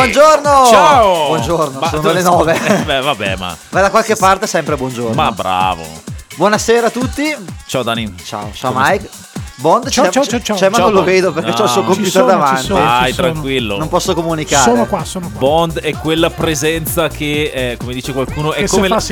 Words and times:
Buongiorno! 0.00 0.66
Ciao! 0.70 1.26
Buongiorno, 1.26 1.78
Ma- 1.78 1.88
sono 1.90 2.12
le 2.12 2.22
9. 2.22 2.58
Eh, 2.64 2.82
Beh, 2.84 3.00
vabbè, 3.00 3.36
ma. 3.36 3.54
Ma 3.68 3.80
da 3.82 3.90
qualche 3.90 4.16
parte 4.16 4.46
sempre 4.46 4.74
buongiorno. 4.76 5.14
Ma 5.14 5.30
bravo. 5.30 5.84
Buonasera 6.36 6.86
a 6.86 6.90
tutti. 6.90 7.36
Ciao 7.66 7.82
Dani. 7.82 8.14
Ciao, 8.24 8.50
ciao 8.54 8.72
Come 8.72 8.88
Mike. 8.92 9.10
Bond 9.60 9.88
Ciao, 9.90 10.04
c'è, 10.06 10.10
ciao, 10.10 10.24
ciao, 10.24 10.40
ciao. 10.40 10.56
c'è, 10.56 10.68
ma 10.70 10.76
Ciao, 10.76 10.86
non 10.86 10.94
lo 10.94 11.04
vedo 11.04 11.32
perché 11.32 11.50
No. 11.50 11.56
ho 11.56 11.62
il 11.64 11.68
suo 11.68 11.80
Ci 11.82 11.86
computer 11.86 12.10
sono, 12.12 12.26
davanti. 12.26 12.62
sono. 12.64 12.80
Vai, 12.82 13.14
tranquillo. 13.14 13.76
Non 13.78 13.88
posso 13.88 14.14
comunicare. 14.14 14.62
Sono 14.70 14.86
qua, 14.86 15.04
sono 15.04 15.28
qua. 15.30 15.38
Bond 15.38 15.80
è 15.80 15.92
quella 15.96 16.30
presenza 16.30 17.08
che, 17.08 17.50
eh, 17.54 17.76
come 17.78 17.92
dice 17.92 18.12
qualcuno, 18.14 18.52
è 18.54 18.66
come, 18.66 18.88
la- 18.88 19.02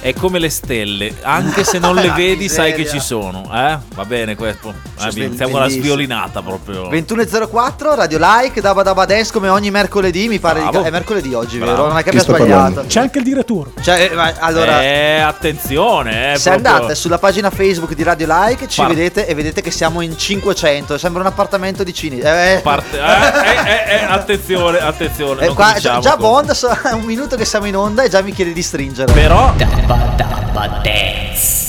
è 0.00 0.14
come 0.14 0.38
le 0.38 0.48
stelle. 0.48 1.14
Anche 1.22 1.62
se 1.64 1.78
non 1.78 1.94
le 1.96 2.10
vedi, 2.12 2.48
sai 2.48 2.72
che 2.72 2.78
Miseria. 2.78 3.00
ci 3.00 3.06
sono. 3.06 3.42
Eh? 3.52 3.78
Va 3.94 4.04
bene, 4.06 4.34
questo. 4.34 4.72
Eh, 5.04 5.10
Sì, 5.10 5.32
siamo 5.36 5.56
una 5.56 5.68
sviolinata 5.68 6.40
proprio. 6.42 6.88
21.04 6.88 7.94
Radio 7.94 8.18
Like 8.18 8.60
Daba 8.62 8.82
Daba 8.82 9.04
Dance 9.04 9.30
come 9.32 9.48
ogni 9.48 9.70
mercoledì 9.70 10.26
mi 10.28 10.38
pare 10.38 10.66
di 10.70 10.76
è 10.78 10.90
mercoledì 10.90 11.34
oggi 11.34 11.58
Bravo. 11.58 11.72
vero 11.72 11.88
non 11.88 11.98
è 11.98 12.02
che 12.02 12.08
abbia 12.10 12.22
sbagliato 12.22 12.84
C'è 12.86 13.00
anche 13.00 13.18
il 13.18 13.24
direttore. 13.24 13.70
cioè, 13.82 14.08
eh, 14.10 14.14
ma 14.14 14.32
allora 14.38 14.82
Eh, 14.82 15.20
attenzione, 15.20 16.32
eh, 16.32 16.36
se 16.38 16.50
proprio- 16.50 16.72
andate 16.72 16.94
sulla 16.94 17.18
pagina 17.18 17.50
Facebook 17.50 17.94
di 17.94 18.02
Radio 18.02 18.26
Like 18.28 18.66
ci 18.68 18.80
Par- 18.80 18.88
vedete 18.88 19.26
e 19.26 19.34
vedete 19.34 19.60
che 19.60 19.70
siamo 19.70 19.97
in 20.02 20.16
500 20.18 20.98
sembra 20.98 21.20
un 21.22 21.26
appartamento 21.28 21.82
di 21.84 21.92
Cini 21.94 22.18
eh, 22.18 22.60
Parte- 22.62 22.98
eh, 22.98 23.02
eh, 23.02 23.94
eh, 23.94 24.00
eh, 24.00 24.04
attenzione, 24.04 24.78
attenzione. 24.78 25.42
eh, 25.42 25.46
non 25.46 25.54
qua, 25.54 25.74
già 25.78 25.98
con- 26.00 26.18
Bond 26.18 26.50
so- 26.52 26.68
è 26.82 26.92
un 26.92 27.02
minuto 27.04 27.36
che 27.36 27.44
siamo 27.44 27.66
in 27.66 27.76
onda 27.76 28.02
e 28.02 28.08
già 28.08 28.20
mi 28.22 28.32
chiede 28.32 28.52
di 28.52 28.62
stringere 28.62 29.12
Però, 29.12 29.52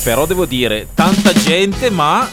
però 0.04 0.26
devo 0.26 0.46
dire, 0.46 0.88
tanta 0.94 1.34
gente, 1.34 1.90
ma, 1.90 2.28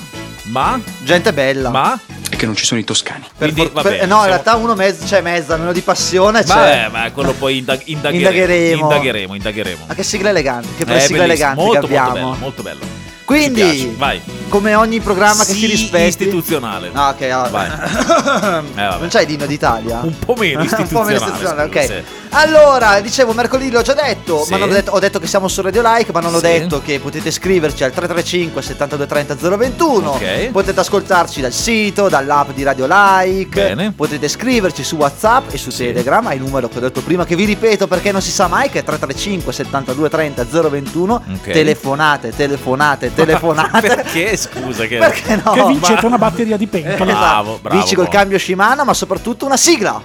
ma, 0.45 0.81
gente 1.03 1.33
bella 1.33 1.71
ma, 1.71 1.99
È 2.31 2.37
che 2.37 2.47
non 2.47 2.55
ci 2.57 2.65
sono 2.65 2.81
i 2.81 2.85
toscani. 2.85 3.25
Per 3.37 3.53
quindi, 3.53 3.61
for- 3.63 3.73
va 3.73 3.83
per- 3.83 3.93
no 3.93 3.99
in 4.05 4.09
siamo- 4.09 4.25
realtà 4.25 4.55
uno 4.57 4.75
mezzo 4.75 5.05
c'è 5.05 5.21
mezza 5.21 5.55
almeno 5.55 5.73
di 5.73 5.81
passione 5.81 6.41
c'è 6.43 6.55
Vabbè, 6.55 6.89
ma 6.91 7.11
quello 7.13 7.33
poi 7.33 7.59
indag- 7.59 7.83
indagheremo. 7.87 8.29
Indagheremo. 8.29 8.83
Indagheremo, 8.83 9.35
indagheremo. 9.35 9.85
ma 9.89 9.95
che 9.95 10.03
sigla 10.03 10.31
elegante 10.31 10.69
che 10.77 10.83
Eh, 10.83 10.87
bellissimo, 10.87 11.23
eleganti 11.23 11.61
molto, 11.63 11.73
che 11.87 11.93
molto 11.93 11.97
abbiamo 12.11 12.29
bello, 12.31 12.37
molto 12.41 12.63
bello. 12.63 12.85
Quindi 13.27 13.95
vai. 13.99 14.21
come 14.49 14.75
ogni 14.75 15.01
programma 15.01 15.45
che 15.45 15.53
Sì, 15.53 15.59
si 15.61 15.67
rispetti 15.67 16.07
istituzionale. 16.09 16.91
Ah, 16.93 17.11
ok, 17.11 17.23
allora. 17.23 17.49
Vai. 17.51 17.71
Eh, 18.77 18.83
vabbè. 18.83 18.99
non 18.99 19.09
il 19.21 19.27
Dino 19.27 19.47
d'Italia? 19.47 20.01
Un 20.03 20.19
po' 20.19 20.35
meno 20.37 20.61
Un 20.63 20.67
po' 20.67 20.73
istituzionale. 20.75 21.13
meno 21.13 21.25
istituzionale, 21.25 21.69
scusa, 21.69 21.81
ok. 21.81 21.87
sì. 21.87 22.15
Allora, 22.31 23.01
dicevo, 23.01 23.33
mercoledì 23.33 23.71
l'ho 23.71 23.83
già 23.83 23.95
detto, 23.95 24.45
Sì. 24.45 24.51
ma 24.51 24.59
non 24.59 24.69
ho 24.69 24.73
detto, 24.73 24.91
ho 24.93 24.99
detto 24.99 25.19
che 25.19 25.27
siamo 25.27 25.49
su 25.49 25.63
Radio 25.63 25.81
Like, 25.83 26.13
ma 26.13 26.21
non 26.21 26.35
ho 26.35 26.41
detto 26.41 26.83
che 26.83 26.99
potete 27.01 27.31
scriverci 27.31 27.83
al 27.85 27.93
335 27.93 28.63
7230 28.63 29.57
021. 29.57 30.11
Ok. 30.11 30.51
Potete 30.51 30.81
ascoltarci 30.81 31.41
dal 31.41 31.53
sito, 31.53 32.09
dall'app 32.09 32.51
di 32.51 32.63
Radio 32.63 32.87
Like. 32.89 33.61
Bene. 33.61 33.93
Potete 33.93 34.29
scriverci 34.29 34.83
su 34.85 34.97
WhatsApp 34.97 35.53
e 35.53 35.59
su. 35.59 35.71
Telegram 35.71 36.27
al 36.27 36.39
numero 36.39 36.69
che 36.69 36.79
ho 36.79 36.81
detto 36.81 37.01
prima, 37.03 37.25
che 37.25 37.37
vi 37.37 37.45
ripeto 37.45 37.87
perché 37.87 38.13
non 38.13 38.21
si 38.23 38.31
sa 38.31 38.47
mai, 38.47 38.71
che 38.71 38.81
è 38.81 38.85
335 38.85 39.53
7230 39.53 40.69
021. 40.69 41.23
Ok. 41.35 41.51
Telefonate, 41.51 42.33
telefonate, 42.35 43.13
telefonate. 43.17 43.89
Perché 43.97 44.37
scusa 44.37 44.85
che 44.87 44.99
Perché 44.99 45.41
no? 45.43 45.53
che 45.53 45.65
vincete 45.65 46.01
ma- 46.03 46.07
una 46.09 46.19
batteria 46.19 46.57
di 46.57 46.67
pentole. 46.67 47.11
Esatto. 47.11 47.25
Bravo, 47.27 47.59
bravo. 47.61 47.79
Vinci 47.79 47.95
col 47.95 48.09
cambio 48.09 48.39
Shimano, 48.39 48.85
ma 48.85 48.95
soprattutto 48.95 49.45
una 49.47 49.57
sigla. 49.57 50.01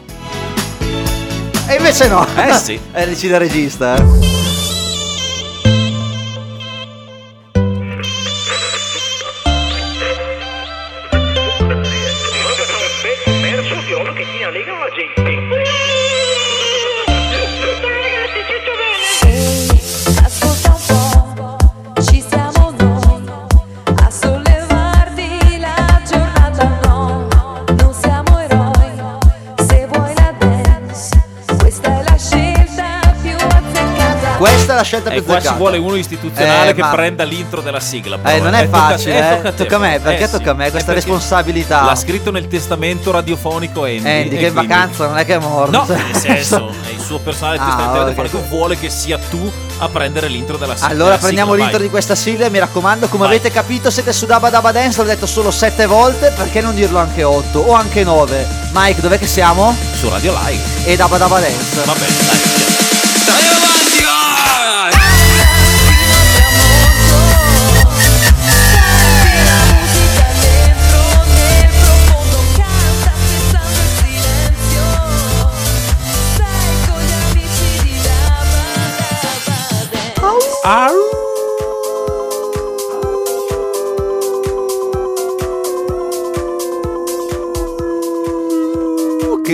E 1.68 1.76
invece 1.76 2.08
no. 2.08 2.26
Eh 2.36 2.54
sì. 2.54 2.80
È 2.92 3.06
decide 3.06 3.34
il 3.36 3.40
regista. 3.40 3.96
eh. 3.96 4.41
Scelta 34.92 35.10
E 35.10 35.14
più 35.22 35.24
qua 35.24 35.40
ci 35.42 35.54
vuole 35.56 35.78
uno 35.78 35.96
istituzionale 35.96 36.72
Eh, 36.72 36.74
che 36.74 36.82
ma- 36.82 36.90
prenda 36.90 37.24
l'intro 37.24 37.62
della 37.62 37.80
sigla. 37.80 38.18
però, 38.18 38.36
Eh, 38.36 38.40
non 38.42 38.54
è 38.54 38.66
tocca- 38.70 38.90
facile, 38.90 39.16
eh. 39.18 39.36
tocca, 39.36 39.48
a 39.48 39.52
te, 39.52 39.64
Tocca 39.64 39.76
a 39.76 39.80
me, 39.80 39.90
però. 39.92 40.04
perché 40.10 40.24
Eh, 40.24 40.30
tocca 40.30 40.52
a 40.52 40.54
me 40.54 40.66
sì. 40.66 40.72
questa 40.72 40.92
Eh, 40.92 40.96
responsabilità. 40.96 41.84
L'ha 41.84 41.96
scritto 41.96 42.32
nel 42.32 42.48
testamento 42.48 43.12
radiofonico 43.12 43.84
Andy. 43.86 43.98
Andy, 43.98 44.30
che 44.38 44.46
in 44.48 44.52
quindi- 44.54 44.68
vacanza 44.68 45.08
non 45.08 45.18
è 45.18 45.26
che 45.26 45.36
è 45.36 45.40
morto. 45.40 45.72
No, 45.78 45.86
nel 45.88 46.16
senso, 46.16 46.70
è 46.88 46.92
il 46.92 47.00
suo 47.00 47.20
personale 47.20 47.58
Ah, 47.58 47.66
testamento 47.66 47.98
radiofonico 48.00 48.44
vuole 48.50 48.78
che 48.78 48.90
sia 48.90 49.18
tu 49.30 49.50
a 49.78 49.88
prendere 49.88 50.28
l'intro 50.28 50.58
della 50.58 50.74
sigla. 50.76 50.90
Allora 50.90 51.06
della 51.12 51.18
prendiamo 51.22 51.52
sigla, 51.52 51.64
l'intro 51.64 51.78
vai. 51.80 51.88
di 51.88 51.94
questa 51.94 52.16
sigla 52.16 52.46
e 52.46 52.50
mi 52.50 52.60
raccomando, 52.60 53.08
come 53.08 53.26
Vai. 53.28 53.36
avete 53.36 53.50
capito 53.52 53.90
siete 53.90 54.12
su 54.12 54.26
Dabba 54.26 54.50
Dabba 54.50 54.72
Dance, 54.72 54.98
l'ho 55.02 55.08
detto 55.08 55.26
solo 55.26 55.52
sette 55.52 55.86
volte, 55.86 56.32
perché 56.36 56.60
non 56.62 56.76
dirlo 56.76 57.00
anche 57.00 57.24
otto 57.24 57.60
o 57.60 57.74
anche 57.74 58.04
nove? 58.04 58.46
Mike, 58.74 59.00
dov'è 59.02 59.18
che 59.18 59.28
siamo? 59.28 59.74
Su 59.98 60.10
Radio 60.10 60.34
Live. 60.46 60.62
E 60.84 60.96
Dabba 60.98 61.18
Dabba 61.18 61.40
Dance. 61.40 61.82
Va 61.86 61.94
bene, 61.94 62.14
dai. 62.28 63.61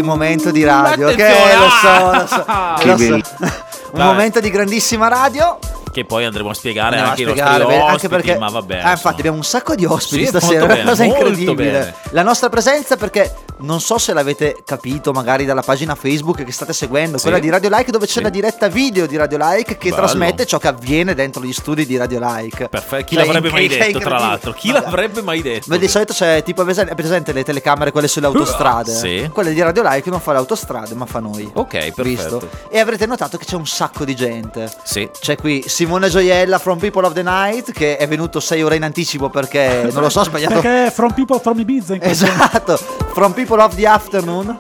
Momento 0.08 0.52
di 0.52 0.64
radio, 0.64 1.14
che 1.14 1.26
Attenzione! 1.26 1.58
lo 1.58 1.70
so, 1.70 2.12
lo 2.14 2.28
so. 2.28 2.46
Che 2.80 2.88
lo 2.88 2.98
so. 2.98 3.56
Un 3.92 4.04
momento 4.04 4.40
di 4.40 4.50
grandissima 4.50 5.08
radio. 5.08 5.60
Che 5.98 6.06
poi 6.06 6.26
andremo 6.26 6.50
a 6.50 6.54
spiegare 6.54 7.00
Andiamo 7.00 7.08
a 7.08 7.10
anche 7.10 7.22
i 7.24 7.26
spiegare, 7.26 7.64
ospiti, 7.64 7.82
anche 7.82 8.08
perché 8.08 8.38
ma 8.38 8.50
vabbè. 8.50 8.82
ah, 8.84 8.92
infatti 8.92 9.20
abbiamo 9.20 9.38
un 9.38 9.44
sacco 9.44 9.74
di 9.74 9.84
ospiti 9.84 10.22
Sì, 10.22 10.28
stasera, 10.28 10.68
è 10.68 10.82
una 10.82 10.90
cosa 10.92 11.04
incredibile. 11.06 11.56
bene. 11.56 11.96
La 12.12 12.22
nostra 12.22 12.50
presenza 12.50 12.98
perché 12.98 13.34
non 13.62 13.82
so 13.82 13.98
se 13.98 14.14
l'avete 14.14 14.58
capito 14.64 15.12
magari 15.12 15.44
dalla 15.46 15.64
pagina 15.64 15.96
Facebook 15.96 16.44
che 16.44 16.52
state 16.52 16.72
seguendo, 16.72 17.18
Sì. 17.18 17.24
quella 17.24 17.40
di 17.40 17.50
Radio 17.50 17.70
Like 17.72 17.90
dove 17.90 18.06
c'è 18.06 18.12
Sì. 18.12 18.22
la 18.22 18.30
diretta 18.30 18.68
video 18.68 19.08
di 19.08 19.18
Radio 19.18 19.40
Like 19.40 19.78
che 19.80 19.90
Bello. 19.90 20.04
trasmette 20.04 20.46
ciò 20.46 20.60
che 20.60 20.68
avviene 20.68 21.16
dentro 21.16 21.42
gli 21.44 21.52
studi 21.52 21.88
di 21.88 21.98
Radio 21.98 22.20
Like. 22.22 22.70
Perfetto, 22.70 23.06
chi 23.06 23.16
Che 23.16 23.22
è 23.24 23.26
l'avrebbe 23.26 23.50
mai 23.50 23.68
detto, 23.68 23.98
tra 23.98 24.20
l'altro? 24.20 24.54
Chi 24.54 24.72
Vabbè. 24.72 24.84
l'avrebbe 24.86 25.22
mai 25.24 25.42
detto? 25.42 25.66
Beh, 25.70 25.80
di 25.80 25.88
solito 25.88 26.14
c'è 26.14 26.44
tipo 26.44 26.64
è 26.64 26.94
presente 26.94 27.34
le 27.34 27.44
telecamere 27.44 27.90
quelle 27.92 28.08
sulle 28.08 28.28
autostrade. 28.28 28.94
Sì. 28.94 29.28
Quelle 29.34 29.52
di 29.52 29.62
Radio 29.64 29.82
Like 29.84 30.08
non 30.12 30.20
fa 30.20 30.34
le 30.34 30.38
autostrade, 30.38 30.94
ma 30.94 31.08
fa 31.08 31.18
noi. 31.20 31.50
Ok, 31.52 31.70
perfetto. 31.72 32.04
Visto? 32.04 32.50
E 32.70 32.78
avrete 32.78 33.08
notato 33.08 33.38
che 33.40 33.46
c'è 33.46 33.56
un 33.56 33.66
sacco 33.66 34.06
di 34.06 34.16
gente. 34.16 34.72
Sì. 34.84 35.10
C'è 35.20 35.36
qui 35.36 35.64
Simone 35.88 36.10
Gioiella 36.10 36.60
from 36.60 36.80
People 36.80 37.06
of 37.06 37.14
the 37.14 37.24
Night 37.24 37.72
che 37.72 37.96
è 37.96 38.06
venuto 38.10 38.42
6 38.42 38.62
ore 38.62 38.76
in 38.76 38.84
anticipo 38.84 39.30
perché 39.30 39.88
non 39.90 40.02
lo 40.02 40.10
so, 40.10 40.20
ho 40.20 40.24
sbagliato. 40.26 40.60
Perché 40.60 40.92
From 40.92 41.14
People 41.14 41.40
from 41.40 41.58
Ibiza 41.60 41.94
in 41.94 42.02
questo 42.02 42.26
Esatto, 42.26 42.76
from 43.14 43.32
People 43.32 43.62
of 43.62 43.74
the 43.74 43.88
Afternoon. 43.88 44.60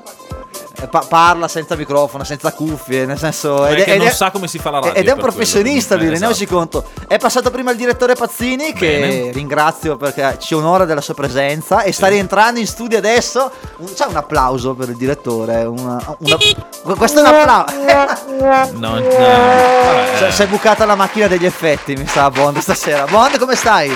Eh, 0.79 0.87
pa- 0.87 1.05
parla 1.07 1.47
senza 1.47 1.75
microfono, 1.75 2.23
senza 2.23 2.53
cuffie, 2.53 3.05
nel 3.05 3.17
senso 3.17 3.61
Perché 3.61 3.97
non 3.97 4.11
sa 4.11 4.29
come 4.29 4.47
si 4.47 4.59
fa 4.59 4.69
la 4.69 4.79
radio, 4.79 4.93
Ed 4.93 5.07
è 5.07 5.11
un 5.11 5.17
professionista 5.19 5.95
lui, 5.95 6.05
eh, 6.05 6.09
rendiamoci 6.11 6.45
conto. 6.45 6.85
È 7.07 7.17
passato 7.17 7.49
prima 7.49 7.71
il 7.71 7.77
direttore 7.77 8.13
Pazzini 8.13 8.73
che 8.73 8.99
Bene. 8.99 9.31
ringrazio 9.31 9.97
perché 9.97 10.37
ci 10.39 10.53
onora 10.53 10.85
della 10.85 11.01
sua 11.01 11.15
presenza 11.15 11.81
e 11.81 11.91
sta 11.91 12.07
rientrando 12.07 12.59
in 12.59 12.67
studio 12.67 12.97
adesso. 12.97 13.49
C'è 13.95 14.05
un 14.05 14.17
applauso 14.17 14.75
per 14.75 14.89
il 14.89 14.97
direttore, 14.97 15.63
una- 15.63 16.15
una- 16.19 16.95
questo 16.95 17.19
è 17.19 17.21
un 17.21 17.27
applauso. 17.27 17.75
No, 18.77 18.99
no, 18.99 20.31
si 20.31 20.41
è 20.43 20.47
bucata 20.47 20.85
la 20.85 20.95
macchina 20.95 21.27
degli 21.27 21.45
effetti, 21.45 21.95
mi 21.95 22.05
sa 22.05 22.29
Bond 22.29 22.59
stasera. 22.59 23.05
Bond, 23.05 23.37
come 23.39 23.55
stai? 23.55 23.91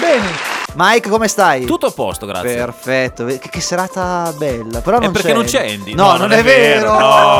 Bene, 0.00 0.26
Mike, 0.74 1.10
come 1.10 1.28
stai? 1.28 1.66
Tutto 1.66 1.86
a 1.86 1.90
posto, 1.90 2.24
grazie. 2.24 2.54
Perfetto, 2.56 3.24
che, 3.26 3.38
che 3.38 3.60
serata 3.60 4.32
bella. 4.36 4.80
Però 4.80 4.98
È 4.98 5.02
non 5.02 5.12
perché 5.12 5.28
c'è 5.28 5.34
non 5.34 5.44
c'è 5.44 5.70
Andy. 5.70 5.94
No, 5.94 6.16
non, 6.16 6.32
è 6.32 6.42
vero. 6.42 6.92
No, 6.98 6.98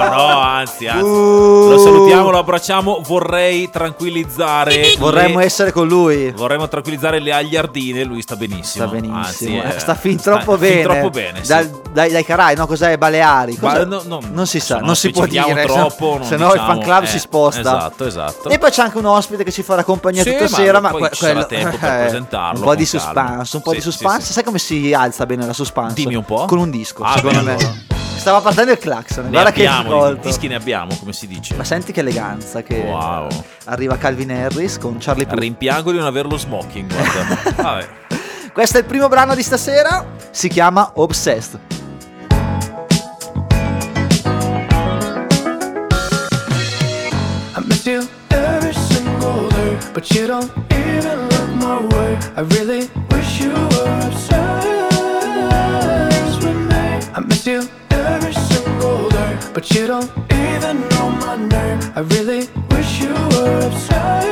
no, 0.08 0.38
anzi, 0.40 0.86
anzi. 0.86 1.02
Uh. 1.02 1.68
Lo 1.70 1.78
salutiamo, 1.78 2.30
lo 2.30 2.38
abbracciamo. 2.38 3.00
Vorrei 3.06 3.70
tranquillizzare. 3.70 4.94
Vorremmo 4.98 5.38
le- 5.38 5.44
essere 5.46 5.72
con 5.72 5.88
lui. 5.88 6.30
Vorremmo 6.32 6.68
tranquillizzare 6.68 7.20
le 7.20 7.32
agliardine. 7.32 8.04
Lui 8.04 8.20
sta 8.22 8.36
benissimo. 8.36 8.86
Sta 8.86 8.94
benissimo, 8.94 9.16
Anzi, 9.18 9.56
eh, 9.56 9.76
eh, 9.76 9.78
sta 9.80 9.94
fin 9.94 10.18
sta 10.18 10.32
troppo 10.36 10.58
fin 10.58 10.68
bene. 10.68 10.82
troppo 10.82 11.10
bene. 11.10 11.38
sì. 11.42 11.48
Dal- 11.48 11.80
dai, 11.92 12.10
dai 12.10 12.24
Carai, 12.24 12.54
no? 12.54 12.66
Cos'è? 12.66 12.96
Baleari? 12.98 13.56
Cos'è? 13.56 13.84
no, 13.84 14.02
no, 14.04 14.20
non 14.30 14.46
si 14.46 14.60
sa, 14.60 14.78
no 14.78 14.86
non 14.86 14.96
si 14.96 15.10
può 15.10 15.26
dire. 15.26 15.64
troppo, 15.66 16.16
non 16.18 16.26
se 16.26 16.36
no 16.36 16.46
il 16.46 16.52
diciamo- 16.52 16.72
fan 16.74 16.80
club 16.82 17.02
eh, 17.04 17.06
si 17.06 17.18
sposta. 17.18 17.60
esatto, 17.60 18.04
esatto. 18.06 18.48
E 18.50 18.58
poi 18.58 18.70
c'è 18.70 18.82
anche 18.82 18.98
un 18.98 19.06
ospite 19.06 19.42
che 19.44 19.52
ci 19.52 19.62
farà 19.62 19.84
compagnia 19.84 20.22
Sì, 20.22 20.30
tutta 20.32 20.42
ma 20.50 20.56
sera. 20.56 20.80
Ma 20.80 20.90
poi 20.90 21.00
que- 21.00 21.10
ci 21.12 21.24
sarà 21.24 21.44
quello- 21.44 21.46
tempo 21.46 21.76
per 21.78 21.88
eh, 21.92 22.02
presentarlo 22.02 22.58
Un 22.58 22.64
po' 22.64 22.74
di 22.74 22.84
calma. 22.86 23.06
Suspense, 23.26 23.56
un 23.56 23.62
po' 23.62 23.70
Sì, 23.70 23.76
di 23.76 23.82
sì, 23.82 23.90
suspense. 23.90 24.26
sì. 24.26 24.32
Sai 24.32 24.42
come 24.44 24.58
si 24.58 24.92
alza 24.92 25.26
bene 25.26 25.46
la 25.46 25.52
suspense? 25.52 25.94
Dimmi 25.94 26.14
un 26.14 26.24
po'. 26.24 26.44
Con 26.46 26.58
un 26.58 26.70
disco. 26.70 27.02
Ah, 27.04 27.16
secondo 27.16 27.42
me. 27.42 27.56
Stava 28.16 28.40
partendo 28.40 28.70
il 28.72 28.78
clacson. 28.78 29.24
Ne 29.24 29.30
Guarda 29.30 29.50
che 29.50 29.66
abbiamo, 29.66 29.96
ascolto. 29.96 30.28
i 30.28 30.30
dischi 30.30 30.46
ne 30.46 30.54
abbiamo, 30.54 30.94
come 30.96 31.12
si 31.12 31.26
dice. 31.26 31.54
Ma 31.56 31.64
senti 31.64 31.90
che 31.92 32.00
eleganza 32.00 32.62
che 32.62 32.78
Wow. 32.78 33.28
arriva 33.64 33.96
Calvin 33.96 34.30
Harris 34.30 34.78
con 34.78 34.96
Charlie 35.00 35.26
Puth. 35.26 35.38
Rimpiango 35.38 35.90
di 35.90 35.98
non 35.98 36.06
averlo 36.06 36.36
smoking, 36.36 36.92
guarda. 36.92 37.52
Vabbè. 37.62 37.88
Questo 38.52 38.76
è 38.76 38.80
il 38.80 38.86
primo 38.86 39.08
brano 39.08 39.34
di 39.34 39.42
stasera, 39.42 40.04
si 40.30 40.48
chiama 40.48 40.92
Obsessed. 40.96 41.58
I 47.54 47.60
miss 47.66 47.84
you 47.86 48.02
every 48.30 48.72
single 48.72 49.48
day, 49.50 49.78
but 49.92 50.10
you 50.14 50.26
don't 50.26 50.50
even 50.72 51.28
look 51.28 51.48
my 51.56 51.78
way. 51.94 52.18
I 52.36 52.40
really 52.56 52.88
miss 57.28 57.46
you 57.46 57.68
every 57.90 58.32
single 58.32 59.08
day, 59.10 59.38
but 59.54 59.70
you 59.70 59.86
don't 59.86 60.10
even 60.32 60.88
know 60.88 61.10
my 61.10 61.36
name. 61.36 61.78
I 61.94 62.00
really 62.00 62.48
wish 62.70 63.00
you 63.02 63.14
were 63.32 63.66
obsessed. 63.66 64.28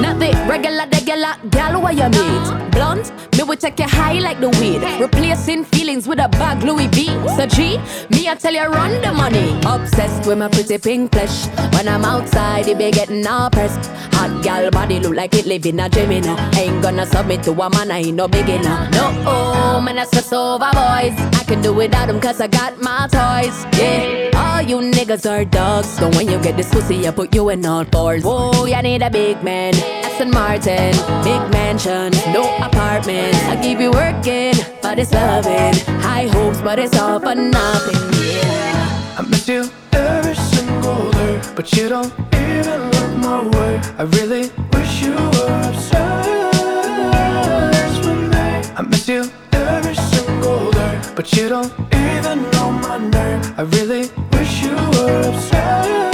Not 0.00 0.18
the 0.18 0.30
regular, 0.48 0.86
regular 1.04 1.34
gal 1.50 1.80
where 1.82 1.92
you 1.92 2.08
meet. 2.08 2.70
Blunt, 2.72 3.12
me 3.36 3.42
will 3.42 3.56
take 3.56 3.78
you 3.78 3.86
high 3.86 4.18
like 4.18 4.40
the 4.40 4.48
weed. 4.60 4.82
Replacing 5.00 5.64
feelings 5.64 6.08
with 6.08 6.18
a 6.18 6.28
bag 6.28 6.62
Louis 6.62 6.88
V. 6.88 7.06
So 7.36 7.46
G, 7.46 7.78
me 8.10 8.28
I 8.28 8.34
tell 8.34 8.54
you 8.54 8.64
run 8.64 9.00
the 9.02 9.12
money. 9.12 9.58
Obsessed 9.66 10.26
with 10.26 10.38
my 10.38 10.48
pretty 10.48 10.78
pink 10.78 11.12
flesh. 11.12 11.46
When 11.74 11.88
I'm 11.88 12.04
outside, 12.04 12.66
it 12.68 12.78
be 12.78 12.90
getting 12.90 13.26
all 13.26 13.50
pressed. 13.50 13.90
Hot 14.14 14.42
gal 14.42 14.70
body 14.70 14.98
look 15.00 15.14
like 15.14 15.34
it 15.34 15.46
live 15.46 15.66
in 15.66 15.80
a 15.80 15.88
dream, 15.88 16.12
you. 16.12 16.36
Ain't 16.56 16.82
gonna 16.82 17.06
submit 17.06 17.42
to 17.44 17.52
a 17.52 17.70
man, 17.70 17.90
I 17.90 17.98
ain't 17.98 18.16
no 18.16 18.26
beginner. 18.26 18.88
No, 18.92 19.24
oh, 19.26 19.80
man, 19.80 19.98
I 19.98 20.04
stress 20.04 20.32
over 20.32 20.70
boys. 20.72 21.16
I 21.40 21.44
can 21.46 21.60
do 21.60 21.72
without 21.72 22.06
them 22.06 22.20
cause 22.20 22.40
I 22.40 22.46
got 22.46 22.80
my 22.80 23.08
toys. 23.08 23.66
Yeah, 23.78 24.30
all 24.34 24.62
you 24.62 24.78
niggas 24.78 25.30
are 25.30 25.44
dogs. 25.44 25.88
So 25.88 26.08
when 26.10 26.28
you 26.28 26.40
get 26.40 26.56
this 26.56 26.70
pussy, 26.70 27.06
I 27.06 27.10
put 27.10 27.34
you 27.34 27.50
in 27.50 27.66
all 27.66 27.84
fours. 27.84 28.24
Whoa, 28.24 28.64
you 28.64 28.82
need 28.82 29.02
a 29.02 29.10
big 29.10 29.42
man. 29.42 29.74
Aston 30.14 30.30
Martin, 30.30 30.93
big 31.22 31.40
mansion, 31.50 32.10
no 32.32 32.42
apartment. 32.58 33.34
I 33.48 33.58
keep 33.62 33.78
you 33.80 33.90
working, 33.90 34.54
but 34.82 34.98
it's 34.98 35.12
loving. 35.12 35.74
High 36.00 36.28
hopes, 36.28 36.60
but 36.60 36.78
it's 36.78 36.96
all 36.98 37.20
for 37.20 37.34
nothing. 37.34 38.00
Yeah. 38.22 39.18
I 39.18 39.22
miss 39.28 39.48
you 39.48 39.70
every 39.92 40.34
single 40.34 41.10
day, 41.12 41.40
but 41.54 41.72
you 41.76 41.88
don't 41.88 42.12
even 42.34 42.90
look 42.90 43.16
my 43.18 43.40
way. 43.56 43.80
I 43.98 44.02
really 44.18 44.50
wish 44.72 45.02
you 45.02 45.14
were 45.14 45.62
obsessed. 45.68 46.34
I 48.76 48.82
miss 48.82 49.08
you 49.08 49.30
every 49.52 49.94
single 49.94 50.70
day, 50.72 51.00
but 51.14 51.32
you 51.32 51.48
don't 51.48 51.72
even 51.94 52.50
know 52.50 52.70
my 52.72 52.98
name. 52.98 53.40
I 53.56 53.62
really 53.62 54.10
wish 54.32 54.62
you 54.62 54.74
were 54.74 55.28
obsessed 55.28 56.13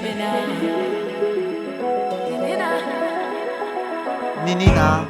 Ninina. 0.00 0.30
Ninina. 4.44 5.06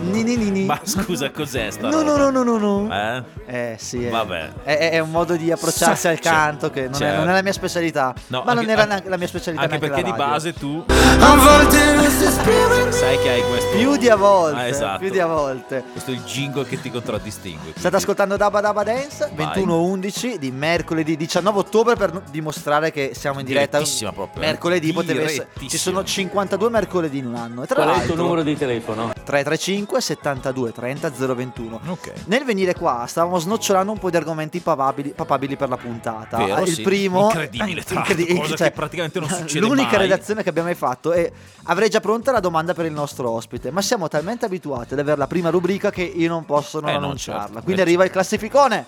Nininini. 0.00 0.64
Ma 0.64 0.80
scusa, 0.82 1.30
cos'è 1.30 1.70
sta 1.70 1.90
No, 1.90 2.00
roba? 2.02 2.16
no, 2.16 2.30
no, 2.30 2.42
no, 2.42 2.56
no. 2.56 2.88
Eh? 2.94 3.22
Eh 3.46 3.76
sì, 3.78 4.04
eh. 4.04 4.08
è, 4.08 4.10
Vabbè. 4.10 4.48
È, 4.62 4.90
è 4.92 4.98
un 5.00 5.10
modo 5.10 5.36
di 5.36 5.52
approcciarsi 5.52 6.08
al 6.08 6.18
Cioè, 6.18 6.32
canto 6.32 6.70
che 6.70 6.82
non, 6.84 6.92
è, 6.94 6.96
certo. 6.96 7.18
non 7.18 7.28
è 7.28 7.32
la 7.34 7.42
mia 7.42 7.52
specialità. 7.52 8.14
No, 8.28 8.42
ma 8.44 8.52
anche- 8.52 8.64
non 8.64 8.70
era 8.70 8.84
neanche 8.86 9.08
la 9.10 9.16
mia 9.18 9.26
specialità 9.26 9.62
Anche 9.64 9.78
neanche 9.78 10.02
perché 10.02 10.10
di 10.10 10.16
la 10.18 10.24
radio. 10.24 10.32
base 10.32 10.52
tu... 10.54 10.84
A 11.20 11.36
volte 11.36 11.92
non 11.94 12.04
si 12.10 12.27
sai 12.30 13.18
che 13.18 13.30
hai 13.30 13.42
questo. 13.42 13.76
Più 13.76 13.96
di 13.96 14.08
a 14.08 14.16
volte. 14.16 14.58
Ah, 14.58 14.66
esatto. 14.66 14.98
Più 14.98 15.10
di 15.10 15.18
a 15.18 15.26
volte. 15.26 15.84
Questo 15.92 16.10
è 16.10 16.14
il 16.14 16.22
jingle 16.24 16.64
che 16.66 16.80
ti 16.80 16.90
contraddistingue. 16.90 17.72
State 17.76 17.96
ascoltando 17.96 18.36
Dabba 18.36 18.60
Dabba 18.60 18.82
Dance 18.82 19.30
Vai. 19.34 19.64
21-11 19.64 20.36
di 20.36 20.50
mercoledì 20.50 21.16
19 21.16 21.58
ottobre 21.58 21.96
per 21.96 22.22
dimostrare 22.30 22.90
che 22.90 23.12
siamo 23.14 23.40
in 23.40 23.46
diretta. 23.46 23.80
Proprio, 24.12 24.42
eh. 24.42 24.46
Mercoledì 24.46 24.92
poteva 24.92 25.22
essere. 25.22 25.48
Ci 25.66 25.78
sono 25.78 26.04
52 26.04 26.68
mercoledì 26.70 27.18
in 27.18 27.26
un 27.26 27.34
anno. 27.36 27.62
E 27.62 27.66
tra 27.66 27.82
Qual 27.82 27.94
è 27.96 28.00
il 28.00 28.06
tuo 28.06 28.16
numero 28.16 28.42
di 28.42 28.56
telefono? 28.56 29.12
335 29.12 30.00
72 30.00 30.72
30 30.72 31.10
021. 31.10 31.80
Ok. 31.86 32.12
Nel 32.26 32.44
venire 32.44 32.74
qua 32.74 33.04
stavamo 33.06 33.38
snocciolando 33.38 33.92
un 33.92 33.98
po' 33.98 34.10
di 34.10 34.16
argomenti 34.16 34.60
papabili, 34.60 35.10
papabili 35.10 35.56
per 35.56 35.68
la 35.68 35.76
puntata. 35.76 36.36
Vero, 36.38 36.62
il 36.62 36.74
sì. 36.74 36.82
primo 36.82 37.24
Incredibile, 37.24 37.82
tra 37.82 38.02
cosa 38.02 38.64
che 38.64 38.70
praticamente 38.70 39.20
non 39.20 39.28
succede 39.28 39.64
L'unica 39.66 39.96
mai. 39.96 40.08
redazione 40.08 40.42
che 40.42 40.48
abbiamo 40.48 40.68
mai 40.68 40.76
fatto 40.76 41.12
e 41.12 41.32
avrei 41.64 41.88
già 41.88 42.00
pronta 42.18 42.32
la 42.32 42.40
domanda 42.40 42.74
per 42.74 42.84
il 42.84 42.92
nostro 42.92 43.30
ospite, 43.30 43.70
ma 43.70 43.80
siamo 43.80 44.08
talmente 44.08 44.44
abituati 44.44 44.94
ad 44.94 44.98
avere 44.98 45.16
la 45.16 45.28
prima 45.28 45.50
rubrica 45.50 45.90
che 45.90 46.02
io 46.02 46.28
non 46.28 46.44
posso 46.44 46.80
non 46.80 46.88
Eh, 46.90 46.92
no, 46.94 46.98
annunciarla. 47.04 47.42
certo. 47.44 47.62
Quindi 47.62 47.80
Eh, 47.80 47.84
arriva 47.84 48.04
il 48.04 48.10
classificone. 48.10 48.86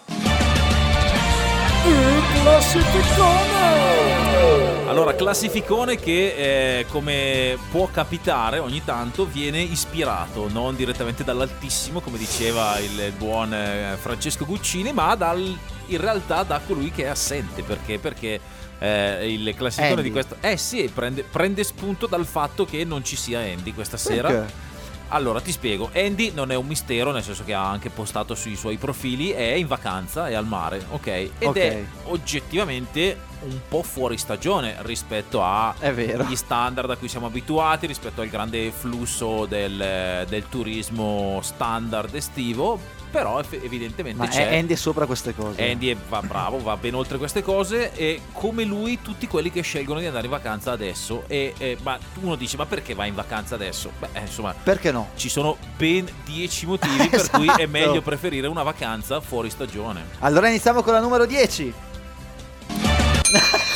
Allora, 4.88 5.14
classificone 5.14 5.94
che 5.94 6.78
eh, 6.80 6.86
come 6.90 7.56
può 7.70 7.88
capitare 7.92 8.58
ogni 8.58 8.82
tanto 8.84 9.24
viene 9.24 9.60
ispirato 9.60 10.48
non 10.50 10.74
direttamente 10.74 11.22
dall'altissimo, 11.22 12.00
come 12.00 12.18
diceva 12.18 12.76
il 12.80 13.12
buon 13.16 13.54
eh, 13.54 13.96
Francesco 14.00 14.44
Guccini, 14.44 14.92
ma 14.92 15.14
dal, 15.14 15.38
in 15.86 16.00
realtà 16.00 16.42
da 16.42 16.60
colui 16.66 16.90
che 16.90 17.04
è 17.04 17.08
assente. 17.08 17.62
Perché? 17.62 18.00
Perché 18.00 18.40
eh, 18.80 19.32
il 19.32 19.54
classificone 19.54 20.00
Andy. 20.00 20.02
di 20.08 20.10
questo... 20.10 20.36
Eh 20.40 20.56
sì, 20.56 20.90
prende, 20.92 21.22
prende 21.22 21.62
spunto 21.62 22.06
dal 22.08 22.26
fatto 22.26 22.64
che 22.64 22.84
non 22.84 23.04
ci 23.04 23.14
sia 23.14 23.38
Andy 23.38 23.72
questa 23.72 23.96
sera. 23.96 24.28
Perché? 24.28 24.68
Allora, 25.12 25.40
ti 25.40 25.50
spiego. 25.50 25.90
Andy 25.92 26.30
non 26.32 26.52
è 26.52 26.54
un 26.54 26.66
mistero, 26.68 27.10
nel 27.10 27.24
senso 27.24 27.42
che 27.44 27.52
ha 27.52 27.68
anche 27.68 27.90
postato 27.90 28.36
sui 28.36 28.54
suoi 28.54 28.76
profili, 28.76 29.30
è 29.30 29.42
in 29.54 29.66
vacanza, 29.66 30.28
è 30.28 30.34
al 30.34 30.46
mare, 30.46 30.84
ok? 30.90 31.06
Ed 31.06 31.32
Ok. 31.40 31.56
è 31.56 31.84
oggettivamente 32.04 33.18
un 33.40 33.58
po' 33.68 33.82
fuori 33.82 34.16
stagione 34.18 34.76
rispetto 34.82 35.42
a 35.42 35.74
È 35.78 35.92
vero. 35.92 36.22
gli 36.24 36.36
standard 36.36 36.88
a 36.90 36.96
cui 36.96 37.08
siamo 37.08 37.26
abituati, 37.26 37.86
rispetto 37.88 38.20
al 38.20 38.28
grande 38.28 38.70
flusso 38.70 39.46
del, 39.46 40.26
del 40.28 40.48
turismo 40.48 41.40
standard 41.42 42.14
estivo, 42.14 42.78
però 43.10 43.40
evidentemente 43.50 44.18
Ma 44.22 44.28
c'è... 44.28 44.48
è 44.50 44.58
Andy 44.58 44.74
è 44.74 44.76
sopra 44.76 45.06
queste 45.06 45.34
cose. 45.34 45.68
Andy 45.70 45.88
è- 45.88 45.96
va 46.08 46.20
bravo, 46.22 46.58
va 46.60 46.76
ben 46.76 46.94
oltre 46.94 47.18
queste 47.18 47.42
cose 47.42 47.92
e 47.94 48.20
come 48.32 48.64
lui 48.64 49.00
tutti 49.02 49.26
quelli 49.26 49.50
che 49.50 49.62
scelgono 49.62 49.98
di 50.00 50.06
andare 50.06 50.24
in 50.26 50.30
vacanza 50.30 50.70
adesso 50.72 51.24
e, 51.26 51.54
e- 51.58 51.76
ma 51.82 51.98
uno 52.20 52.36
dice 52.36 52.56
ma 52.56 52.66
perché 52.66 52.94
vai 52.94 53.08
in 53.08 53.14
vacanza 53.14 53.54
adesso? 53.54 53.90
Beh 53.98 54.08
eh, 54.12 54.20
insomma 54.20 54.54
Perché 54.62 54.92
no? 54.92 55.08
ci 55.16 55.28
sono 55.28 55.56
ben 55.76 56.08
10 56.24 56.66
motivi 56.66 57.08
per 57.10 57.28
cui 57.30 57.46
è 57.46 57.50
Esatto. 57.52 57.68
meglio 57.68 58.00
preferire 58.02 58.46
una 58.46 58.62
vacanza 58.62 59.20
fuori 59.20 59.50
stagione. 59.50 60.04
Allora 60.20 60.48
iniziamo 60.48 60.82
con 60.82 60.92
la 60.92 61.00
numero 61.00 61.26
10. 61.26 61.72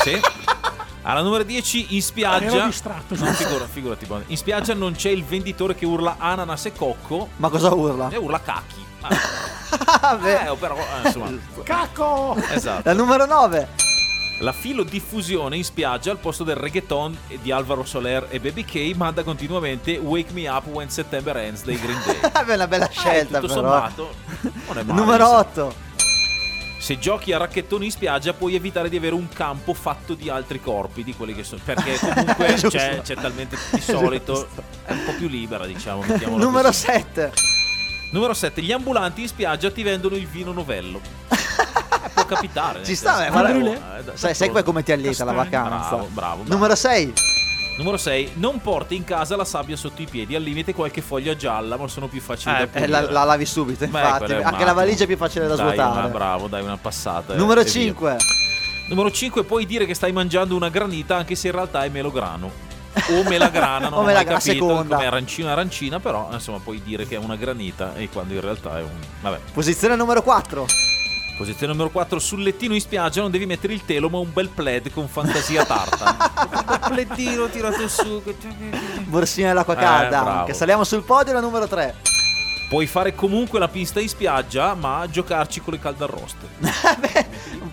Sì. 0.02 0.20
Alla 1.02 1.20
numero 1.20 1.42
10 1.42 1.94
in 1.96 2.02
spiaggia. 2.02 2.64
Distratto, 2.66 3.14
No, 3.16 3.32
figura- 3.32 3.66
figurati. 3.66 4.06
In 4.28 4.36
spiaggia 4.36 4.72
non 4.74 4.94
c'è 4.94 5.10
il 5.10 5.22
venditore 5.24 5.74
che 5.74 5.84
urla 5.84 6.16
ananas 6.18 6.64
e 6.66 6.72
cocco, 6.72 7.28
Ma 7.36 7.48
cosa 7.50 7.72
urla? 7.74 8.08
e 8.10 8.16
urla 8.16 8.40
cacchi. 8.40 8.83
Ah, 10.00 10.16
beh. 10.16 10.50
Eh, 10.50 10.56
però, 10.56 10.76
eh, 10.76 11.06
insomma, 11.06 11.32
Cacco! 11.62 12.36
esatto. 12.50 12.82
La 12.84 12.92
numero 12.94 13.26
9. 13.26 13.68
La 14.40 14.52
filodiffusione 14.52 15.56
in 15.56 15.64
spiaggia 15.64 16.10
al 16.10 16.18
posto 16.18 16.42
del 16.44 16.56
reggaeton 16.56 17.16
di 17.40 17.50
Alvaro 17.52 17.84
Soler 17.84 18.26
e 18.30 18.40
Baby 18.40 18.64
K 18.64 18.92
manda 18.96 19.22
continuamente 19.22 19.96
Wake 19.96 20.32
Me 20.32 20.48
Up 20.48 20.66
When 20.66 20.90
September 20.90 21.36
Ends 21.36 21.62
dei 21.62 21.78
Green 21.78 22.00
Day. 22.04 22.18
È 22.44 22.52
una 22.54 22.66
bella 22.66 22.88
scelta 22.90 23.38
Eh, 23.38 23.40
tutto 23.40 23.54
però. 23.54 23.68
sommato 23.70 24.14
non 24.40 24.78
è 24.78 24.82
male, 24.82 25.00
Numero 25.00 25.22
insomma. 25.24 25.38
8. 25.38 25.74
Se 26.78 26.98
giochi 26.98 27.32
a 27.32 27.38
racchettoni 27.38 27.86
in 27.86 27.90
spiaggia 27.90 28.32
puoi 28.34 28.54
evitare 28.56 28.88
di 28.90 28.96
avere 28.96 29.14
un 29.14 29.28
campo 29.28 29.72
fatto 29.72 30.14
di 30.14 30.28
altri 30.28 30.60
corpi, 30.60 31.02
di 31.04 31.14
quelli 31.14 31.34
che 31.34 31.42
sono. 31.44 31.62
Perché 31.64 31.96
comunque 32.02 32.54
c'è, 32.54 33.00
c'è 33.02 33.14
talmente 33.14 33.56
di 33.70 33.80
solito. 33.80 34.48
È 34.84 34.90
un 34.92 35.04
po' 35.06 35.12
più 35.12 35.28
libera, 35.28 35.64
diciamo. 35.64 36.04
Numero 36.36 36.68
così. 36.68 36.80
7. 36.86 37.32
Numero 38.14 38.32
7. 38.32 38.62
Gli 38.62 38.70
ambulanti 38.70 39.22
in 39.22 39.28
spiaggia 39.28 39.72
ti 39.72 39.82
vendono 39.82 40.14
il 40.14 40.26
vino 40.28 40.52
novello. 40.52 41.00
Eh, 41.28 41.36
può 42.14 42.24
capitare. 42.26 42.84
Ci 42.84 42.94
sta, 42.94 43.28
guarda- 43.28 43.98
Eh, 43.98 44.04
da- 44.04 44.12
Sai, 44.16 44.36
sai 44.36 44.62
come 44.62 44.84
ti 44.84 44.92
allieta 44.92 45.24
la 45.24 45.32
vacanza. 45.32 45.88
Bravo, 45.88 46.08
bravo, 46.12 46.42
bravo. 46.42 46.42
Numero 46.46 46.76
6. 46.76 47.12
Numero 47.76 47.96
6. 47.96 48.30
Non 48.34 48.60
porti 48.60 48.94
in 48.94 49.02
casa 49.02 49.34
la 49.34 49.44
sabbia 49.44 49.74
sotto 49.76 50.00
i 50.00 50.06
piedi, 50.08 50.36
al 50.36 50.42
limite 50.42 50.72
qualche 50.72 51.00
foglia 51.00 51.34
gialla, 51.34 51.76
ma 51.76 51.88
sono 51.88 52.06
più 52.06 52.20
facili 52.20 52.54
da 52.54 52.60
Eh, 52.62 52.66
pulire. 52.68 52.86
la, 52.88 53.10
la 53.10 53.24
lavi 53.24 53.44
subito, 53.46 53.82
infatti. 53.82 54.32
un 54.32 54.42
Anche 54.44 54.64
la 54.64 54.72
valigia 54.72 55.02
è 55.02 55.06
più 55.08 55.16
facile 55.16 55.48
da 55.48 55.56
Dai 55.56 55.66
svuotare. 55.74 55.98
Una, 55.98 56.08
bravo, 56.08 56.46
dai 56.46 56.62
una 56.62 56.76
passata. 56.76 57.34
Numero 57.34 57.62
e 57.62 57.64
via. 57.64 57.72
5. 57.72 58.16
Numero 58.90 59.10
5. 59.10 59.42
Puoi 59.42 59.66
dire 59.66 59.86
che 59.86 59.94
stai 59.94 60.12
mangiando 60.12 60.54
una 60.54 60.68
granita 60.68 61.16
anche 61.16 61.34
se 61.34 61.48
in 61.48 61.52
realtà 61.54 61.82
è 61.82 61.88
melograno. 61.88 62.48
O 63.10 63.22
melagrana, 63.28 63.88
non 63.88 63.92
O 63.98 64.00
ho 64.00 64.04
mai 64.04 64.12
melagra- 64.14 64.34
capito 64.38 64.52
seconda. 64.68 64.94
come 64.96 65.06
arancina 65.06 65.52
arancina, 65.52 66.00
però 66.00 66.28
insomma 66.32 66.58
puoi 66.58 66.82
dire 66.82 67.06
che 67.06 67.16
è 67.16 67.18
una 67.18 67.36
granita 67.36 67.94
e 67.96 68.08
quando 68.08 68.34
in 68.34 68.40
realtà 68.40 68.78
è 68.78 68.82
un... 68.82 68.90
Vabbè. 69.20 69.38
Posizione 69.52 69.96
numero 69.96 70.22
4. 70.22 70.66
Posizione 71.36 71.72
numero 71.72 71.90
4. 71.90 72.18
Sul 72.20 72.42
lettino 72.42 72.74
in 72.74 72.80
spiaggia 72.80 73.20
non 73.20 73.30
devi 73.32 73.44
mettere 73.46 73.72
il 73.72 73.84
telo 73.84 74.08
ma 74.08 74.18
un 74.18 74.32
bel 74.32 74.48
plaid 74.48 74.92
con 74.92 75.08
fantasia 75.08 75.64
tartan. 75.64 76.16
un 76.68 76.80
pleddino 76.88 77.48
tirato 77.48 77.88
su. 77.88 78.22
Borsina 79.06 79.48
dell'acqua 79.48 79.74
Eh, 79.74 79.78
calda. 79.78 80.38
anche. 80.40 80.54
Saliamo 80.54 80.84
sul 80.84 81.02
podio, 81.02 81.32
la 81.32 81.40
numero 81.40 81.66
3. 81.66 81.94
Puoi 82.68 82.86
fare 82.86 83.14
comunque 83.14 83.58
la 83.58 83.68
pista 83.68 84.00
in 84.00 84.08
spiaggia 84.08 84.74
ma 84.74 85.06
giocarci 85.10 85.60
con 85.60 85.72
le 85.74 85.78
caldarroste. 85.80 86.46
Beh, 86.58 87.26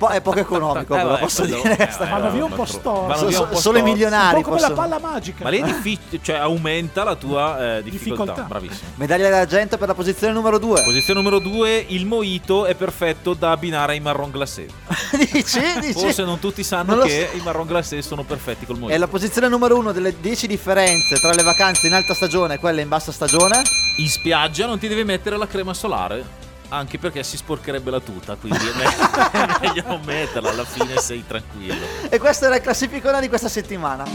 po' 0.07 0.09
è 0.09 0.21
poco 0.21 0.39
economico, 0.39 0.95
Eh, 0.97 1.17
posso 1.19 1.45
dire. 1.45 1.77
eh, 1.77 1.89
Vanno 1.99 2.31
via 2.31 2.43
un 2.43 2.49
ma 2.49 2.55
po' 2.55 2.65
storto. 2.65 3.15
solo 3.15 3.29
i 3.29 3.33
storto. 3.33 3.69
Un 3.77 3.83
milionari 3.83 4.41
po' 4.41 4.49
come 4.49 4.59
la 4.61 4.71
palla 4.71 4.99
magica. 4.99 5.43
Ma 5.43 5.49
lì 5.49 5.59
è 5.59 5.63
difficile, 5.63 6.19
cioè 6.23 6.37
aumenta 6.37 7.03
la 7.03 7.15
tua 7.15 7.77
eh, 7.77 7.83
difficoltà. 7.83 8.23
Difficoltà. 8.33 8.41
Bravissimo. 8.43 8.89
Medaglia 8.95 9.29
d'argento 9.29 9.77
per 9.77 9.87
la 9.87 9.93
posizione 9.93 10.33
numero 10.33 10.57
2. 10.57 10.81
Posizione 10.83 11.19
numero 11.21 11.39
2, 11.39 11.85
il 11.89 12.05
mojito 12.05 12.65
è 12.65 12.73
perfetto 12.75 13.33
da 13.33 13.51
abbinare 13.51 13.93
ai 13.93 13.99
marron 13.99 14.31
glacé. 14.31 14.65
dici? 15.31 15.59
Dici? 15.79 15.93
Forse 15.93 16.23
non 16.23 16.39
tutti 16.39 16.63
sanno 16.63 16.95
Non 16.95 17.05
che 17.05 17.29
so. 17.31 17.37
i 17.37 17.41
marron 17.41 17.67
glacé 17.67 18.01
sono 18.01 18.23
perfetti 18.23 18.65
col 18.65 18.77
È 18.77 18.79
mojito. 18.79 18.99
la 18.99 19.07
posizione 19.07 19.47
numero 19.47 19.77
1 19.77 19.91
delle 19.91 20.19
10 20.19 20.47
differenze 20.47 21.19
tra 21.19 21.33
le 21.33 21.43
vacanze 21.43 21.87
in 21.87 21.93
alta 21.93 22.13
stagione 22.13 22.55
e 22.55 22.57
quelle 22.59 22.81
in 22.81 22.87
bassa 22.89 23.11
stagione. 23.11 23.61
In 23.97 24.07
spiaggia 24.09 24.65
non 24.65 24.79
ti 24.79 24.87
devi 24.87 25.03
mettere 25.03 25.37
la 25.37 25.45
crema 25.47 25.73
solare. 25.73 26.39
Anche 26.73 26.97
perché 26.97 27.21
si 27.23 27.35
sporcherebbe 27.35 27.91
la 27.91 27.99
tuta, 27.99 28.35
quindi 28.35 28.65
è 28.65 28.71
meglio, 28.77 29.11
è 29.31 29.59
meglio 29.59 29.83
non 29.87 30.01
metterla, 30.05 30.51
alla 30.51 30.63
fine 30.63 30.95
sei 30.99 31.21
tranquillo. 31.27 31.85
E 32.09 32.17
questo 32.17 32.45
era 32.45 32.55
il 32.55 32.61
classificone 32.61 33.19
di 33.19 33.27
questa 33.27 33.49
settimana. 33.49 34.05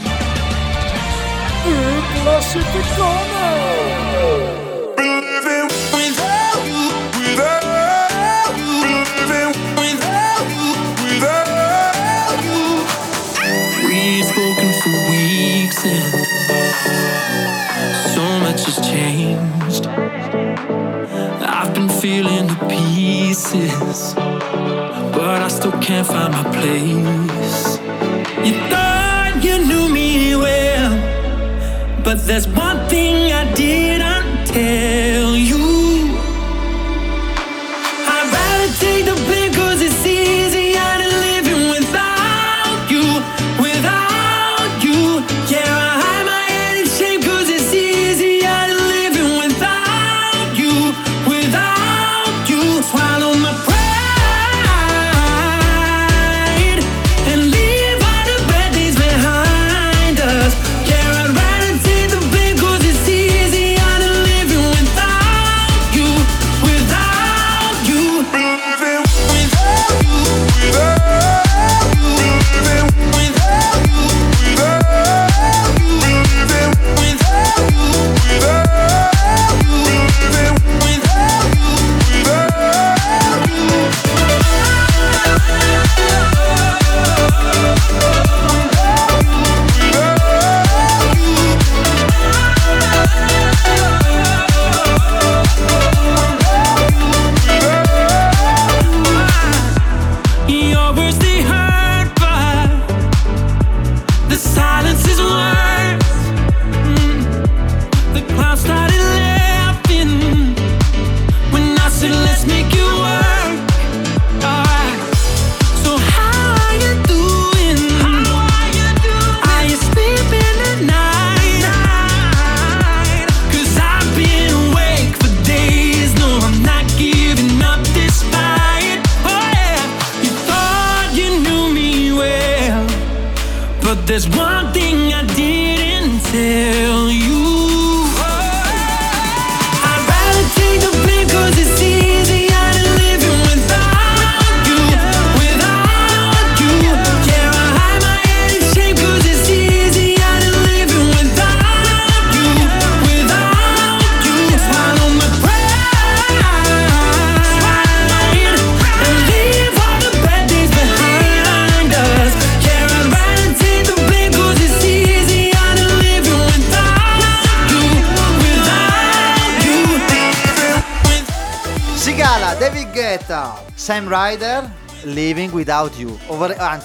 Weeks 15.10 15.84
and 15.84 16.12
so 18.14 18.38
much 18.38 18.64
has 18.64 18.78
changed. 18.88 19.86
Feeling 22.00 22.46
the 22.46 22.66
pieces, 22.68 24.14
but 24.14 25.42
I 25.42 25.48
still 25.48 25.72
can't 25.80 26.06
find 26.06 26.32
my 26.32 26.44
place. 26.52 27.78
You 28.46 28.54
thought 28.70 29.40
you 29.42 29.64
knew 29.66 29.88
me 29.88 30.36
well, 30.36 30.92
but 32.04 32.18
there's 32.26 32.46
one 32.46 32.86
thing 32.88 33.32
I 33.32 33.52
didn't 33.54 34.46
tell 34.46 35.34
you. 35.36 35.65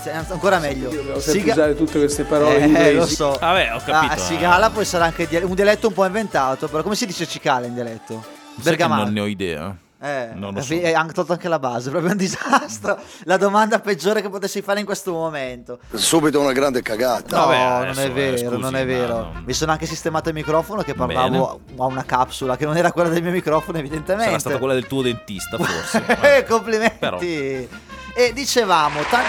Ancora 0.10 0.60
meglio. 0.60 0.90
Sempre 0.92 1.22
Siga- 1.22 1.54
usare 1.54 1.76
tutte 1.76 2.00
queste 2.00 2.24
parole 2.24 2.58
Eh, 2.60 2.66
inglesi. 2.66 2.96
lo 2.96 3.06
so. 3.06 3.38
Vabbè, 3.40 3.72
ho 3.76 3.82
capito. 3.84 4.14
Ah, 4.14 4.18
Sigala 4.18 4.70
poi 4.70 4.86
sarà 4.86 5.06
anche 5.06 5.28
dia- 5.28 5.46
un 5.46 5.54
dialetto 5.54 5.88
un 5.88 5.94
po' 5.94 6.06
inventato, 6.06 6.68
però 6.68 6.82
come 6.84 6.96
si 6.96 7.06
dice 7.06 7.28
cicala 7.28 7.66
in 7.66 7.74
dialetto? 7.74 8.24
Bergamasco. 8.56 9.04
non 9.06 9.14
ne 9.14 9.20
ho 9.22 9.26
idea. 9.28 9.76
Eh, 10.04 10.30
Non 10.34 10.56
lo 10.56 10.62
so. 10.62 10.74
hanno 10.96 11.12
tolto 11.12 11.34
anche 11.34 11.48
la 11.48 11.60
base, 11.60 11.90
proprio 11.92 12.10
un 12.12 12.18
disastro. 12.18 12.98
La 13.26 13.38
domanda 13.38 13.78
peggiore 13.80 14.24
che 14.24 14.30
potessi 14.30 14.64
fare 14.64 14.80
in 14.80 14.86
questo 14.88 15.12
momento. 15.12 15.78
Subito 15.94 16.40
una 16.40 16.54
grande 16.54 16.82
cagata. 16.82 17.38
No, 17.38 17.46
Vabbè, 17.46 17.58
non 17.60 17.82
adesso, 17.82 18.00
è 18.02 18.06
eh, 18.06 18.10
vero, 18.10 18.38
scusi, 18.38 18.60
non 18.62 18.76
è 18.76 18.84
vero. 18.86 19.16
non- 19.16 19.44
Mi 19.46 19.54
sono 19.54 19.72
anche 19.72 19.86
sistemato 19.86 20.30
il 20.30 20.34
microfono 20.36 20.82
che 20.82 20.96
parlavo 20.96 21.60
a 21.78 21.86
una 21.86 22.04
capsula 22.04 22.58
che 22.58 22.66
non 22.66 22.78
era 22.78 22.92
quella 22.92 23.10
del 23.10 23.22
mio 23.22 23.32
microfono, 23.32 23.78
evidentemente. 23.78 24.26
Sarà 24.30 24.40
stata 24.40 24.58
quella 24.58 24.74
del 24.74 24.88
tuo 24.88 25.04
dentista, 25.04 25.58
forse. 25.60 26.04
Eh, 26.38 26.46
Complimenti. 26.46 26.98
Però. 26.98 27.20
E 27.20 28.34
dicevamo, 28.34 29.02
tan- 29.08 29.22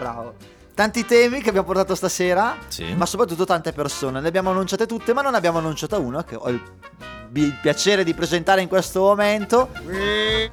bravo. 0.00 0.34
Tanti 0.74 1.04
temi 1.04 1.42
che 1.42 1.50
abbiamo 1.50 1.66
portato 1.66 1.94
stasera, 1.94 2.56
Sì. 2.68 2.94
ma 2.94 3.04
soprattutto 3.04 3.44
tante 3.44 3.72
persone. 3.72 4.20
Le 4.22 4.28
abbiamo 4.28 4.50
annunciate 4.50 4.86
tutte, 4.86 5.12
ma 5.12 5.20
non 5.20 5.32
ne 5.32 5.36
abbiamo 5.36 5.58
annunciata 5.58 5.98
una 5.98 6.24
che 6.24 6.36
ho 6.36 6.48
il, 6.48 6.60
il 7.34 7.58
piacere 7.60 8.02
di 8.02 8.14
presentare 8.14 8.62
in 8.62 8.68
questo 8.68 9.00
momento. 9.00 9.68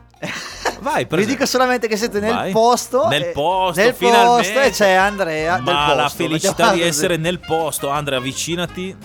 Vai, 0.80 1.04
Vi 1.04 1.06
presenta. 1.08 1.34
dico 1.34 1.46
solamente 1.46 1.88
che 1.88 1.96
siete 1.98 2.20
nel 2.20 2.34
Vai. 2.34 2.52
posto. 2.52 3.08
Nel 3.08 3.24
e- 3.24 3.32
posto, 3.32 3.82
nel 3.82 3.94
finalmente. 3.94 4.52
posto 4.52 4.68
e 4.68 4.70
c'è 4.72 4.92
Andrea. 4.92 5.60
Ma 5.60 5.94
la 5.96 6.04
posto, 6.04 6.18
felicità 6.18 6.50
mettiamola 6.52 6.76
di 6.76 6.82
essere 6.84 7.18
nel 7.18 7.40
posto. 7.40 7.90
Andrea, 7.90 8.18
avvicinati. 8.20 8.96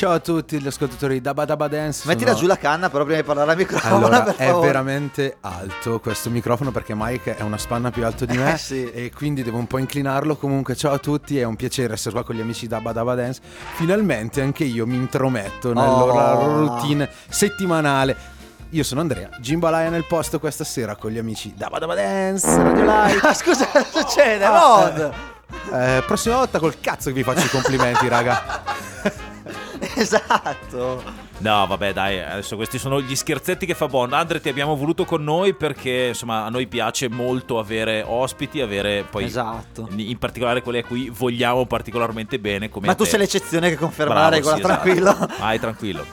Ciao 0.00 0.12
a 0.12 0.18
tutti 0.18 0.58
gli 0.58 0.66
ascoltatori 0.66 1.12
di 1.12 1.20
Dabba 1.20 1.44
Dabba 1.44 1.68
Dance. 1.68 2.08
Mettila 2.08 2.28
sono- 2.28 2.40
giù 2.40 2.46
la 2.46 2.56
canna, 2.56 2.88
però 2.88 3.04
prima 3.04 3.18
di 3.20 3.22
parlare 3.26 3.50
al 3.50 3.56
microfono. 3.58 3.96
Allora, 3.96 4.34
è 4.34 4.50
veramente 4.50 5.36
alto 5.42 6.00
questo 6.00 6.30
microfono 6.30 6.70
perché 6.70 6.94
Mike 6.96 7.36
è 7.36 7.42
una 7.42 7.58
spanna 7.58 7.90
più 7.90 8.06
alto 8.06 8.24
di 8.24 8.34
me 8.38 8.54
Eh, 8.54 8.56
sì. 8.56 8.90
e 8.90 9.12
quindi 9.14 9.42
devo 9.42 9.58
un 9.58 9.66
po' 9.66 9.76
inclinarlo. 9.76 10.36
Comunque, 10.36 10.74
ciao 10.74 10.94
a 10.94 10.98
tutti, 10.98 11.38
è 11.38 11.44
un 11.44 11.54
piacere 11.54 11.92
essere 11.92 12.14
qua 12.14 12.24
con 12.24 12.34
gli 12.34 12.40
amici 12.40 12.62
di 12.62 12.68
Dabba 12.68 12.92
Dabba 12.92 13.14
Dance. 13.14 13.42
Finalmente 13.74 14.40
anche 14.40 14.64
io 14.64 14.86
mi 14.86 14.96
intrometto 14.96 15.74
nella 15.74 15.92
Oh. 15.92 16.06
loro 16.06 16.58
routine 16.60 17.06
settimanale. 17.28 18.16
Io 18.70 18.82
sono 18.84 19.02
Andrea, 19.02 19.28
Gimbalaia 19.38 19.90
nel 19.90 20.06
posto 20.06 20.38
questa 20.38 20.64
sera 20.64 20.96
con 20.96 21.10
gli 21.10 21.18
amici 21.18 21.52
Dabba 21.54 21.78
Dabba 21.78 21.94
Dance, 21.96 22.46
Radio 22.56 22.84
Live. 22.84 23.20
Ah, 23.28 23.34
Scusa, 23.34 23.66
cosa 23.68 23.84
succede? 23.84 24.44
Ah, 24.46 24.50
Rod? 24.94 25.12
Eh, 25.74 26.02
prossima 26.06 26.36
volta 26.36 26.58
col 26.58 26.80
cazzo 26.80 27.10
che 27.10 27.16
vi 27.16 27.22
faccio 27.22 27.44
i 27.44 27.50
complimenti, 27.50 28.08
raga. 28.08 28.62
Esatto. 30.00 31.02
No, 31.38 31.66
vabbè, 31.66 31.92
dai, 31.92 32.20
adesso 32.20 32.56
questi 32.56 32.78
sono 32.78 33.00
gli 33.00 33.14
scherzetti 33.14 33.66
che 33.66 33.74
fa 33.74 33.86
Bond. 33.86 34.12
Andre, 34.14 34.40
ti 34.40 34.48
abbiamo 34.48 34.74
voluto 34.76 35.04
con 35.04 35.22
noi 35.22 35.54
perché, 35.54 36.06
insomma, 36.08 36.44
a 36.44 36.48
noi 36.48 36.66
piace 36.66 37.08
molto 37.08 37.58
avere 37.58 38.02
ospiti, 38.06 38.60
avere 38.60 39.04
poi... 39.08 39.24
Esatto. 39.24 39.88
In 39.96 40.18
particolare 40.18 40.62
quelli 40.62 40.78
a 40.78 40.84
cui 40.84 41.10
vogliamo 41.10 41.66
particolarmente 41.66 42.38
bene, 42.38 42.70
come 42.70 42.86
Ma 42.86 42.94
tu 42.94 43.04
sei 43.04 43.18
l'eccezione 43.18 43.68
che 43.68 43.76
conferma 43.76 44.14
Bravo, 44.14 44.30
la 44.30 44.36
regola, 44.36 44.54
sì, 44.54 44.60
esatto. 44.60 44.80
tranquillo. 44.82 45.28
Vai, 45.38 45.60
tranquillo. 45.60 46.06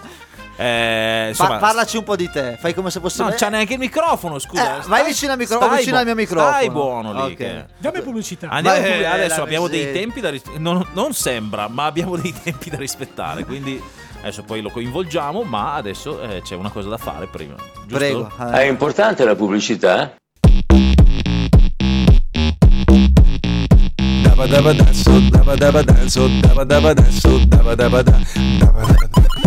Eh, 0.59 1.33
Pa- 1.37 1.57
parlaci 1.57 1.97
un 1.97 2.03
po' 2.03 2.15
di 2.15 2.27
te, 2.31 2.57
fai 2.59 2.73
come 2.73 2.89
se 2.89 2.99
fosse 2.99 3.21
non 3.21 3.33
c'ha 3.37 3.49
neanche 3.49 3.73
il 3.73 3.79
microfono, 3.79 4.39
scusa. 4.39 4.79
Eh, 4.79 4.81
Stai- 4.81 4.89
vai 4.89 5.05
vicino 5.05 5.31
al 5.33 5.37
micro- 5.37 5.57
stai 5.57 5.77
vicino 5.77 5.97
al 5.97 6.01
bu- 6.01 6.07
mio 6.07 6.15
microfono. 6.15 6.51
Stai 6.51 6.69
buono 6.71 7.13
lì. 7.13 7.31
Ok. 7.31 7.35
che- 7.35 7.65
Dammi 7.77 8.01
pubblicità. 8.01 8.47
Andiamo 8.49 8.77
Ma- 8.79 8.83
pubblic- 8.83 9.03
eh, 9.03 9.07
adesso 9.07 9.41
abbiamo 9.43 9.67
dei 9.67 9.91
tempi 9.93 10.19
da 10.19 10.29
ris- 10.31 10.43
non, 10.57 10.83
non 10.93 11.13
sembra, 11.13 11.67
ma 11.67 11.85
abbiamo 11.85 12.15
dei 12.17 12.33
tempi 12.43 12.71
da 12.71 12.77
rispettare. 12.77 13.45
Quindi 13.45 13.79
adesso 14.21 14.41
poi 14.43 14.61
lo 14.61 14.69
coinvolgiamo, 14.71 15.43
ma 15.43 15.75
adesso 15.75 16.19
eh, 16.21 16.41
c'è 16.41 16.55
una 16.55 16.69
cosa 16.71 16.89
da 16.89 16.97
fare 16.97 17.27
prima. 17.27 17.53
Giusto? 17.85 17.95
Prego. 17.95 18.31
È 18.51 18.63
importante 18.63 19.25
la 19.25 19.35
pubblicità? 19.35 20.15
Dabba 24.23 24.45
dabba 24.47 24.73
dance, 24.73 25.09
oh, 25.09 25.19
dabba 25.29 25.55
dabba 25.55 25.81
dance, 25.83 26.19
oh, 26.19 26.27
dabba 26.39 26.63
dabba 26.63 26.93
dance, 26.93 27.27
oh, 27.27 27.39
dabba 27.45 27.75
dabba 27.75 28.01
da. 28.01 28.11
Dabba 28.57 28.81
dabba 28.81 29.07
da, 29.07 29.46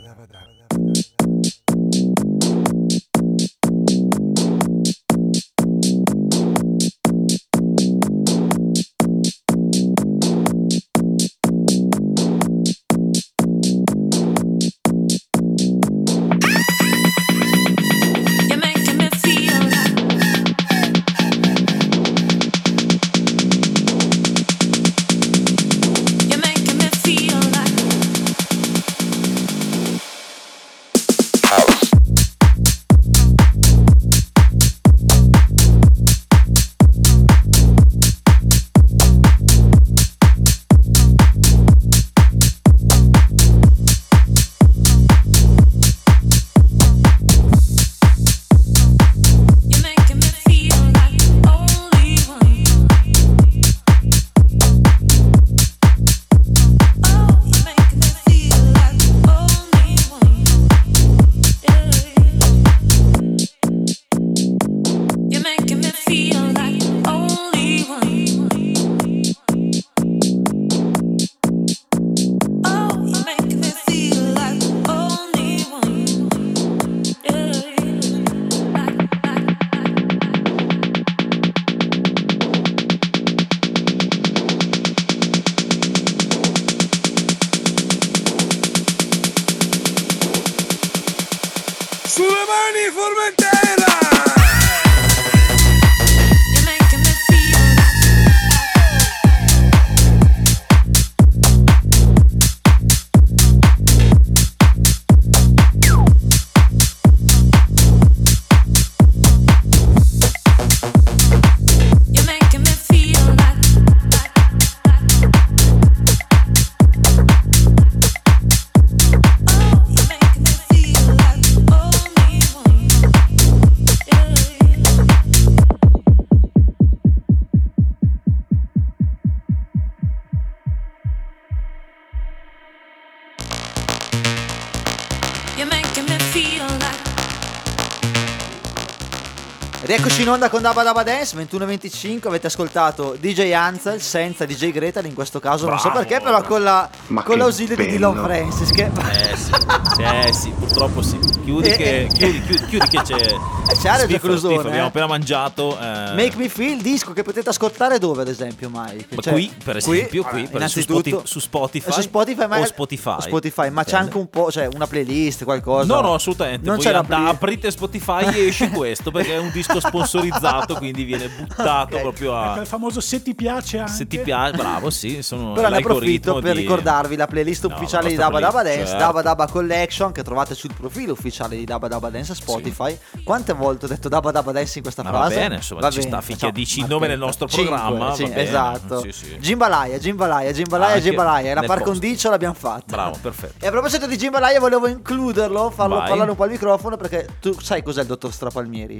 onda 140.31 140.49
con 140.49 140.61
Dabba 140.61 140.83
Dabba 140.83 141.03
Dance 141.03 141.35
21.25 141.37 142.27
avete 142.27 142.47
ascoltato 142.47 143.15
DJ 143.19 143.51
Ansel 143.51 144.01
senza 144.01 144.45
DJ 144.45 144.71
Gretel 144.71 145.05
in 145.05 145.13
questo 145.13 145.39
caso 145.39 145.67
non 145.67 145.77
so 145.77 145.89
Bravo. 145.89 146.05
perché 146.05 146.23
però 146.23 146.41
con, 146.43 146.63
la, 146.63 146.89
Ma 147.07 147.23
con 147.23 147.37
l'ausilio 147.37 147.75
di 147.75 147.85
Dylan 147.87 148.13
bello. 148.13 148.25
Francis 148.25 148.71
che 148.71 148.83
Eh 148.85 149.35
sì, 149.35 150.01
eh 150.01 150.33
sì, 150.33 150.49
purtroppo 150.57 151.01
sì. 151.01 151.17
Chiudi 151.43 151.69
Eh, 151.69 151.75
che, 151.77 152.01
eh. 152.03 152.07
chiudi, 152.07 152.41
chiudi, 152.43 152.65
chiudi 152.67 152.87
che 152.87 153.01
c'è. 153.01 153.15
c'è 153.81 154.05
Giaclusone, 154.07 154.53
schifo, 154.55 154.67
Abbiamo 154.67 154.85
eh. 154.85 154.89
appena 154.89 155.07
mangiato. 155.07 155.77
eh, 155.79 156.13
Make 156.15 156.33
Me 156.35 156.49
Feel 156.49 156.81
disco 156.81 157.13
che 157.13 157.23
potete 157.23 157.49
ascoltare 157.49 157.97
dove 157.99 158.21
ad 158.21 158.27
esempio 158.27 158.69
Mike? 158.71 159.15
Ma 159.15 159.21
Cioè, 159.21 159.33
qui, 159.33 159.51
per 159.63 159.77
esempio, 159.77 160.23
qui, 160.23 160.47
per- 160.47 160.69
su, 160.69 160.81
Spotify, 160.81 161.21
su 161.23 161.39
Spotify, 161.39 161.91
su 161.91 162.01
Spotify, 162.01 162.47
ma 162.47 162.59
o 162.59 162.65
Spotify. 162.65 163.21
Spotify, 163.21 163.69
ma 163.69 163.83
c'è 163.83 163.95
anche 163.97 164.17
un 164.17 164.29
po', 164.29 164.51
cioè 164.51 164.67
una 164.73 164.87
playlist, 164.87 165.43
qualcosa. 165.43 165.93
No, 165.93 166.01
no, 166.01 166.13
assolutamente. 166.13 166.65
Non 166.65 166.75
Voi 166.75 166.85
c'è 166.85 166.91
la 166.91 166.99
and- 166.99 167.07
playlist. 167.07 167.33
aprite 167.33 167.71
Spotify 167.71 168.25
e 168.35 168.47
esce 168.47 168.69
questo 168.69 169.09
perché 169.11 169.33
è 169.33 169.39
un 169.39 169.51
disco 169.51 169.79
sponsorizzato, 170.21 170.75
quindi 170.75 171.03
viene 171.03 171.29
buttato 171.37 171.97
proprio 171.99 172.35
a. 172.37 172.59
Il 172.59 172.65
famoso 172.67 172.99
se 173.01 173.21
ti 173.21 173.33
piace 173.35 173.79
anche. 173.79 173.91
Se 173.91 174.07
ti 174.07 174.19
piace, 174.19 174.55
bravo, 174.57 174.89
sì, 174.89 175.21
sono 175.21 175.53
Però 175.53 175.69
ne 175.69 175.77
approfitto 175.77 176.39
per 176.39 176.53
di- 176.53 176.61
ricordarvi 176.61 177.15
la 177.15 177.27
playlist 177.27 177.67
No, 177.67 177.75
ufficiale 177.75 178.03
la 178.03 178.09
di 178.09 178.15
Dabba 178.15 178.39
Dabba 178.39 178.61
playlist, 178.61 178.77
Dance, 178.77 178.91
certo. 178.91 179.05
Dabba 179.05 179.21
Dabba 179.21 179.47
Collection 179.47 180.11
che 180.11 180.23
trovate 180.23 180.55
sul 180.55 180.73
profilo 180.73 181.13
ufficiale 181.13 181.55
di 181.55 181.63
Dabba 181.63 181.87
Dabba 181.87 182.09
Dance 182.09 182.31
a 182.31 182.35
Spotify. 182.35 182.97
Quante 183.23 183.53
volte 183.53 183.85
ho 183.85 183.87
detto 183.87 184.09
Dabba 184.09 184.31
Dabba 184.31 184.51
Dance 184.51 184.77
in 184.77 184.83
questa 184.83 185.03
Ma 185.03 185.11
va 185.11 185.17
frase? 185.19 185.35
bene, 185.35 185.55
insomma, 185.55 185.89
ci 185.89 186.01
sta, 186.01 186.19
finché 186.21 186.33
facciamo 186.33 186.51
dici 186.51 186.79
il 186.79 186.85
nome 186.87 187.07
nel 187.07 187.19
nostro 187.19 187.47
Cinque, 187.47 187.75
programma, 187.75 188.13
sì, 188.13 188.23
va 188.23 188.29
bene. 188.29 188.41
esatto. 188.41 189.01
Sì, 189.01 189.11
sì. 189.11 189.37
Gimbalaia, 189.39 189.97
Gimbalaia, 189.97 190.51
Gimbalaia, 190.51 190.93
Anche 190.95 191.07
Gimbalaia. 191.07 191.53
La 191.53 191.61
par 191.63 191.81
condicio 191.81 192.29
l'abbiamo 192.29 192.53
fatta. 192.53 192.83
Bravo, 192.87 193.17
perfetto. 193.21 193.63
E 193.63 193.67
a 193.67 193.71
proposito 193.71 194.07
di 194.07 194.17
Gimbalaia 194.17 194.59
volevo 194.59 194.87
includerlo, 194.87 195.69
farlo 195.69 195.95
Vai. 195.97 196.07
parlare 196.09 196.29
un 196.29 196.35
po' 196.35 196.43
al 196.43 196.49
microfono 196.49 196.97
perché 196.97 197.27
tu 197.39 197.57
sai 197.59 197.83
cos'è 197.83 198.01
il 198.01 198.07
dottor 198.07 198.31
Strapalmieri? 198.31 198.97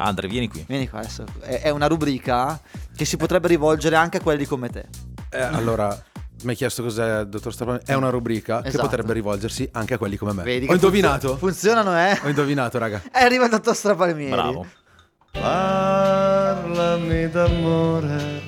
Andre, 0.00 0.28
vieni 0.28 0.48
qui. 0.48 0.64
Vieni 0.66 0.88
qua 0.88 1.00
adesso. 1.00 1.24
È, 1.40 1.60
è 1.62 1.70
una 1.70 1.86
rubrica 1.86 2.58
che 2.96 3.04
si 3.04 3.16
potrebbe 3.16 3.48
rivolgere 3.48 3.96
anche 3.96 4.16
a 4.16 4.20
quelli 4.20 4.46
come 4.46 4.70
te. 4.70 4.86
Eh, 5.30 5.40
allora, 5.40 5.88
mi 6.42 6.50
hai 6.50 6.56
chiesto 6.56 6.82
cos'è, 6.82 7.24
dottor 7.24 7.52
Strapani? 7.52 7.80
È 7.84 7.92
una 7.94 8.08
rubrica 8.08 8.62
che 8.62 8.68
Esatto. 8.68 8.84
potrebbe 8.84 9.12
rivolgersi 9.12 9.68
anche 9.72 9.94
a 9.94 9.98
quelli 9.98 10.16
come 10.16 10.32
me. 10.32 10.42
Vedi 10.42 10.64
Ho 10.64 10.68
che 10.68 10.74
indovinato? 10.74 11.36
Funzionano, 11.36 11.96
eh? 11.98 12.18
Ho 12.24 12.28
indovinato, 12.28 12.78
raga. 12.78 13.02
E 13.12 13.22
arriva 13.22 13.44
il 13.44 13.50
dottor 13.50 13.76
Strapalmieri. 13.76 14.30
Bravo. 14.30 14.66
Parlami 15.32 17.28
d'amore. 17.28 18.40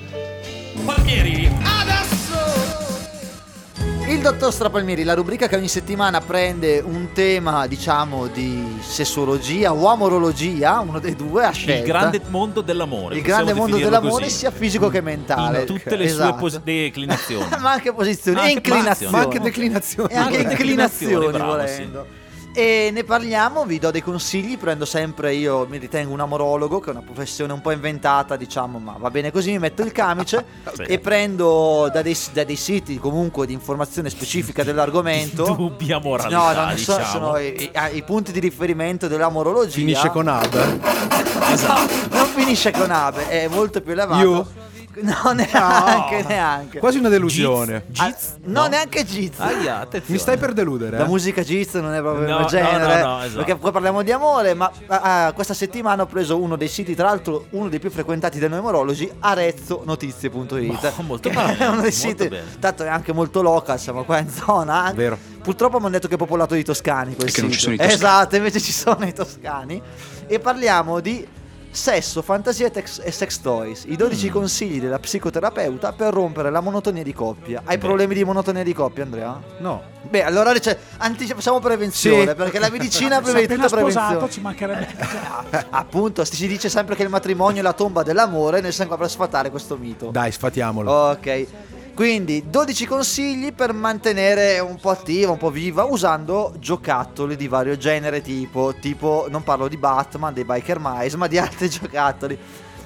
Il 4.13 4.21
dottor 4.21 4.53
Strapalmieri, 4.53 5.03
la 5.03 5.15
rubrica 5.15 5.47
che 5.47 5.55
ogni 5.55 5.67
settimana 5.67 6.21
prende 6.21 6.79
un 6.85 7.13
tema, 7.13 7.65
diciamo, 7.65 8.27
di 8.27 8.77
sessuologia 8.79 9.73
o 9.73 9.87
amorologia, 9.87 10.79
uno 10.81 10.99
dei 10.99 11.15
due, 11.15 11.43
a 11.43 11.49
scelta. 11.51 11.79
Il 11.79 11.87
grande 11.87 12.21
mondo 12.27 12.61
dell'amore. 12.61 13.15
Il 13.15 13.23
grande 13.23 13.53
mondo 13.53 13.75
dell'amore 13.75 14.25
così. 14.25 14.35
sia 14.37 14.51
fisico 14.51 14.87
che 14.89 15.01
mentale. 15.01 15.61
In 15.61 15.65
tutte 15.65 15.95
le 15.95 16.03
Esatto. 16.03 16.29
sue 16.29 16.39
pos- 16.39 16.61
declinazioni. 16.61 17.47
ma 17.59 17.71
anche 17.71 17.91
posizioni 17.91 18.37
Ma 18.37 18.43
e 18.43 18.53
anche 18.53 18.69
inclinazioni. 18.69 19.11
Ma 19.11 19.19
anche 19.19 19.39
declinazioni. 19.39 20.13
E 20.13 20.15
anche 20.15 20.41
inclinazioni, 20.41 21.27
bravo, 21.31 21.51
volendo. 21.51 22.05
E 22.55 22.91
ne 22.93 23.03
parliamo, 23.03 23.65
vi 23.65 23.79
do 23.79 23.89
dei 23.89 24.03
consigli, 24.03 24.59
prendo 24.59 24.85
sempre 24.85 25.33
io, 25.33 25.65
mi 25.67 25.77
ritengo 25.79 26.13
un 26.13 26.19
amorologo, 26.19 26.79
che 26.79 26.89
è 26.89 26.91
una 26.91 27.01
professione 27.01 27.51
un 27.51 27.61
po' 27.61 27.71
inventata, 27.71 28.35
diciamo, 28.35 28.77
ma 28.77 28.95
va 28.99 29.09
bene 29.09 29.31
così, 29.31 29.49
mi 29.51 29.57
metto 29.59 29.81
il 29.81 29.91
camice 29.91 30.45
Sì. 30.73 30.83
e 30.83 30.99
prendo 30.99 31.89
da 31.91 32.03
dei, 32.03 32.15
da 32.31 32.43
dei 32.43 32.55
siti 32.55 32.99
comunque 32.99 33.47
di 33.47 33.53
informazione 33.53 34.11
specifica 34.11 34.63
dell'argomento. 34.63 35.45
Dubbia 35.57 35.97
moralità, 35.99 36.53
No, 36.53 36.65
non 36.67 36.77
so, 36.77 36.95
diciamo. 36.97 37.11
sono 37.11 37.37
i, 37.39 37.71
i- 37.91 37.95
i 37.97 38.03
punti 38.03 38.31
di 38.31 38.39
riferimento 38.39 39.07
dell'amorologia. 39.07 39.71
Finisce 39.73 40.09
con 40.09 40.27
Ab. 40.27 41.11
Esatto. 41.53 42.15
Non 42.15 42.25
finisce 42.27 42.71
con 42.71 42.89
Abe, 42.89 43.27
è 43.29 43.47
molto 43.47 43.81
più 43.81 43.91
elevato. 43.91 44.21
You? 44.23 44.45
No, 45.01 45.31
neanche, 45.31 46.23
neanche. 46.27 46.79
Quasi 46.79 46.99
una 46.99 47.09
delusione. 47.09 47.85
Ah, 47.97 48.15
no, 48.43 48.67
neanche 48.67 49.03
Giz. 49.05 49.39
Aia, 49.39 49.79
attenzione. 49.79 50.13
Mi 50.13 50.19
stai 50.19 50.37
per 50.37 50.53
deludere? 50.53 50.97
La 50.97 51.05
eh? 51.05 51.07
musica 51.07 51.41
Giz 51.43 51.73
non 51.75 51.93
è 51.93 51.99
proprio 51.99 52.23
il 52.23 52.29
No, 52.29 52.33
mio 52.35 52.43
no, 52.43 52.47
genere. 52.47 53.01
no, 53.01 53.07
no, 53.07 53.23
esatto. 53.23 53.37
Perché 53.37 53.55
poi 53.55 53.71
parliamo 53.71 54.03
di 54.03 54.11
amore, 54.11 54.53
ma 54.53 54.71
ah, 54.87 55.25
ah, 55.25 55.31
questa 55.33 55.53
settimana 55.55 56.03
ho 56.03 56.05
preso 56.05 56.39
uno 56.39 56.55
dei 56.55 56.67
siti, 56.67 56.93
tra 56.95 57.07
l'altro 57.07 57.47
uno 57.51 57.69
dei 57.69 57.79
più 57.79 57.89
frequentati 57.89 58.37
da 58.37 58.47
noi 58.47 58.59
amorologi, 58.59 59.09
arezzonotizie.it. 59.19 60.93
Oh, 60.97 61.01
molto 61.03 61.29
bene, 61.29 61.57
È 61.57 61.67
uno 61.67 61.81
dei 61.81 61.91
siti, 61.91 62.29
tanto 62.59 62.83
è 62.83 62.87
anche 62.87 63.13
molto 63.13 63.41
local, 63.41 63.79
siamo 63.79 64.03
qua 64.03 64.19
in 64.19 64.29
zona. 64.29 64.91
Vero. 64.95 65.17
Purtroppo 65.41 65.77
mi 65.77 65.83
hanno 65.85 65.93
detto 65.93 66.07
che 66.07 66.13
è 66.15 66.17
popolato 66.17 66.53
di 66.53 66.63
toscani 66.63 67.15
quel 67.15 67.27
E 67.27 67.31
che 67.31 67.41
non 67.41 67.51
ci 67.51 67.59
sito. 67.59 67.71
sono 67.71 67.75
i 67.75 67.77
toscani. 67.77 67.95
Esatto, 67.97 68.35
invece 68.35 68.59
ci 68.61 68.71
sono 68.71 69.05
i 69.05 69.13
toscani. 69.13 69.81
E 70.27 70.39
parliamo 70.39 70.99
di 71.01 71.27
sesso, 71.73 72.21
fantasia 72.21 72.67
e, 72.67 72.71
tex- 72.71 73.01
e 73.03 73.11
sex 73.11 73.39
toys. 73.41 73.83
I 73.87 73.95
12 73.95 74.29
Mm. 74.29 74.31
consigli 74.31 74.79
della 74.79 74.99
psicoterapeuta 74.99 75.91
per 75.93 76.13
rompere 76.13 76.49
la 76.51 76.59
monotonia 76.61 77.01
di 77.03 77.13
coppia. 77.13 77.61
Hai 77.65 77.77
problemi 77.77 78.13
di 78.13 78.23
monotonia 78.23 78.63
di 78.63 78.73
coppia, 78.73 79.03
Andrea? 79.03 79.39
No. 79.59 79.81
Beh, 80.03 80.23
allora 80.23 80.57
cioè, 80.59 80.77
anticipa- 80.97 81.35
facciamo 81.35 81.59
prevenzione, 81.59 82.29
Sì. 82.29 82.35
perché 82.35 82.59
la 82.59 82.69
medicina 82.69 83.17
appena 83.17 83.39
tutto 83.39 83.67
sposato, 83.67 83.87
prevenzione. 84.17 84.29
ci 84.31 84.41
mancherebbe. 84.41 85.67
Appunto, 85.71 86.23
si 86.25 86.47
dice 86.47 86.69
sempre 86.69 86.95
che 86.95 87.03
il 87.03 87.09
matrimonio 87.09 87.59
è 87.61 87.63
la 87.63 87.73
tomba 87.73 88.03
dell'amore, 88.03 88.61
noi 88.61 88.71
siamo 88.71 88.89
qua 88.89 88.99
per 88.99 89.09
sfatare 89.09 89.49
questo 89.49 89.75
mito. 89.77 90.09
Dai, 90.11 90.31
sfatiamolo. 90.31 90.91
Ok. 90.91 91.47
Quindi 91.93 92.45
12 92.49 92.85
consigli 92.87 93.53
per 93.53 93.71
mantenere 93.71 94.57
un 94.59 94.77
po' 94.79 94.89
attiva, 94.89 95.31
un 95.31 95.37
po' 95.37 95.51
viva 95.51 95.83
usando 95.83 96.55
giocattoli 96.57 97.35
di 97.35 97.47
vario 97.47 97.77
genere 97.77 98.21
tipo, 98.21 98.73
tipo 98.81 99.27
non 99.29 99.43
parlo 99.43 99.67
di 99.67 99.77
Batman, 99.77 100.33
dei 100.33 100.43
Biker 100.43 100.79
Mice, 100.79 101.17
ma 101.17 101.27
di 101.27 101.37
altri 101.37 101.69
giocattoli. 101.69 102.37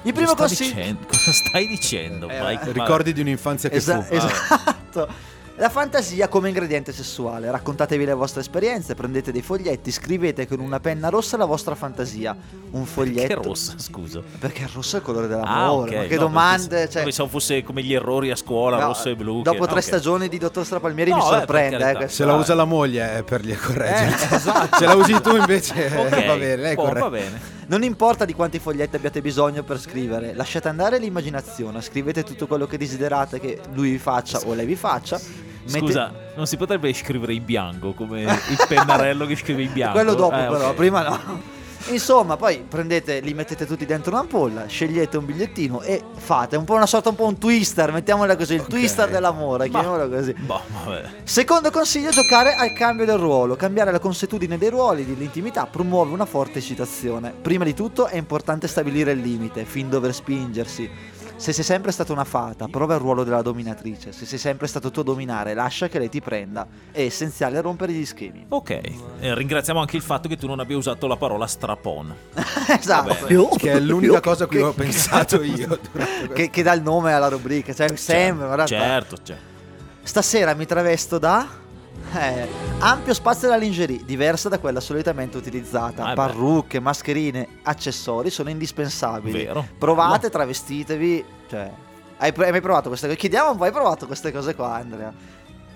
Il 0.02 0.12
primo 0.12 0.34
Cosa 0.34 0.46
stai 0.48 0.56
consiglio 0.56 0.74
dicendo? 0.74 1.06
Cosa 1.06 1.32
stai 1.32 1.66
dicendo? 1.66 2.28
Eh, 2.28 2.40
Mike? 2.40 2.72
Ricordi 2.72 3.12
di 3.14 3.20
un'infanzia 3.20 3.68
che 3.70 3.76
Esa- 3.76 4.02
fu. 4.02 4.14
esatto. 4.14 5.08
La 5.60 5.70
fantasia 5.70 6.28
come 6.28 6.48
ingrediente 6.48 6.92
sessuale. 6.92 7.50
Raccontatevi 7.50 8.04
le 8.04 8.14
vostre 8.14 8.42
esperienze, 8.42 8.94
prendete 8.94 9.32
dei 9.32 9.42
foglietti, 9.42 9.90
scrivete 9.90 10.46
con 10.46 10.60
una 10.60 10.78
penna 10.78 11.08
rossa 11.08 11.36
la 11.36 11.46
vostra 11.46 11.74
fantasia. 11.74 12.36
Un 12.70 12.84
foglietto. 12.86 13.42
rossa, 13.42 13.74
scusa. 13.76 14.22
Perché 14.38 14.62
il 14.62 14.68
rosso 14.68 14.94
è 14.94 14.98
il 15.00 15.04
colore 15.04 15.24
Ah, 15.24 15.28
dell'amore. 15.28 15.90
ok. 15.90 15.96
Ma 15.96 16.06
che 16.08 16.14
No, 16.14 16.20
domande. 16.20 16.68
pensavo- 16.68 16.92
Cioè, 16.92 17.02
Pensavo 17.02 17.28
fosse 17.28 17.62
come 17.64 17.82
gli 17.82 17.92
errori 17.92 18.30
a 18.30 18.36
scuola, 18.36 18.78
no, 18.78 18.86
rosso 18.86 19.08
e 19.08 19.16
blu. 19.16 19.42
Dopo 19.42 19.62
che- 19.64 19.66
tre 19.70 19.78
ok. 19.80 19.82
stagioni 19.84 20.28
di 20.28 20.38
Dottor 20.38 20.64
Strapalmieri 20.64 21.10
No, 21.10 21.16
mi 21.16 21.22
sorprende. 21.22 21.98
eh. 22.04 22.08
Se 22.08 22.24
la 22.24 22.34
usa 22.34 22.54
la 22.54 22.64
moglie 22.64 23.16
è 23.16 23.22
per 23.24 23.40
gli 23.44 23.56
correggere. 23.56 24.16
Eh, 24.30 24.34
esatto. 24.36 24.76
Se 24.76 24.86
la 24.86 24.94
usi 24.94 25.20
tu 25.20 25.34
invece 25.34 25.86
Ok, 25.98 26.08
va 26.26 26.36
bene, 26.36 26.56
lei 26.56 26.72
oh, 26.74 26.76
corregge. 26.76 27.00
va 27.00 27.10
bene. 27.10 27.56
Non 27.68 27.82
importa 27.82 28.24
di 28.24 28.32
quanti 28.32 28.58
foglietti 28.58 28.96
abbiate 28.96 29.20
bisogno 29.20 29.62
per 29.62 29.78
scrivere, 29.78 30.32
lasciate 30.34 30.68
andare 30.68 30.98
l'immaginazione, 30.98 31.82
scrivete 31.82 32.22
tutto 32.24 32.46
quello 32.46 32.66
che 32.66 32.78
desiderate 32.78 33.38
che 33.38 33.60
lui 33.74 33.90
vi 33.90 33.98
faccia 33.98 34.40
o 34.46 34.54
lei 34.54 34.64
vi 34.64 34.74
faccia. 34.74 35.20
Mette- 35.64 35.78
Scusa, 35.78 36.10
non 36.34 36.46
si 36.46 36.56
potrebbe 36.56 36.90
scrivere 36.94 37.34
in 37.34 37.44
bianco 37.44 37.92
come 37.92 38.22
il 38.22 38.64
pennarello 38.66 39.26
che 39.26 39.36
scrive 39.36 39.64
in 39.64 39.72
bianco? 39.74 39.96
Quello 39.96 40.14
dopo 40.14 40.34
Eh, 40.36 40.46
però, 40.48 40.68
ok. 40.70 40.74
prima 40.76 41.02
no. 41.06 41.42
Insomma, 41.90 42.36
poi 42.36 42.64
prendete, 42.68 43.20
li 43.20 43.32
mettete 43.32 43.64
tutti 43.64 43.86
dentro 43.86 44.12
un'ampolla, 44.12 44.66
scegliete 44.66 45.16
un 45.16 45.24
bigliettino 45.24 45.80
e 45.80 46.02
fate 46.14 46.56
un 46.56 46.64
po' 46.64 46.74
una 46.74 46.86
sorta 46.86 47.08
un 47.08 47.14
po' 47.14 47.24
un 47.24 47.38
twister, 47.38 47.92
mettiamola 47.92 48.36
così, 48.36 48.54
il 48.54 48.66
twister 48.66 49.08
dell'amore, 49.08 49.68
chiamiamolo 49.68 50.08
così. 50.08 50.34
Vabbè. 50.38 51.02
Secondo 51.24 51.70
consiglio, 51.70 52.10
giocare 52.10 52.54
al 52.54 52.72
cambio 52.74 53.06
del 53.06 53.16
ruolo. 53.16 53.56
Cambiare 53.56 53.90
la 53.90 53.98
consuetudine 53.98 54.58
dei 54.58 54.68
ruoli 54.68 55.06
dell'intimità 55.06 55.66
promuove 55.66 56.12
una 56.12 56.26
forte 56.26 56.58
eccitazione. 56.58 57.32
Prima 57.40 57.64
di 57.64 57.72
tutto 57.74 58.06
è 58.06 58.16
importante 58.16 58.68
stabilire 58.68 59.12
il 59.12 59.20
limite, 59.20 59.64
fin 59.64 59.88
dove 59.88 60.12
spingersi. 60.12 60.90
Se 61.38 61.52
sei 61.52 61.62
sempre 61.62 61.92
stata 61.92 62.12
una 62.12 62.24
fata, 62.24 62.66
prova 62.66 62.94
il 62.94 63.00
ruolo 63.00 63.22
della 63.22 63.42
dominatrice. 63.42 64.10
Se 64.10 64.26
sei 64.26 64.38
sempre 64.38 64.66
stato 64.66 64.90
tu 64.90 65.00
a 65.00 65.04
dominare, 65.04 65.54
lascia 65.54 65.88
che 65.88 66.00
lei 66.00 66.08
ti 66.08 66.20
prenda. 66.20 66.66
È 66.90 67.00
essenziale 67.00 67.60
rompere 67.60 67.92
gli 67.92 68.04
schemi. 68.04 68.44
Ok, 68.48 68.70
Eh, 69.20 69.34
ringraziamo 69.36 69.78
anche 69.78 69.94
il 69.96 70.02
fatto 70.02 70.28
che 70.28 70.36
tu 70.36 70.48
non 70.48 70.58
abbia 70.58 70.76
usato 70.76 71.06
la 71.06 71.16
parola 71.16 71.46
strapon. 71.46 72.12
esatto. 72.76 73.26
Che 73.56 73.70
è 73.70 73.78
l'unica 73.78 74.18
cosa 74.20 74.44
a 74.44 74.46
cui 74.48 74.60
ho 74.60 74.72
pensato 74.72 75.40
io. 75.42 75.78
Che, 76.34 76.50
che 76.50 76.62
dà 76.62 76.72
il 76.72 76.82
nome 76.82 77.12
alla 77.12 77.28
rubrica. 77.28 77.72
Cioè, 77.72 77.96
sempre, 77.96 78.46
guarda. 78.46 78.66
Certo, 78.66 79.16
cioè. 79.22 79.36
Stasera 80.02 80.54
mi 80.54 80.66
travesto 80.66 81.18
da. 81.18 81.46
Eh, 82.14 82.48
ampio 82.78 83.12
spazio 83.12 83.48
della 83.48 83.60
lingerie, 83.60 84.02
diversa 84.04 84.48
da 84.48 84.58
quella 84.58 84.80
solitamente 84.80 85.36
utilizzata. 85.36 86.04
Ah, 86.04 86.08
beh. 86.08 86.14
Parrucche, 86.14 86.80
mascherine, 86.80 87.46
accessori 87.62 88.30
sono 88.30 88.48
indispensabili. 88.50 89.44
Vero. 89.44 89.66
Provate, 89.78 90.30
travestitevi. 90.30 91.24
Cioè, 91.48 91.70
hai, 92.18 92.32
hai 92.36 92.50
mai 92.50 92.60
provato 92.60 92.88
queste 92.88 93.06
cose? 93.06 93.18
Chiediamo 93.18 93.50
un 93.50 93.56
po', 93.58 93.64
hai 93.64 93.72
provato 93.72 94.06
queste 94.06 94.32
cose 94.32 94.54
qua, 94.54 94.74
Andrea? 94.76 95.12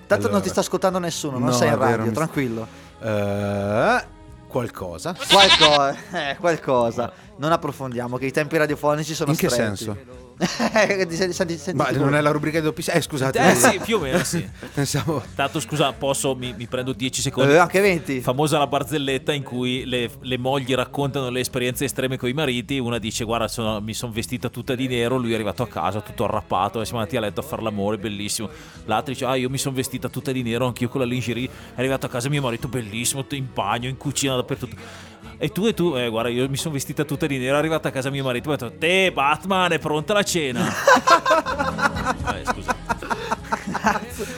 Tanto 0.06 0.24
non 0.26 0.32
Allora. 0.36 0.40
ti 0.40 0.48
sta 0.48 0.60
ascoltando 0.60 0.98
nessuno, 0.98 1.38
non 1.38 1.48
No, 1.48 1.52
sei 1.54 1.68
in 1.68 1.78
vero, 1.78 1.90
radio, 1.90 2.04
mi- 2.06 2.12
tranquillo. 2.12 2.66
Eh, 3.00 4.04
qualcosa. 4.48 5.14
Qualcosa, 5.30 5.96
eh, 6.30 6.36
qualcosa. 6.38 7.12
Non 7.36 7.52
approfondiamo, 7.52 8.16
che 8.16 8.26
i 8.26 8.30
tempi 8.32 8.56
radiofonici 8.56 9.14
sono 9.14 9.30
In 9.32 9.36
che 9.36 9.48
stretti. 9.48 9.76
senso? 9.84 9.96
Eh, 10.38 11.06
senti- 11.10 11.32
senti- 11.32 11.56
senti 11.56 11.76
Ma 11.76 11.90
non 11.90 12.14
è 12.14 12.20
la 12.20 12.30
rubrica 12.30 12.58
di 12.58 12.64
doppi. 12.64 12.84
Eh, 12.86 13.00
scusate. 13.00 13.38
Eh 13.38 13.54
sì, 13.54 13.80
più 13.84 13.96
o 13.96 14.00
meno 14.00 14.22
sì. 14.24 14.46
Pensavo. 14.72 15.22
Tanto 15.34 15.60
scusa, 15.60 15.92
posso, 15.92 16.34
mi, 16.34 16.54
mi 16.56 16.66
prendo 16.66 16.92
10 16.92 17.20
secondi. 17.20 17.52
Eh, 17.52 17.56
anche 17.56 17.80
20. 17.80 18.20
Famosa 18.20 18.58
la 18.58 18.66
barzelletta 18.66 19.32
in 19.32 19.42
cui 19.42 19.84
le, 19.84 20.10
le 20.20 20.38
mogli 20.38 20.74
raccontano 20.74 21.30
le 21.30 21.40
esperienze 21.40 21.84
estreme 21.84 22.16
con 22.16 22.28
i 22.28 22.32
mariti. 22.32 22.78
Una 22.78 22.98
dice: 22.98 23.24
Guarda, 23.24 23.48
sono- 23.48 23.80
mi 23.80 23.94
sono 23.94 24.12
vestita 24.12 24.48
tutta 24.48 24.74
di 24.74 24.86
nero. 24.88 25.16
Lui 25.16 25.32
è 25.32 25.34
arrivato 25.34 25.62
a 25.62 25.68
casa 25.68 26.00
tutto 26.00 26.24
arrappato. 26.24 26.80
E 26.80 26.84
siamo 26.84 27.00
andati 27.00 27.16
a 27.16 27.20
letto 27.20 27.40
a 27.40 27.44
fare 27.44 27.62
l'amore, 27.62 27.98
bellissimo. 27.98 28.48
L'altra 28.86 29.12
dice: 29.12 29.24
Ah, 29.24 29.36
io 29.36 29.50
mi 29.50 29.58
sono 29.58 29.74
vestita 29.74 30.08
tutta 30.08 30.32
di 30.32 30.42
nero, 30.42 30.66
anch'io 30.66 30.88
con 30.88 31.00
la 31.00 31.06
lingerie. 31.06 31.48
È 31.74 31.78
arrivato 31.78 32.06
a 32.06 32.08
casa 32.08 32.28
mio 32.28 32.42
marito, 32.42 32.68
bellissimo, 32.68 33.24
in 33.30 33.46
bagno, 33.52 33.88
in 33.88 33.96
cucina, 33.96 34.34
dappertutto. 34.34 35.10
E 35.42 35.50
tu 35.50 35.66
e 35.66 35.74
tu, 35.74 35.96
eh, 35.96 36.08
guarda, 36.08 36.28
io 36.30 36.48
mi 36.48 36.56
sono 36.56 36.74
vestita 36.74 37.02
tutta 37.02 37.26
di 37.26 37.36
nero. 37.36 37.56
È 37.56 37.58
arrivata 37.58 37.88
a 37.88 37.90
casa 37.90 38.10
mio 38.10 38.22
marito. 38.22 38.48
Mi 38.48 38.54
ha 38.54 38.58
detto: 38.58 38.78
Te, 38.78 39.10
Batman, 39.10 39.72
è 39.72 39.80
pronta 39.80 40.12
la 40.12 40.22
cena. 40.22 40.60
Eh, 42.34 42.44
scusa. 42.44 42.76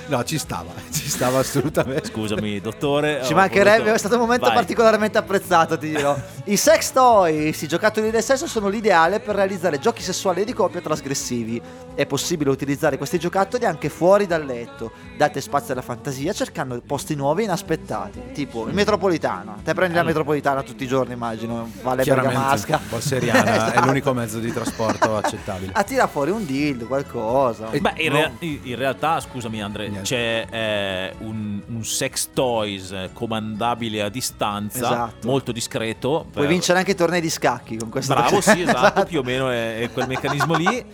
No, 0.06 0.24
ci 0.24 0.38
stava, 0.38 0.70
ci 0.92 1.08
stava 1.08 1.38
assolutamente. 1.38 2.08
Scusami, 2.08 2.60
dottore. 2.60 3.22
Ci 3.24 3.34
mancherebbe, 3.34 3.78
voluto- 3.78 3.94
è 3.94 3.98
stato 3.98 4.14
un 4.14 4.20
momento 4.22 4.46
Vai. 4.46 4.54
particolarmente 4.54 5.18
apprezzato, 5.18 5.78
ti 5.78 5.88
dirò. 5.88 6.16
I 6.44 6.56
sex 6.56 6.92
toys, 6.92 7.60
i 7.62 7.68
giocattoli 7.68 8.10
del 8.10 8.22
sesso, 8.22 8.46
sono 8.46 8.68
l'ideale 8.68 9.20
per 9.20 9.34
realizzare 9.34 9.78
giochi 9.78 10.02
sessuali 10.02 10.44
di 10.44 10.52
coppia 10.52 10.80
trasgressivi. 10.80 11.60
È 11.94 12.06
possibile 12.06 12.50
utilizzare 12.50 12.96
questi 12.96 13.18
giocattoli 13.18 13.64
anche 13.66 13.88
fuori 13.88 14.26
dal 14.26 14.44
letto. 14.44 14.92
Date 15.16 15.40
spazio 15.40 15.72
alla 15.74 15.82
fantasia 15.82 16.32
cercando 16.32 16.80
posti 16.84 17.14
nuovi 17.14 17.42
e 17.42 17.44
inaspettati. 17.44 18.20
Tipo 18.32 18.66
il 18.66 18.74
metropolitano. 18.74 19.60
Te 19.62 19.72
prendi 19.72 19.94
la 19.94 20.02
metropolitana 20.02 20.62
tutti 20.62 20.82
i 20.84 20.86
giorni, 20.88 21.12
immagino. 21.12 21.70
Vale 21.82 22.02
Bergamasca. 22.04 22.76
un 22.82 22.88
po' 22.88 23.00
seriana, 23.00 23.72
è 23.74 23.80
l'unico 23.84 24.12
mezzo 24.12 24.40
di 24.40 24.52
trasporto 24.52 25.14
accettabile. 25.16 25.70
A 25.74 25.84
tira 25.84 26.06
fuori 26.08 26.30
un 26.32 26.44
dildo, 26.44 26.86
qualcosa. 26.86 27.68
Beh, 27.68 27.92
in, 27.98 28.12
No. 28.12 28.18
rea- 28.18 28.32
in- 28.40 28.76
realtà, 28.76 29.20
scusami 29.20 29.62
Andre, 29.62 29.90
c'è 30.02 30.46
eh, 30.50 31.14
un, 31.18 31.60
un 31.66 31.84
sex 31.84 32.30
toys 32.32 32.92
comandabile 33.12 34.02
a 34.02 34.08
distanza, 34.08 34.78
Esatto. 34.78 35.26
molto 35.28 35.52
discreto. 35.52 36.26
Puoi 36.32 36.44
per- 36.44 36.46
vincere 36.48 36.78
anche 36.78 36.90
i 36.92 36.94
tornei 36.96 37.20
di 37.20 37.30
scacchi 37.30 37.76
con 37.76 37.88
questo. 37.88 38.14
Bravo, 38.14 38.40
sì, 38.40 38.62
esatto, 38.62 39.04
più 39.06 39.20
o 39.20 39.22
meno 39.22 39.48
è, 39.48 39.78
è 39.80 39.90
quel 39.92 40.08
meccanismo 40.08 40.54
lì, 40.54 40.84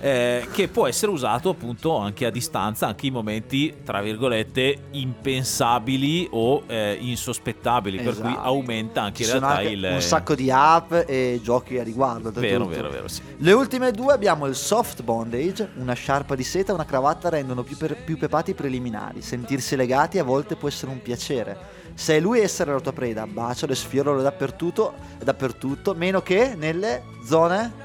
eh, 0.00 0.46
che 0.52 0.68
può 0.68 0.86
essere 0.86 1.10
usato 1.12 1.48
appunto 1.50 1.96
anche 1.96 2.26
a 2.26 2.30
distanza, 2.30 2.86
anche 2.86 3.06
in 3.06 3.12
momenti, 3.14 3.69
tra 3.84 4.00
virgolette, 4.00 4.88
impensabili 4.90 6.28
o 6.32 6.62
eh, 6.66 6.96
insospettabili, 7.00 7.98
per 7.98 8.14
cui 8.18 8.30
Esatto. 8.30 8.40
aumenta 8.40 9.02
anche 9.02 9.24
Ci 9.24 9.30
in 9.30 9.38
realtà 9.38 9.58
anche 9.58 9.70
il... 9.70 9.88
un 9.92 10.00
sacco 10.00 10.34
di 10.34 10.50
app 10.50 10.92
e 11.06 11.40
giochi 11.42 11.78
a 11.78 11.82
riguardo. 11.82 12.30
Vero, 12.30 12.64
oltretutto. 12.64 12.68
vero, 12.68 12.90
vero, 12.90 13.08
sì. 13.08 13.22
Le 13.36 13.52
ultime 13.52 13.90
due 13.92 14.12
abbiamo 14.12 14.46
il 14.46 14.54
soft 14.54 15.02
bondage, 15.02 15.70
una 15.76 15.94
sciarpa 15.94 16.34
di 16.34 16.44
seta 16.44 16.72
e 16.72 16.74
una 16.74 16.84
cravatta 16.84 17.28
rendono 17.28 17.62
più, 17.62 17.76
per- 17.76 17.96
più 18.04 18.18
pepati 18.18 18.50
i 18.50 18.54
preliminari. 18.54 19.22
Sentirsi 19.22 19.76
legati 19.76 20.18
a 20.18 20.24
volte 20.24 20.56
può 20.56 20.68
essere 20.68 20.92
un 20.92 21.00
piacere. 21.02 21.78
Se 21.94 22.16
è 22.16 22.20
lui 22.20 22.40
essere 22.40 22.72
la 22.72 22.80
tua 22.80 22.92
preda, 22.92 23.26
bacialo 23.26 23.72
e 23.72 23.76
sfioralo 23.76 24.22
dappertutto, 24.22 24.94
dappertutto, 25.22 25.94
meno 25.94 26.22
che 26.22 26.54
nelle 26.56 27.02
zone... 27.26 27.79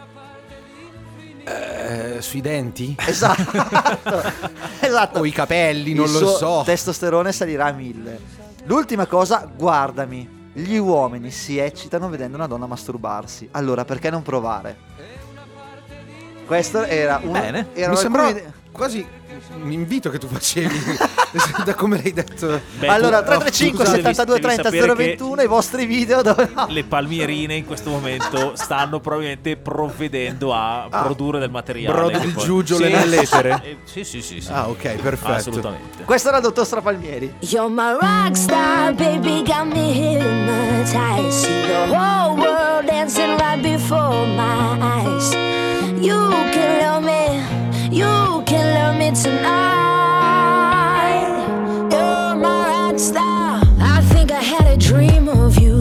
Eh, 1.96 2.22
sui 2.22 2.42
denti? 2.42 2.96
Esatto, 3.08 3.52
esatto. 4.82 5.20
O 5.20 5.26
i 5.26 5.32
capelli, 5.32 5.94
non 5.94 6.06
Il 6.06 6.12
lo 6.12 6.18
suo 6.18 6.36
so. 6.36 6.62
testosterone 6.66 7.32
salirà 7.32 7.68
a 7.68 7.72
mille. 7.72 8.20
L'ultima 8.66 9.06
cosa, 9.06 9.50
guardami. 9.56 10.44
Gli 10.54 10.78
uomini 10.78 11.32
si 11.32 11.58
eccitano 11.58 12.10
vedendo 12.10 12.38
una 12.38 12.48
donna 12.48 12.66
masturbarsi. 12.66 13.48
Allora, 13.52 13.86
perché 13.86 14.10
non 14.10 14.24
provare? 14.24 14.78
Questo 16.46 16.84
era 16.84 17.20
un 17.24 17.32
Bene. 17.32 17.68
erano 17.74 17.94
Mi 17.94 18.00
sembra 18.00 18.34
quasi 18.72 19.06
un 19.62 19.72
invito 19.72 20.10
che 20.10 20.18
tu 20.18 20.28
facevi, 20.28 20.80
da 21.66 21.74
come 21.74 22.02
l'hai 22.02 22.14
detto. 22.14 22.60
Beh, 22.80 22.88
allora, 22.88 23.22
tu- 23.24 23.38
335 23.40 23.84
tu 23.86 23.92
devi- 23.92 24.04
72 24.04 24.40
devi 24.40 24.54
30 24.54 24.64
sapere 24.64 24.88
che 24.96 25.04
021 25.18 25.42
i 25.42 25.48
vostri 25.48 25.86
video 25.86 26.22
dove 26.22 26.50
no? 26.54 26.66
le 26.70 26.84
palmierine 26.84 27.56
in 27.56 27.66
questo 27.66 27.90
momento 27.90 28.54
stanno 28.56 29.00
probabilmente 29.00 29.58
provvedendo 29.58 30.54
a 30.54 30.88
produrre 30.90 31.40
del 31.40 31.50
materiale. 31.52 32.20
Di 32.20 32.28
poi- 32.30 32.44
giuggiole 32.44 32.88
Sì, 32.88 32.94
nelle 32.94 33.18
sì, 33.18 33.24
etere? 33.24 33.62
eh, 33.64 33.78
Sì, 33.84 34.04
sì, 34.04 34.22
sì, 34.22 34.42
sì. 34.42 34.52
Ah, 34.52 34.70
ok, 34.70 34.96
perfetto. 35.02 35.32
Assolutamente. 35.34 36.04
Questo 36.04 36.28
era 36.28 36.38
il 36.38 36.44
dottor 36.44 36.66
Strapalmieri. 36.66 37.36
You're 37.40 37.70
my 37.70 37.94
rock 38.00 38.36
star, 38.38 38.94
baby, 38.94 39.44
got 39.44 39.66
me 39.66 39.92
hypnotized. 39.92 41.32
See 41.32 41.62
the 41.68 41.88
whole 41.96 42.36
world 42.38 42.86
dancing 42.86 43.38
right 43.38 43.62
before 43.62 44.26
my 44.36 44.78
eyes. 44.80 45.34
You 46.00 46.30
can 46.52 46.80
love 46.80 47.04
me, 47.04 47.65
you 47.96 48.44
can 48.46 48.66
love 48.76 48.96
me 48.98 49.10
tonight. 49.24 49.56
You're 51.92 52.36
my 52.36 52.68
rock 52.68 53.00
star. 53.00 53.62
I 53.80 54.02
think 54.12 54.32
I 54.32 54.42
had 54.42 54.66
a 54.68 54.78
dream 54.78 55.30
of 55.30 55.58
you. 55.58 55.75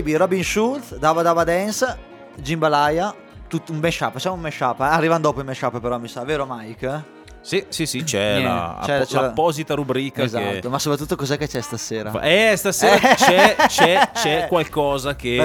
Baby, 0.00 0.16
Robin 0.16 0.42
Schulz, 0.42 0.96
Dava 0.96 1.20
Dava 1.20 1.44
Dance, 1.44 1.98
Jimbalaya, 2.36 3.14
tutto 3.48 3.70
un 3.70 3.80
mashup, 3.80 4.12
facciamo 4.12 4.34
un 4.34 4.40
mashup, 4.40 4.80
eh. 4.80 4.84
arrivano 4.84 5.20
dopo 5.20 5.42
i 5.42 5.44
mashup 5.44 5.78
però 5.78 5.98
mi 5.98 6.08
sa, 6.08 6.24
vero 6.24 6.46
Mike? 6.48 7.19
Sì, 7.42 7.64
sì, 7.68 7.86
sì, 7.86 8.04
c'è 8.04 8.32
Niente, 8.38 8.42
la, 8.48 8.78
c'è- 8.84 9.06
c'è 9.06 9.14
la- 9.14 9.20
l'apposita 9.22 9.74
rubrica 9.74 10.22
Esatto, 10.22 10.60
che... 10.60 10.68
ma 10.68 10.78
soprattutto 10.78 11.16
cos'è 11.16 11.38
che 11.38 11.48
c'è 11.48 11.60
stasera? 11.62 12.20
Eh, 12.20 12.52
stasera 12.56 12.98
c'è, 13.14 13.56
c'è, 13.66 14.10
c'è 14.12 14.46
qualcosa 14.48 15.16
che, 15.16 15.36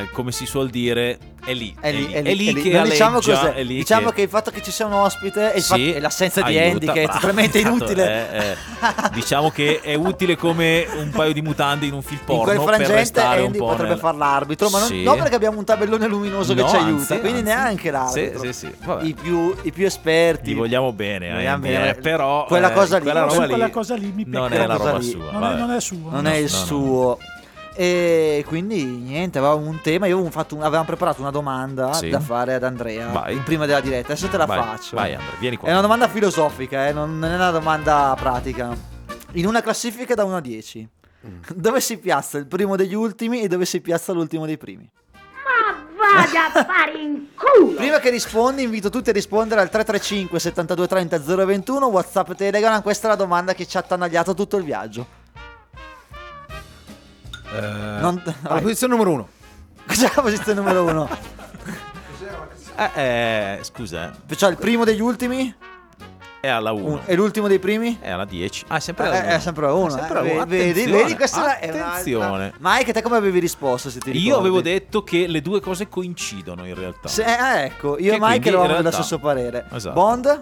eh, 0.00 0.08
come 0.12 0.32
si 0.32 0.46
suol 0.46 0.68
dire, 0.68 1.16
è 1.44 1.52
lì. 1.54 1.74
È 1.80 1.92
lì, 1.92 2.06
è 2.10 2.22
è 2.22 2.34
lì, 2.34 2.48
è 2.48 2.52
lì. 2.52 2.60
che 2.62 2.70
Non 2.70 2.88
diciamo 2.88 3.20
cos'è. 3.20 3.52
è 3.54 3.62
lì 3.62 3.76
diciamo 3.76 4.08
che- 4.08 4.16
che... 4.16 4.22
il 4.22 4.28
fatto 4.28 4.50
che 4.50 4.62
ci 4.62 4.72
sia 4.72 4.86
un 4.86 4.94
ospite 4.94 5.52
e, 5.54 5.60
Sì, 5.60 5.68
fatto- 5.68 5.80
e 5.96 6.00
l'assenza 6.00 6.42
di 6.42 6.58
aiuta, 6.58 6.90
Andy 6.90 7.00
che 7.00 7.02
è 7.02 7.08
totalmente 7.12 7.58
esatto, 7.60 7.74
inutile. 7.76 8.30
eh, 8.32 8.50
eh. 8.50 8.56
diciamo 9.14 9.50
che 9.50 9.80
è 9.80 9.94
utile 9.94 10.36
come 10.36 10.86
un 10.96 11.10
paio 11.10 11.32
di 11.32 11.40
mutande 11.40 11.86
in 11.86 11.92
un 11.92 12.02
film 12.02 12.18
In 12.18 12.26
porno 12.26 12.42
quel 12.42 12.56
per 12.58 12.74
frangente 12.84 13.20
Andy 13.20 13.58
po' 13.58 13.66
potrebbe 13.66 13.90
nel- 13.90 13.98
far 13.98 14.14
l'arbitro, 14.16 14.68
ma 14.70 14.80
non, 14.80 14.88
Sì. 14.88 15.02
non 15.04 15.16
perché 15.18 15.36
abbiamo 15.36 15.56
un 15.58 15.64
tabellone 15.64 16.06
luminoso 16.08 16.52
che 16.52 16.62
No, 16.62 16.68
ci 16.68 16.74
aiuta, 16.76 16.90
anzi, 17.14 17.20
quindi 17.20 17.38
anzi. 17.38 17.42
neanche 17.44 17.90
l'arbitro. 17.92 18.40
Sì, 18.42 18.52
sì, 18.52 18.66
sì. 18.66 19.06
I, 19.06 19.14
più, 19.14 19.54
I 19.62 19.70
più 19.72 19.86
esperti. 19.86 20.50
Gli 20.50 20.56
vogliamo 20.56 20.92
bene, 20.92 21.27
Andy, 21.30 21.68
bene. 21.68 21.90
eh, 21.90 21.94
però 21.94 22.44
Quella 22.46 22.70
eh, 22.70 22.74
cosa 22.74 22.96
lì- 22.98 23.02
quella 23.04 23.20
roba 23.22 23.42
lì 23.42 23.48
quella 23.48 23.70
cosa 23.70 23.94
lì 23.96 24.12
mi 24.12 24.24
non 24.26 24.52
è 24.52 24.66
la 24.66 24.76
roba 24.76 24.98
lì. 24.98 25.04
sua. 25.10 25.30
Non 25.30 25.44
è, 25.44 25.54
non 25.56 25.70
è 25.70 25.80
suo. 25.80 26.10
non 26.10 26.22
no. 26.22 26.28
è 26.30 26.34
il 26.36 26.50
no, 26.50 26.58
no. 26.58 26.64
suo. 26.64 27.18
E 27.80 28.42
quindi 28.46 28.84
niente, 28.84 29.38
avevamo 29.38 29.68
un 29.68 29.80
tema. 29.80 30.06
Io 30.06 30.14
avevo 30.16 30.30
fatto 30.30 30.56
un- 30.56 30.62
avevamo 30.62 30.84
preparato 30.84 31.20
una 31.20 31.30
domanda 31.30 31.92
Sì. 31.92 32.08
da 32.08 32.18
fare 32.18 32.54
ad 32.54 32.64
Andrea 32.64 33.08
Vai. 33.08 33.36
prima 33.36 33.66
della 33.66 33.80
diretta. 33.80 34.12
Adesso 34.12 34.28
te 34.28 34.36
la 34.36 34.46
Vai, 34.46 34.58
faccio. 34.60 34.96
vai, 34.96 35.14
Andrea, 35.14 35.36
vieni 35.38 35.56
qua. 35.56 35.68
È 35.68 35.72
una 35.72 35.80
domanda 35.80 36.08
filosofica, 36.08 36.88
eh, 36.88 36.92
non 36.92 37.18
non 37.18 37.30
è 37.30 37.34
una 37.36 37.50
domanda 37.52 38.16
pratica. 38.18 38.74
In 39.32 39.46
una 39.46 39.60
classifica 39.62 40.14
da 40.14 40.24
1 40.24 40.36
a 40.36 40.40
10, 40.40 40.88
Mm. 41.26 41.40
dove 41.54 41.80
si 41.80 41.98
piazza 41.98 42.38
il 42.38 42.46
primo 42.46 42.74
degli 42.76 42.94
ultimi 42.94 43.42
e 43.42 43.48
dove 43.48 43.64
si 43.64 43.80
piazza 43.80 44.12
l'ultimo 44.12 44.46
dei 44.46 44.56
primi? 44.56 44.88
Vada 46.14 46.52
a 46.52 46.64
fare 46.64 46.92
in 46.98 47.26
culo! 47.34 47.74
Prima 47.76 47.98
che 47.98 48.10
rispondi, 48.10 48.62
invito 48.62 48.90
tutti 48.90 49.10
a 49.10 49.12
rispondere 49.12 49.60
al 49.60 49.68
335 49.70 50.38
72 50.38 50.86
30 50.86 51.18
021 51.44 51.86
WhatsApp 51.86 52.32
Telegram. 52.32 52.80
Questa 52.82 53.06
è 53.06 53.10
la 53.10 53.16
domanda 53.16 53.54
che 53.54 53.66
ci 53.66 53.76
ha 53.76 53.80
attanagliato 53.80 54.34
tutto 54.34 54.56
il 54.56 54.64
viaggio. 54.64 55.06
Eh, 57.52 57.60
Non- 57.60 58.22
alla 58.24 58.54
vai. 58.54 58.62
posizione 58.62 58.92
numero 58.94 59.12
uno. 59.12 59.28
Cos'è 59.86 60.10
la 60.14 60.22
posizione 60.22 60.60
numero 60.60 60.84
1? 60.84 61.08
Eh, 62.76 62.90
eh, 62.94 63.58
scusa, 63.62 64.12
Cioè 64.36 64.50
il 64.50 64.56
primo 64.56 64.84
degli 64.84 65.00
ultimi 65.00 65.52
è 66.40 66.48
alla 66.48 66.72
1. 66.72 67.02
e 67.04 67.14
l'ultimo 67.14 67.48
dei 67.48 67.58
primi? 67.58 67.98
È 68.00 68.10
alla 68.10 68.24
10. 68.24 68.64
Ah, 68.68 68.76
è 68.76 68.80
sempre 68.80 69.04
Eh, 69.04 69.08
alla 69.08 69.22
è 69.22 69.30
1. 69.32 69.40
sempre 69.40 69.66
a 69.66 69.72
uno. 69.72 69.90
sempre 69.90 70.18
a 70.18 70.24
eh. 70.26 70.32
uno. 70.34 70.44
Vedi, 70.46 70.70
Attenzione, 70.70 71.02
vedi, 71.02 71.14
questa 71.16 71.58
è 71.58 71.70
una- 71.70 71.86
attenzione. 71.86 72.52
Mike, 72.58 72.92
te 72.92 73.02
come 73.02 73.16
avevi 73.16 73.38
risposto? 73.38 73.90
Se 73.90 73.98
ti 74.00 74.16
Io 74.18 74.36
avevo 74.38 74.60
detto 74.60 75.02
che 75.02 75.26
le 75.26 75.40
due 75.42 75.60
cose 75.60 75.88
coincidono 75.88 76.66
in 76.66 76.74
realtà. 76.74 77.08
Se- 77.08 77.24
eh, 77.24 77.64
ecco, 77.64 77.98
io 77.98 78.10
Che 78.10 78.16
e 78.16 78.18
Mike 78.20 78.48
eravamo 78.48 78.74
dello 78.76 78.90
stesso 78.90 79.18
parere. 79.18 79.66
Esatto. 79.72 79.94
Bond? 79.94 80.40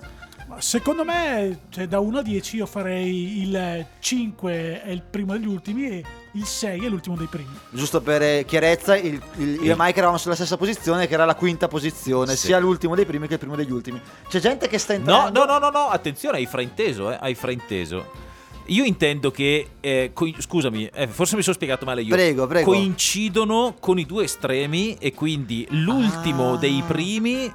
Secondo 0.59 1.05
me, 1.05 1.61
cioè, 1.71 1.87
da 1.87 2.01
1 2.01 2.19
a 2.19 2.23
10 2.23 2.57
io 2.57 2.67
farei 2.67 3.43
il 3.43 3.87
5 4.01 4.83
è 4.83 4.91
il 4.91 5.03
primo 5.03 5.33
degli 5.33 5.47
ultimi 5.47 5.87
e 5.89 6.05
il 6.33 6.45
6 6.45 6.85
è 6.85 6.89
l'ultimo 6.89 7.17
dei 7.17 7.27
primi. 7.27 7.51
Giusto 7.71 8.01
per 8.01 8.23
eh, 8.23 8.45
chiarezza, 8.47 8.97
il- 8.97 9.21
il- 9.37 9.59
io 9.63 9.73
e 9.73 9.77
Mike 9.77 9.99
eravamo 9.99 10.19
sulla 10.19 10.35
stessa 10.35 10.57
posizione, 10.57 11.07
che 11.07 11.15
era 11.15 11.25
la 11.25 11.35
quinta 11.35 11.69
posizione, 11.69 12.37
Sì. 12.37 12.47
sia 12.47 12.59
l'ultimo 12.59 12.95
dei 12.95 13.05
primi 13.05 13.27
che 13.27 13.35
il 13.35 13.39
primo 13.39 13.57
degli 13.57 13.71
ultimi. 13.71 14.01
C'è 14.29 14.41
gente 14.41 14.69
che 14.69 14.79
sta 14.79 14.95
No, 14.95 14.99
entrando. 15.29 15.45
no, 15.45 15.53
no, 15.53 15.59
no, 15.59 15.71
no, 15.71 15.89
attenzione, 15.89 16.39
hai 16.39 16.47
frainteso, 16.47 17.11
eh, 17.13 17.19
hai 17.21 17.35
frainteso. 17.35 18.25
Io 18.71 18.83
intendo 18.85 19.31
che, 19.31 19.69
eh, 19.81 20.11
coi- 20.13 20.35
scusami, 20.39 20.87
eh, 20.93 21.07
forse 21.07 21.37
mi 21.37 21.43
sono 21.43 21.55
spiegato 21.55 21.85
male 21.85 22.03
io. 22.03 22.15
Prego, 22.15 22.47
prego. 22.49 22.71
Coincidono 22.73 23.77
con 23.79 23.99
i 23.99 24.05
due 24.07 24.25
estremi 24.25 24.97
e 24.99 25.13
quindi 25.13 25.67
l'ultimo 25.71 26.55
Ah. 26.55 26.57
dei 26.57 26.83
primi 26.85 27.53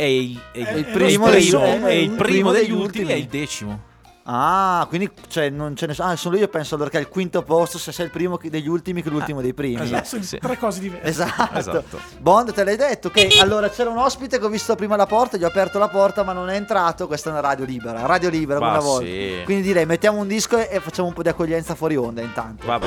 è 0.00 0.04
il, 0.04 0.40
è 0.52 0.58
È 0.64 0.70
il 0.72 0.78
il 0.78 0.84
primo, 0.86 1.26
primo 1.28 1.64
è 1.64 1.78
è 1.86 1.92
il 1.92 2.02
il 2.04 2.10
primo 2.16 2.50
degli 2.52 2.70
ultimi 2.70 2.82
ultimi. 2.82 3.12
è 3.12 3.14
il 3.14 3.26
decimo. 3.26 3.88
Ah, 4.32 4.86
quindi 4.88 5.10
cioè, 5.28 5.48
non 5.50 5.74
ce 5.74 5.86
ne 5.86 5.94
sono. 5.94 6.10
Ah, 6.10 6.16
solo 6.16 6.36
io 6.36 6.46
penso 6.46 6.74
allora 6.76 6.88
che 6.90 6.98
al 6.98 7.08
quinto 7.08 7.42
posto 7.42 7.78
se 7.78 7.90
sei 7.90 8.04
il 8.04 8.10
primo 8.12 8.36
che- 8.36 8.48
degli 8.50 8.68
ultimi 8.68 9.02
che 9.02 9.08
l'ultimo 9.08 9.40
dei 9.40 9.54
primi. 9.54 9.80
esatto. 9.82 10.04
Sono 10.04 10.22
sì. 10.22 10.38
tre 10.38 10.56
cose 10.56 10.78
diverse. 10.80 11.08
Esatto. 11.08 11.58
Esatto. 11.58 12.00
Bond, 12.18 12.52
te 12.52 12.62
l'hai 12.62 12.76
detto? 12.76 13.08
Ok, 13.08 13.38
allora 13.40 13.68
c'era 13.70 13.90
un 13.90 13.96
ospite 13.98 14.38
che 14.38 14.44
ho 14.44 14.48
visto 14.48 14.76
prima 14.76 14.94
la 14.94 15.06
porta, 15.06 15.36
gli 15.36 15.42
ho 15.42 15.48
aperto 15.48 15.78
la 15.80 15.88
porta, 15.88 16.22
ma 16.22 16.32
non 16.32 16.48
è 16.48 16.54
entrato. 16.54 17.06
Questa 17.08 17.28
è 17.30 17.32
una 17.32 17.40
radio 17.40 17.64
libera, 17.64 18.06
radio 18.06 18.28
libera 18.28 18.60
Ma 18.60 18.70
una 18.70 18.78
volta. 18.80 19.04
sì. 19.06 19.40
Quindi 19.44 19.62
direi 19.64 19.86
mettiamo 19.86 20.18
un 20.20 20.28
disco 20.28 20.58
e 20.58 20.68
e 20.70 20.80
facciamo 20.80 21.08
un 21.08 21.14
po' 21.14 21.22
di 21.22 21.28
accoglienza 21.28 21.74
fuori 21.74 21.96
onda 21.96 22.20
intanto. 22.20 22.64
Vabbè. 22.66 22.86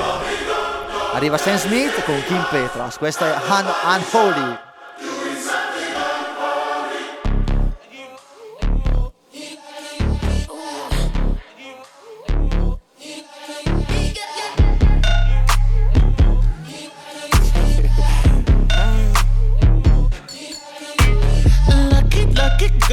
Arriva 1.12 1.36
Sam 1.36 1.58
Smith 1.58 2.02
con 2.04 2.20
Kim 2.26 2.44
Petras, 2.50 2.96
questa 2.96 3.34
è 3.34 3.50
Un- 3.50 4.00
Unholy. 4.12 4.58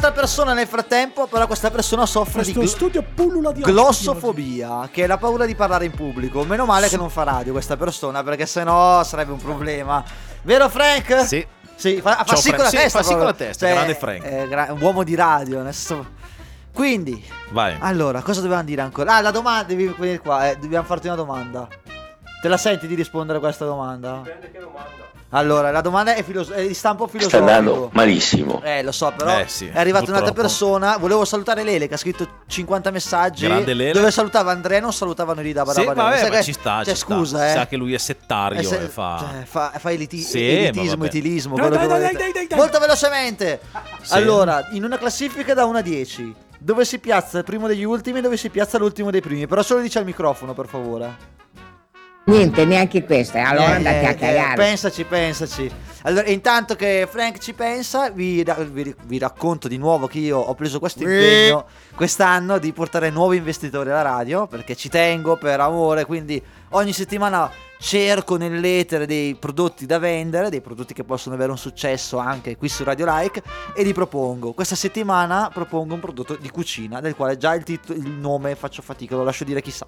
un'altra 0.00 0.12
persona 0.12 0.54
nel 0.54 0.66
frattempo, 0.66 1.26
però 1.26 1.46
questa 1.46 1.70
persona 1.70 2.06
soffre 2.06 2.42
di 2.42 2.54
Questo 2.54 2.60
gl- 2.86 2.90
studio 2.90 3.04
pullula 3.14 3.52
di 3.52 3.60
glossofobia, 3.60 4.88
che 4.90 5.04
è 5.04 5.06
la 5.06 5.18
paura 5.18 5.44
di 5.44 5.54
parlare 5.54 5.84
in 5.84 5.90
pubblico. 5.92 6.42
Meno 6.44 6.64
male 6.64 6.88
che 6.88 6.96
non 6.96 7.10
fa 7.10 7.22
radio 7.24 7.52
questa 7.52 7.76
persona, 7.76 8.22
perché 8.22 8.46
sennò 8.46 9.02
sarebbe 9.04 9.32
un 9.32 9.38
problema. 9.38 10.02
Vero 10.42 10.68
Frank? 10.70 11.26
Sì. 11.26 11.46
Sì, 11.74 12.00
fa, 12.00 12.24
fa 12.26 12.36
sì 12.36 12.50
con 12.50 12.62
la 12.64 12.68
Sì, 12.70 12.76
testa. 12.76 12.98
fa 12.98 13.04
sì 13.04 13.14
con 13.14 13.24
la 13.24 13.32
testa, 13.34 13.66
grande 13.68 13.94
Frank. 13.94 14.22
è 14.22 14.48
gra- 14.48 14.68
un 14.70 14.80
uomo 14.80 15.02
di 15.02 15.14
radio. 15.14 15.60
adesso- 15.60 16.18
Quindi, 16.72 17.22
Vai. 17.50 17.76
allora, 17.80 18.22
cosa 18.22 18.40
dovevamo 18.40 18.64
dire 18.66 18.80
ancora? 18.82 19.16
Ah, 19.16 19.20
la 19.20 19.30
domanda, 19.30 19.64
devi 19.64 19.86
venire 19.98 20.18
qua, 20.20 20.48
eh, 20.50 20.56
dobbiamo 20.56 20.84
farti 20.86 21.06
una 21.08 21.16
domanda. 21.16 21.66
Te 22.40 22.48
la 22.48 22.56
senti 22.56 22.86
di 22.86 22.94
rispondere 22.94 23.36
a 23.38 23.40
questa 23.40 23.64
domanda? 23.66 24.22
Allora, 25.32 25.70
la 25.70 25.80
domanda 25.80 26.14
è, 26.14 26.24
filos- 26.24 26.50
è 26.50 26.66
di 26.66 26.74
stampo 26.74 27.06
Sta 27.06 27.16
filosofico. 27.18 27.48
andando 27.48 27.90
malissimo. 27.92 28.60
Eh, 28.64 28.82
lo 28.82 28.90
so, 28.90 29.12
però 29.16 29.38
Eh, 29.38 29.44
sì, 29.46 29.66
è 29.66 29.78
arrivata 29.78 30.10
un'altra 30.10 30.32
purtroppo. 30.32 30.40
persona. 30.40 30.96
Volevo 30.98 31.24
salutare 31.24 31.62
Lele 31.62 31.86
che 31.86 31.94
ha 31.94 31.96
scritto 31.96 32.26
50 32.48 32.90
messaggi. 32.90 33.46
Grande 33.46 33.72
Lele. 33.74 33.92
Dove 33.92 34.10
salutava 34.10 34.50
Andrea 34.50 34.80
non 34.80 34.92
salutavano 34.92 35.40
lì 35.40 35.52
da 35.52 35.64
Sì, 35.64 35.84
Badabadà. 35.84 36.02
vabbè, 36.02 36.22
ma 36.22 36.28
che- 36.36 36.42
ci 36.42 36.52
sta, 36.52 36.82
Cioè, 36.82 36.94
ci 36.94 37.00
sta. 37.00 37.14
scusa, 37.14 37.48
eh. 37.48 37.52
Sa 37.52 37.66
che 37.68 37.76
lui 37.76 37.94
è 37.94 37.98
settario 37.98 38.58
Eh, 38.58 38.64
se- 38.64 38.82
e 38.82 38.88
fa... 38.88 39.18
cioè, 39.30 39.44
fa, 39.44 39.72
fa 39.78 39.90
eliti- 39.92 40.18
Sì, 40.20 40.48
elitismo, 40.66 41.04
etilismo. 41.04 41.54
Dai, 41.56 41.70
dai, 41.70 41.86
dai, 41.86 42.00
dai, 42.00 42.32
dai, 42.32 42.46
dai. 42.48 42.58
Molto 42.58 42.80
velocemente. 42.80 43.60
Sì. 44.02 44.14
Allora, 44.14 44.66
in 44.72 44.82
una 44.82 44.98
classifica 44.98 45.54
da 45.54 45.64
1 45.64 45.78
a 45.78 45.80
10, 45.80 46.34
dove 46.58 46.84
si 46.84 46.98
piazza 46.98 47.38
il 47.38 47.44
primo 47.44 47.68
degli 47.68 47.84
ultimi 47.84 48.18
e 48.18 48.22
dove 48.22 48.36
si 48.36 48.48
piazza 48.50 48.78
l'ultimo 48.78 49.12
dei 49.12 49.20
primi? 49.20 49.46
Però 49.46 49.62
solo 49.62 49.80
dice 49.80 50.00
al 50.00 50.04
microfono, 50.04 50.54
per 50.54 50.66
favore. 50.66 51.38
Niente, 52.24 52.64
neanche 52.64 53.04
questa. 53.04 53.48
Allora 53.48 53.72
Eh, 53.72 53.76
andate 53.76 54.06
a 54.06 54.10
eh, 54.10 54.14
cagare. 54.16 54.54
pensaci, 54.54 55.04
pensaci. 55.04 55.70
Allora, 56.02 56.28
intanto 56.28 56.76
che 56.76 57.06
Frank 57.10 57.38
ci 57.38 57.52
pensa, 57.54 58.10
vi, 58.10 58.44
vi- 58.70 58.94
vi 59.04 59.18
racconto 59.18 59.66
di 59.68 59.76
nuovo 59.78 60.06
che 60.06 60.18
io 60.18 60.38
ho 60.38 60.54
preso 60.54 60.78
questo 60.78 61.02
impegno 61.02 61.66
quest'anno 61.94 62.58
di 62.58 62.72
portare 62.72 63.10
nuovi 63.10 63.36
investitori 63.38 63.90
alla 63.90 64.02
radio, 64.02 64.46
perché 64.46 64.76
ci 64.76 64.88
tengo 64.88 65.36
per 65.36 65.60
amore, 65.60 66.04
quindi 66.06 66.40
ogni 66.70 66.92
settimana 66.92 67.50
cerco 67.78 68.36
nell'etere 68.36 69.06
dei 69.06 69.34
prodotti 69.34 69.84
da 69.84 69.98
vendere, 69.98 70.50
dei 70.50 70.60
prodotti 70.60 70.94
che 70.94 71.04
possono 71.04 71.34
avere 71.34 71.50
un 71.50 71.58
successo 71.58 72.18
anche 72.18 72.56
qui 72.56 72.68
su 72.68 72.84
Radio 72.84 73.06
Like 73.08 73.42
e 73.74 73.82
li 73.82 73.92
propongo. 73.92 74.52
Questa 74.52 74.76
settimana 74.76 75.50
propongo 75.52 75.94
un 75.94 76.00
prodotto 76.00 76.36
di 76.36 76.48
cucina, 76.50 77.00
del 77.00 77.16
quale 77.16 77.36
già 77.36 77.54
il, 77.54 77.64
titolo, 77.64 77.98
il 77.98 78.08
nome 78.08 78.54
faccio 78.54 78.82
fatica, 78.82 79.16
lo 79.16 79.24
lascio 79.24 79.44
dire 79.44 79.60
chissà. 79.60 79.86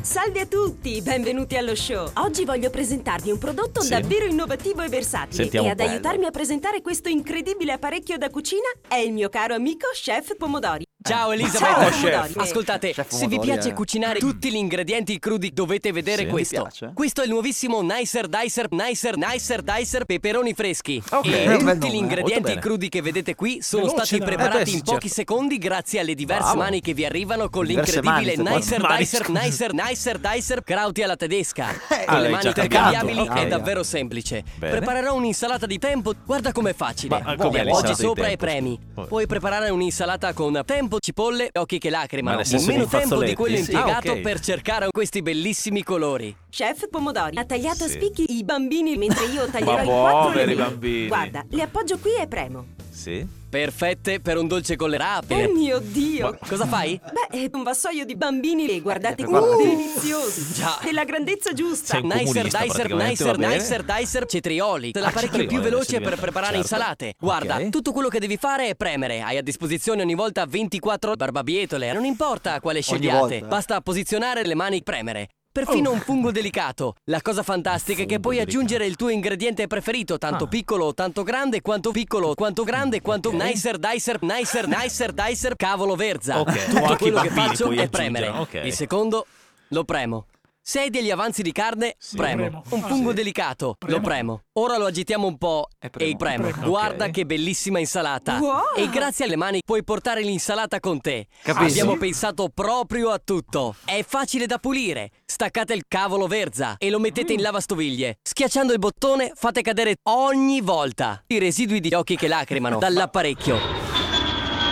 Salve 0.00 0.40
a 0.40 0.46
tutti, 0.46 1.02
benvenuti 1.02 1.56
allo 1.56 1.74
show. 1.74 2.10
Oggi 2.14 2.44
voglio 2.46 2.70
presentarvi 2.70 3.30
un 3.30 3.38
prodotto 3.38 3.82
Sì. 3.82 3.90
davvero 3.90 4.24
innovativo 4.24 4.80
e 4.82 4.88
versatile 4.88 5.42
Sentiamo 5.42 5.66
e 5.66 5.70
ad 5.70 5.76
po'. 5.76 5.82
aiutarmi 5.84 6.24
a 6.24 6.30
presentare 6.30 6.80
questo 6.80 7.08
incredibile 7.10 7.72
apparecchio 7.72 8.16
da 8.16 8.30
cucina 8.30 8.68
è 8.88 8.94
il 8.96 9.12
mio 9.12 9.28
caro 9.28 9.54
amico 9.54 9.88
Chef 9.92 10.36
Pomodori. 10.36 10.84
Ciao 11.02 11.32
Elisa, 11.32 11.58
Ciao. 11.58 11.88
Ascoltate, 12.36 12.92
Chef 12.92 13.08
se 13.08 13.20
vi 13.26 13.36
Pomodori, 13.36 13.48
piace 13.52 13.68
eh. 13.70 13.72
cucinare 13.72 14.18
tutti 14.18 14.50
gli 14.50 14.56
ingredienti 14.56 15.18
crudi, 15.18 15.50
dovete 15.50 15.92
vedere 15.92 16.18
Sì, 16.18 16.24
mi 16.26 16.30
questo. 16.30 16.60
piace. 16.60 16.90
Questo 16.94 17.22
è 17.22 17.24
il 17.24 17.30
nuovissimo 17.30 17.80
Nicer 17.80 18.28
Dicer 18.28 18.66
Nicer 18.70 19.16
Nicer 19.16 19.62
Dicer 19.62 20.04
peperoni 20.04 20.52
freschi. 20.52 21.02
Ok. 21.10 21.24
E 21.24 21.30
Eh, 21.30 21.46
bel 21.46 21.56
tutti 21.56 21.56
nome, 21.56 21.64
gli 21.64 21.72
eh. 21.72 21.78
Molto 21.80 21.96
ingredienti 21.96 22.42
bene. 22.42 22.60
crudi 22.60 22.88
che 22.90 23.00
vedete 23.00 23.34
qui 23.34 23.62
sono 23.62 23.84
Veloce, 23.86 24.04
stati 24.04 24.18
dai. 24.18 24.28
preparati 24.28 24.56
Eh 24.56 24.64
beh, 24.64 24.70
sì, 24.70 24.76
in 24.76 24.82
pochi 24.82 24.98
certo. 25.08 25.14
secondi 25.14 25.56
grazie 25.58 26.00
alle 26.00 26.14
diverse 26.14 26.42
Bravo. 26.42 26.58
mani 26.58 26.80
che 26.82 26.92
vi 26.92 27.04
arrivano 27.06 27.48
con 27.48 27.64
Diverse 27.64 27.92
l'incredibile 28.02 28.42
mani, 28.42 28.56
Nicer 28.56 28.80
mani, 28.82 28.98
Dicer 28.98 29.24
scusa. 29.24 29.40
Nicer 29.40 29.72
Nicer 29.72 30.18
Dicer 30.18 30.62
crauti 30.62 31.02
alla 31.02 31.16
tedesca. 31.16 31.68
Eh, 31.88 32.04
Con 32.04 32.20
le 32.20 32.28
mani 32.28 32.42
già 32.42 32.48
intercambiabili 32.48 33.18
cagato. 33.26 33.40
è 33.40 33.46
davvero 33.48 33.82
semplice. 33.82 34.44
Bene. 34.56 34.76
Preparerò 34.76 35.14
un'insalata 35.14 35.64
di 35.64 35.78
tempo. 35.78 36.12
Guarda 36.26 36.52
com'è 36.52 36.74
facile. 36.74 37.20
Ma, 37.22 37.36
com'è 37.36 37.36
Ti 37.36 37.64
l'insalata 37.64 37.70
appoggi 37.78 37.94
di 37.94 38.02
sopra 38.06 38.24
tempo? 38.26 38.34
e 38.34 38.46
premi. 38.46 38.78
Puoi 39.08 39.26
preparare 39.26 39.70
un'insalata 39.70 40.32
con 40.34 40.62
tempo, 40.66 40.89
cipolle 40.98 41.50
e 41.52 41.58
occhi 41.58 41.78
che 41.78 41.90
Ma 41.90 41.98
lacrimano. 42.00 42.36
nel 42.38 42.60
In 42.60 42.66
meno 42.66 42.84
di 42.84 42.90
tempo 42.90 43.22
di 43.22 43.34
quello 43.34 43.54
Sì. 43.56 43.60
impiegato 43.60 44.10
Ah, 44.10 44.14
ok. 44.14 44.20
per 44.20 44.40
cercare 44.40 44.88
questi 44.90 45.22
bellissimi 45.22 45.82
colori. 45.82 46.34
Chef 46.50 46.88
Pomodori 46.88 47.36
ha 47.38 47.44
tagliato 47.44 47.84
a 47.84 47.88
Sì. 47.88 47.92
spicchi 47.94 48.36
i 48.36 48.44
bambini 48.44 48.96
mentre 48.96 49.26
io 49.26 49.46
taglierò 49.48 49.72
Ma 49.76 49.82
i 49.82 49.86
quattro 49.86 50.30
poveri 50.32 50.54
bambini. 50.54 51.06
Guarda, 51.08 51.44
li 51.50 51.60
appoggio 51.60 51.98
qui 51.98 52.10
e 52.20 52.26
premo. 52.26 52.66
Sì? 52.90 53.26
Perfette 53.50 54.20
per 54.20 54.36
un 54.38 54.46
dolce 54.46 54.76
con 54.76 54.90
le 54.90 54.96
rape. 54.96 55.46
Oh 55.46 55.52
mio 55.52 55.80
Dio! 55.80 56.38
Cosa 56.46 56.66
fai? 56.66 57.00
Beh, 57.30 57.36
è 57.36 57.50
un 57.52 57.64
vassoio 57.64 58.04
di 58.04 58.14
bambini 58.14 58.68
e 58.68 58.80
guardate 58.80 59.22
Eh, 59.22 59.24
come 59.24 59.40
guarda. 59.40 59.56
deliziosi. 59.64 60.52
Già. 60.54 60.78
Della 60.84 61.02
grandezza 61.02 61.52
giusta. 61.52 61.98
Nicer, 61.98 62.44
Dicer, 62.44 62.94
Nicer. 62.94 63.38
Nicer, 63.38 63.82
Dicer, 63.82 64.26
cetrioli. 64.26 64.92
Ah, 64.94 65.00
L'apparecchio 65.00 65.38
cetrioli, 65.40 65.46
più 65.48 65.60
veloce 65.60 66.00
per 66.00 66.14
preparare 66.16 66.54
certo. 66.58 66.74
insalate. 66.74 67.14
Guarda, 67.18 67.56
Ok. 67.56 67.68
tutto 67.70 67.90
quello 67.90 68.08
che 68.08 68.20
devi 68.20 68.36
fare 68.36 68.68
è 68.68 68.74
premere. 68.76 69.20
Hai 69.20 69.36
a 69.38 69.42
disposizione 69.42 70.02
ogni 70.02 70.14
volta 70.14 70.46
24 70.46 71.14
barbabietole. 71.16 71.92
Non 71.92 72.04
importa 72.04 72.60
quale 72.60 72.80
scegliate, 72.82 73.40
basta 73.40 73.80
posizionare 73.80 74.46
le 74.46 74.54
mani 74.54 74.76
e 74.76 74.82
premere. 74.82 75.28
Perfino 75.52 75.90
un 75.90 75.98
fungo 75.98 76.30
delicato. 76.30 76.94
La 77.06 77.20
cosa 77.20 77.42
fantastica 77.42 78.02
è 78.02 78.06
che 78.06 78.20
puoi 78.20 78.38
aggiungere 78.38 78.86
il 78.86 78.94
tuo 78.94 79.08
ingrediente 79.08 79.66
preferito, 79.66 80.16
tanto 80.16 80.44
Ah. 80.44 80.46
piccolo 80.48 80.84
o 80.84 80.94
tanto 80.94 81.24
grande, 81.24 81.60
quanto 81.60 81.90
piccolo, 81.90 82.34
quanto 82.34 82.62
grande, 82.62 83.00
quanto 83.00 83.32
nicer, 83.32 83.76
dicer, 83.78 84.22
nicer, 84.22 84.68
nicer, 84.68 85.12
dicer, 85.12 85.56
cavolo 85.56 85.96
verza. 85.96 86.38
Ok, 86.38 86.48
o 86.48 86.70
Tutto 86.70 86.96
quello 86.98 87.20
che 87.20 87.30
faccio 87.30 87.68
è 87.72 87.88
premere. 87.88 88.28
ok. 88.28 88.60
Il 88.64 88.72
secondo 88.72 89.26
lo 89.68 89.82
premo. 89.82 90.26
Se 90.70 90.78
hai 90.78 90.88
degli 90.90 91.10
avanzi 91.10 91.42
di 91.42 91.50
carne, 91.50 91.96
premo. 92.14 92.42
Premo. 92.42 92.62
Un 92.68 92.84
Ah, 92.84 92.86
fungo 92.86 93.08
sì. 93.08 93.16
delicato, 93.16 93.74
Premo. 93.76 93.96
lo 93.96 94.02
premo. 94.04 94.40
Ora 94.52 94.78
lo 94.78 94.86
agitiamo 94.86 95.26
un 95.26 95.36
po' 95.36 95.66
E 95.80 95.86
e, 95.86 95.90
premo. 95.90 96.16
premo. 96.16 96.46
Premo. 96.48 96.68
Guarda 96.68 97.06
Ok. 97.06 97.10
che 97.10 97.26
bellissima 97.26 97.80
insalata. 97.80 98.38
Wow. 98.38 98.76
E 98.76 98.88
grazie 98.88 99.24
alle 99.24 99.34
mani 99.34 99.62
puoi 99.66 99.82
portare 99.82 100.22
l'insalata 100.22 100.78
con 100.78 101.00
te. 101.00 101.26
Capisci? 101.42 101.80
Abbiamo 101.80 101.96
pensato 101.98 102.50
proprio 102.54 103.10
a 103.10 103.18
tutto. 103.18 103.74
È 103.84 104.04
facile 104.06 104.46
da 104.46 104.58
pulire. 104.58 105.10
Staccate 105.26 105.74
il 105.74 105.82
cavolo 105.88 106.28
verza 106.28 106.76
e 106.78 106.88
lo 106.88 107.00
mettete 107.00 107.32
in 107.32 107.42
lavastoviglie. 107.42 108.18
Schiacciando 108.22 108.72
il 108.72 108.78
bottone 108.78 109.32
fate 109.34 109.62
cadere 109.62 109.96
ogni 110.04 110.60
volta 110.60 111.20
i 111.26 111.40
residui 111.40 111.80
di 111.80 111.92
occhi 111.94 112.14
che 112.14 112.28
lacrimano 112.28 112.78
dall'apparecchio. 112.78 113.89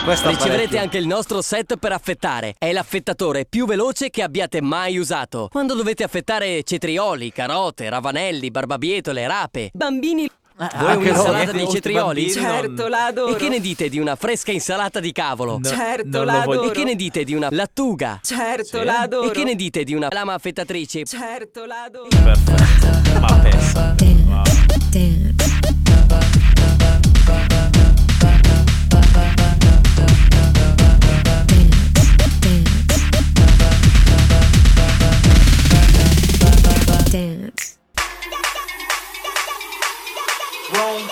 Questo 0.09 0.29
Riceverete 0.31 0.55
apparecchio. 0.63 0.81
anche 0.81 0.97
il 0.97 1.07
nostro 1.07 1.43
set 1.43 1.77
per 1.77 1.93
affettare. 1.93 2.55
È 2.57 2.73
l'affettatore 2.73 3.45
più 3.45 3.67
veloce 3.67 4.09
che 4.09 4.23
abbiate 4.23 4.63
mai 4.63 4.97
usato. 4.97 5.49
Quando 5.51 5.75
dovete 5.75 6.03
affettare 6.03 6.63
cetrioli, 6.63 7.31
carote, 7.31 7.91
ravanelli, 7.91 8.51
barbabietole, 8.51 9.27
rape. 9.27 9.69
Bambini. 9.75 10.27
Vuoi 10.57 10.93
anche 10.93 11.11
un'insalata 11.11 11.53
loro. 11.53 11.59
di 11.67 11.71
cetrioli? 11.71 12.31
Certo, 12.31 12.89
la 12.89 13.05
adoro. 13.05 13.35
E 13.35 13.37
che 13.37 13.49
ne 13.51 13.61
dite 13.61 13.91
di 13.91 13.99
una 13.99 14.17
fresca 14.17 14.51
insalata 14.51 14.99
di 14.99 15.13
cavolo? 15.13 15.59
No, 15.59 15.69
Certo, 15.69 16.25
la 16.25 16.41
adoro. 16.41 16.63
E 16.63 16.71
che 16.71 16.85
ne 16.85 16.95
dite 16.97 17.25
di 17.25 17.35
una 17.35 17.49
lattuga? 17.51 18.19
Certo, 18.23 18.79
Sì. 18.79 18.85
la 18.85 19.01
adoro. 19.01 19.29
E 19.29 19.31
che 19.31 19.45
ne 19.45 19.55
dite 19.55 19.85
di 19.85 19.93
una 19.93 20.09
lama 20.11 20.33
affettatrice? 20.33 21.05
Certo, 21.05 21.67
la 21.67 21.83
adoro. 21.83 22.09
Perfetto. 22.09 23.21
Ma 23.21 23.39
pensa. 23.41 23.95
Wow. 24.27 24.43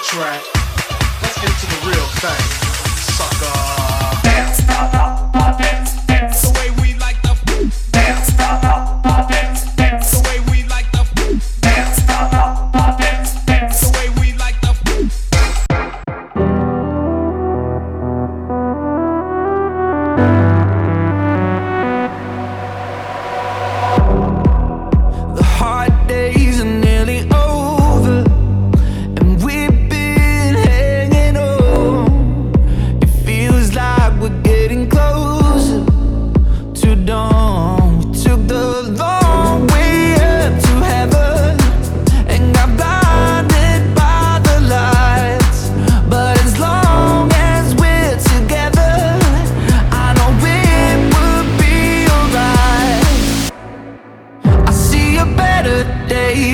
Track. 0.07 0.41
Let's 1.21 1.41
get 1.41 1.51
to 1.59 1.67
the 1.67 1.91
real 1.91 2.07
thing. 2.21 2.56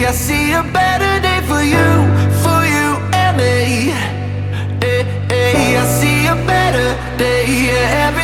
I 0.01 0.11
see 0.13 0.53
a 0.53 0.63
better 0.63 1.21
day 1.21 1.41
for 1.47 1.63
you, 1.63 1.89
for 2.43 2.61
you 2.65 2.97
and 3.13 3.37
me. 3.37 3.93
Eh, 4.81 5.05
eh, 5.31 5.81
I 5.81 5.85
see 5.87 6.27
a 6.27 6.35
better 6.47 6.89
day. 7.19 7.45
Yeah, 7.47 8.22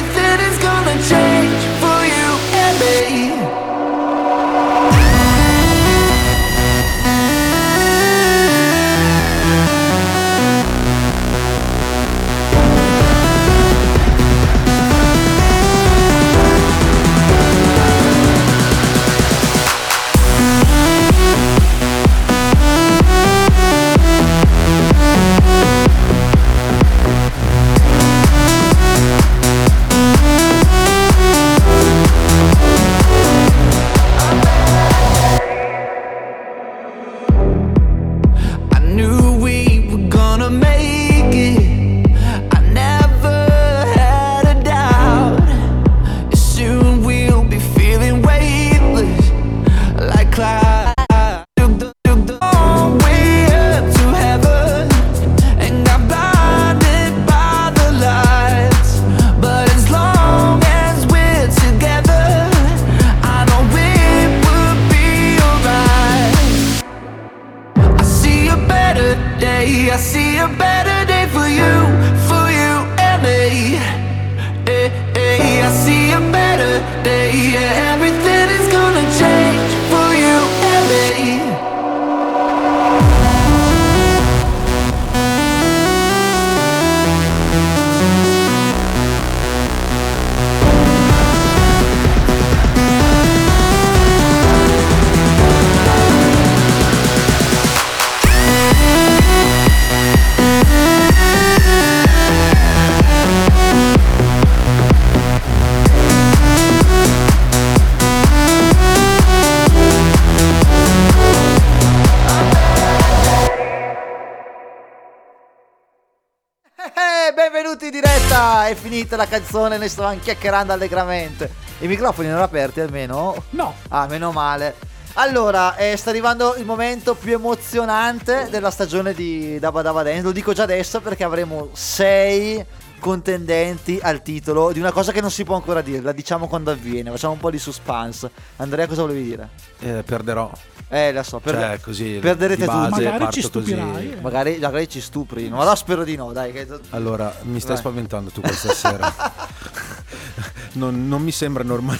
la 119.18 119.26
canzone, 119.26 119.78
ne 119.78 119.88
stavamo 119.88 120.18
chiacchierando 120.20 120.72
allegramente. 120.72 121.50
I 121.80 121.88
microfoni 121.88 122.28
erano 122.28 122.44
aperti 122.44 122.80
almeno? 122.80 123.34
No. 123.50 123.74
Ah, 123.88 124.06
meno 124.06 124.30
male. 124.30 124.74
Allora, 125.14 125.74
eh, 125.74 125.96
sta 125.96 126.10
arrivando 126.10 126.54
il 126.56 126.64
momento 126.64 127.14
più 127.14 127.32
emozionante 127.34 128.46
della 128.50 128.70
stagione 128.70 129.14
di 129.14 129.58
Dabba 129.58 129.82
Dabba 129.82 130.04
Dance. 130.04 130.22
Lo 130.22 130.30
dico 130.30 130.52
già 130.52 130.62
adesso 130.62 131.00
perché 131.00 131.24
avremo 131.24 131.70
sei 131.72 132.64
contendenti 132.98 133.98
al 134.02 134.22
titolo 134.22 134.72
di 134.72 134.78
una 134.80 134.92
cosa 134.92 135.12
che 135.12 135.20
non 135.20 135.30
si 135.30 135.44
può 135.44 135.54
ancora 135.54 135.80
dire. 135.80 136.00
La 136.02 136.12
diciamo 136.12 136.46
quando 136.48 136.70
avviene. 136.70 137.10
Facciamo 137.10 137.34
un 137.34 137.38
po' 137.40 137.50
di 137.50 137.58
suspense. 137.58 138.30
Andrea, 138.56 138.86
cosa 138.86 139.02
volevi 139.02 139.22
dire? 139.22 139.48
Eh, 139.80 140.02
perderò. 140.04 140.50
Eh, 140.90 141.12
lo 141.12 141.22
so. 141.22 141.38
perde- 141.38 141.60
Cioè, 141.60 141.80
così, 141.80 142.18
perderete 142.20 142.64
base 142.64 142.88
tutti. 142.88 143.04
Magari 143.04 143.32
ci 143.32 143.42
stupirai. 143.42 144.12
eh. 144.12 144.20
Magari, 144.20 144.58
magari 144.58 144.88
ci 144.88 145.00
stupri. 145.00 145.48
Ma 145.48 145.64
no, 145.64 145.74
spero 145.74 146.02
di 146.04 146.16
no, 146.16 146.32
dai. 146.32 146.52
Che... 146.52 146.66
Allora, 146.90 147.34
mi 147.42 147.58
stai 147.60 147.72
Vai. 147.72 147.78
spaventando 147.78 148.30
tu 148.30 148.40
questa 148.40 148.72
sera. 148.72 149.12
non, 150.72 151.06
non 151.08 151.22
mi 151.22 151.30
sembra 151.32 151.62
normale. 151.62 151.98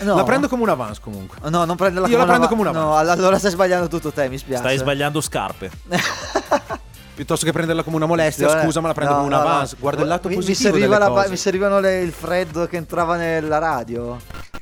No. 0.00 0.14
La 0.16 0.24
prendo 0.24 0.48
come 0.48 0.62
un 0.62 0.70
avance 0.70 1.00
comunque. 1.02 1.36
No, 1.50 1.64
non 1.66 1.76
prenderla 1.76 2.08
Io 2.08 2.16
la 2.16 2.24
come 2.24 2.38
prendo 2.38 2.54
una... 2.54 2.70
come 2.70 2.78
una 2.78 2.86
No, 2.86 2.96
all- 2.96 3.08
allora 3.10 3.38
stai 3.38 3.50
sbagliando 3.50 3.88
tutto 3.88 4.10
te, 4.10 4.28
mi 4.30 4.38
spiace. 4.38 4.62
Stai 4.62 4.78
sbagliando 4.78 5.20
scarpe. 5.20 5.70
Piuttosto 7.20 7.44
che 7.44 7.52
prenderla 7.52 7.82
come 7.82 7.96
una 7.96 8.06
molestia, 8.06 8.46
No, 8.50 8.62
scusa, 8.62 8.80
ma 8.80 8.86
la 8.88 8.94
prendo 8.94 9.12
no, 9.12 9.20
come 9.20 9.34
un 9.34 9.38
no, 9.38 9.46
no. 9.46 9.50
avance. 9.52 9.76
Guarda 9.78 10.00
il 10.00 10.08
lato 10.08 10.28
mi, 10.28 10.36
mi 10.36 10.40
positivo 10.40 10.70
serviva 10.70 10.86
delle 10.96 10.98
la 10.98 11.10
pa- 11.10 11.16
cose. 11.20 11.28
mi 11.28 11.36
servivano 11.36 11.78
le- 11.78 12.00
il 12.00 12.12
freddo 12.12 12.66
che 12.66 12.76
entrava 12.78 13.16
nella 13.16 13.58
radio. 13.58 14.18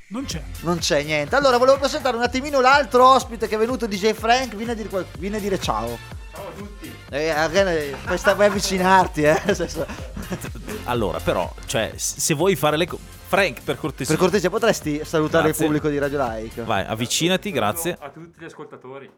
Non 0.09 0.25
c'è. 0.25 0.43
Non 0.63 0.79
c'è 0.79 1.05
niente. 1.05 1.37
Allora, 1.37 1.57
volevo 1.57 1.79
presentare 1.79 2.17
un 2.17 2.23
attimino 2.25 2.61
l'altro 2.61 3.07
ospite 3.07 3.47
che 3.47 3.55
è 3.55 3.59
venuto, 3.59 3.87
DJ 3.87 4.13
Frank. 4.13 4.57
Vieni 4.57 4.73
a 4.73 4.75
dire, 4.75 4.89
qual- 4.89 5.07
vieni 5.21 5.37
a 5.37 5.39
dire 5.39 5.61
ciao. 5.61 5.97
Ciao 6.35 6.49
a 6.49 6.51
tutti. 6.57 6.93
Eh, 7.11 7.29
eh, 7.29 8.35
puoi 8.35 8.47
avvicinarti, 8.47 9.23
eh. 9.23 9.41
Allora, 10.85 11.21
però, 11.21 11.55
cioè, 11.67 11.93
se 11.95 12.35
vuoi 12.35 12.57
fare 12.57 12.77
le 12.77 12.89
cose. 12.89 13.03
Frank, 13.29 13.63
per 13.63 13.77
cortesia. 13.77 14.15
Per 14.15 14.23
cortesia, 14.25 14.51
potresti 14.51 15.03
salutare 15.05 15.45
Grazie. 15.45 15.65
il 15.65 15.71
pubblico 15.71 15.89
di 15.93 15.99
Radio 15.99 16.27
Like? 16.29 16.63
Vai, 16.63 16.85
avvicinati, 16.85 17.53
grazie. 17.53 17.97
A 18.01 18.09
tutti 18.09 18.41
gli 18.41 18.45
ascoltatori. 18.47 19.09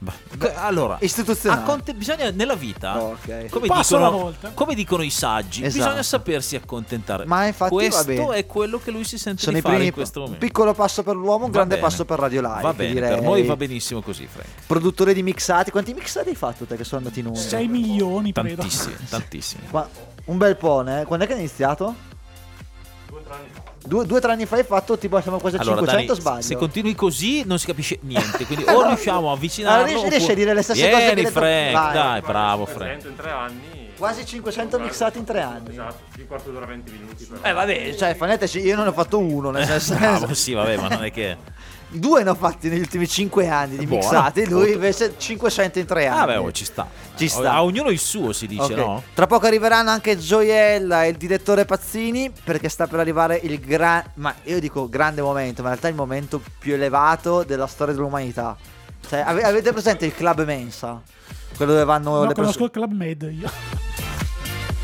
Beh, 0.00 0.54
Allora, 0.54 0.96
Istituzionale. 1.00 1.62
a 1.62 1.64
conte- 1.64 1.92
bisogna 1.92 2.30
nella 2.30 2.54
vita, 2.54 3.02
Oh, 3.02 3.10
ok. 3.20 3.48
come, 3.48 3.66
dicono, 3.68 4.32
come 4.54 4.74
dicono 4.76 5.02
i 5.02 5.10
saggi, 5.10 5.64
Esatto. 5.64 5.82
bisogna 5.84 6.02
sapersi 6.04 6.54
accontentare. 6.54 7.24
Ma 7.24 7.46
infatti 7.46 7.74
va 7.74 7.80
questo 7.80 8.04
bene. 8.04 8.34
è 8.36 8.46
quello 8.46 8.78
che 8.78 8.92
lui 8.92 9.02
si 9.02 9.18
sente 9.18 9.40
Sono 9.42 9.54
di 9.54 9.58
i 9.58 9.62
fare 9.62 9.74
primi 9.74 9.88
in 9.88 9.94
questo 9.94 10.20
un 10.20 10.24
momento. 10.26 10.46
piccolo 10.46 10.72
passo 10.72 11.02
per 11.02 11.16
l'uomo, 11.16 11.46
un 11.46 11.50
Va 11.50 11.56
grande 11.56 11.74
bene. 11.74 11.86
passo 11.88 12.04
per 12.04 12.18
Radio 12.20 12.40
Like. 12.42 12.62
Va 12.62 12.72
bene, 12.74 12.92
direi. 12.92 13.08
per 13.14 13.22
noi 13.22 13.42
va 13.42 13.56
benissimo 13.56 14.00
così, 14.00 14.28
Frank. 14.28 14.46
Produttore 14.68 15.12
di 15.14 15.22
mixati. 15.24 15.72
Quanti 15.72 15.92
mixati 15.92 16.28
hai 16.28 16.36
fatto 16.36 16.64
te 16.64 16.76
che 16.76 16.84
sono 16.84 17.00
andati 17.02 17.18
in 17.18 17.26
onda? 17.26 17.40
6 17.40 17.66
milioni. 17.66 18.30
Tantissimi, 18.32 18.94
tantissimi. 19.08 19.62
Qua- 19.68 19.88
un 20.26 20.38
bel 20.38 20.56
po', 20.56 20.86
eh? 20.86 21.04
Quando 21.06 21.24
è 21.24 21.28
che 21.28 21.34
hai 21.34 21.40
iniziato? 21.40 21.92
Due 23.08 23.18
o 23.18 23.22
tre 23.22 23.34
anni 23.34 23.48
fa. 23.52 23.62
Due, 23.88 24.04
due 24.06 24.18
o 24.18 24.20
tre 24.20 24.32
anni 24.32 24.44
fa 24.46 24.56
hai 24.56 24.64
fatto 24.64 24.98
tipo 24.98 25.20
siamo 25.20 25.38
quasi 25.38 25.56
a 25.56 25.60
Allora, 25.60 25.78
500 25.78 26.06
Dani, 26.06 26.20
sbaglio. 26.20 26.42
se 26.42 26.56
continui 26.56 26.94
così 26.94 27.42
non 27.46 27.58
si 27.58 27.66
capisce 27.66 27.98
niente. 28.02 28.44
Quindi 28.46 28.64
o 28.68 28.86
riusciamo 28.86 29.30
a 29.30 29.32
avvicinarlo. 29.32 29.76
Allora, 29.84 29.88
riesci- 29.90 30.08
riesci 30.10 30.22
a 30.28 30.32
oppure- 30.32 30.44
dire 30.44 30.54
le 30.54 30.62
stesse 30.62 30.80
Vieni, 30.80 30.94
cose 30.94 31.08
che 31.08 31.14
detto- 31.22 31.30
Frank, 31.40 31.72
Vai. 31.72 31.92
dai, 31.94 32.20
bravo 32.20 32.66
Frank. 32.66 33.04
in 33.04 33.16
tre 33.16 33.30
anni. 33.30 33.86
Quasi 33.96 34.24
500 34.24 34.78
mixati 34.78 35.18
in 35.18 35.24
tre 35.24 35.40
anni. 35.40 35.70
Esatto, 35.70 36.02
di 36.14 36.24
quarto 36.26 36.50
d'ora 36.50 36.66
20 36.66 36.90
minuti. 36.92 37.24
Però. 37.24 37.40
Eh 37.42 37.52
vabbè, 37.52 37.94
cioè 37.96 38.14
faneteci, 38.14 38.60
io 38.60 38.74
non 38.76 38.84
ne 38.84 38.90
ho 38.90 38.92
fatto 38.92 39.18
uno, 39.18 39.50
nel 39.50 39.66
senso 39.66 39.94
Bravo, 39.96 40.34
sì, 40.34 40.52
vabbè, 40.52 40.76
ma 40.76 40.88
non 40.88 41.04
è 41.04 41.10
che. 41.10 41.36
due 41.88 42.22
ne 42.22 42.30
ho 42.30 42.34
fatti 42.34 42.68
negli 42.68 42.80
ultimi 42.80 43.08
5 43.08 43.48
anni 43.48 43.76
di 43.76 43.86
Buono. 43.86 44.02
mixati, 44.02 44.46
lui 44.48 44.72
invece 44.72 45.14
500 45.16 45.78
in 45.78 45.86
tre 45.86 46.06
anni. 46.06 46.20
Ah, 46.20 46.26
beh, 46.26 46.36
oh, 46.36 46.52
ci 46.52 46.64
sta. 46.64 46.86
Ci 47.16 47.28
sta. 47.28 47.52
A 47.52 47.62
ognuno 47.64 47.88
il 47.90 47.98
suo, 47.98 48.32
si 48.32 48.46
dice, 48.46 48.72
Ok. 48.74 48.76
no? 48.76 49.02
Tra 49.14 49.26
poco 49.26 49.46
arriveranno 49.46 49.90
anche 49.90 50.16
Gioiella 50.18 51.04
e 51.04 51.08
il 51.08 51.16
direttore 51.16 51.64
Pazzini 51.64 52.30
perché 52.44 52.68
sta 52.68 52.86
per 52.86 53.00
arrivare 53.00 53.40
il 53.42 53.58
gran 53.58 54.02
ma 54.14 54.34
io 54.44 54.60
dico 54.60 54.88
grande 54.88 55.22
momento, 55.22 55.62
ma 55.62 55.68
in 55.68 55.74
realtà 55.74 55.88
è 55.88 55.90
il 55.90 55.96
momento 55.96 56.40
più 56.58 56.74
elevato 56.74 57.42
della 57.44 57.66
storia 57.66 57.94
dell'umanità. 57.94 58.56
Cioè, 59.08 59.20
ave- 59.20 59.42
avete 59.44 59.72
presente 59.72 60.04
il 60.06 60.14
club 60.14 60.44
Mensa? 60.44 61.00
Quello 61.56 61.72
dove 61.72 61.84
vanno 61.84 62.10
No, 62.22 62.24
le 62.26 62.34
conosco 62.34 62.58
persone. 62.58 62.64
il 62.66 62.70
Club 62.70 62.92
Med 62.92 63.22
io. 63.40 63.50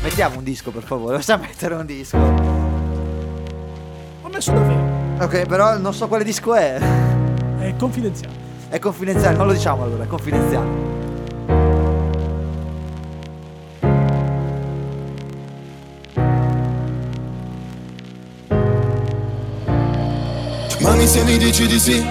Mettiamo 0.01 0.37
un 0.37 0.43
disco, 0.43 0.71
per 0.71 0.83
favore. 0.83 1.15
Possiamo 1.17 1.43
mettere 1.43 1.75
un 1.75 1.85
disco. 1.85 2.64
Ho 4.35 4.37
messo 4.37 4.51
davvero. 4.51 5.23
Ok, 5.23 5.45
però 5.45 5.77
non 5.77 5.93
so 5.93 6.09
quale 6.09 6.25
disco 6.25 6.55
è. 6.55 6.77
È 7.57 7.73
confidenziale. 7.77 8.33
È 8.67 8.79
confidenziale, 8.79 9.37
non 9.37 9.47
lo 9.47 9.53
diciamo 9.53 9.83
allora, 9.83 10.03
è 10.03 10.07
confidenziale. 10.07 10.93
Mami 20.81 21.07
se 21.07 21.23
mi 21.23 21.37
dici 21.37 21.65
di 21.65 21.79
sì 21.79 22.05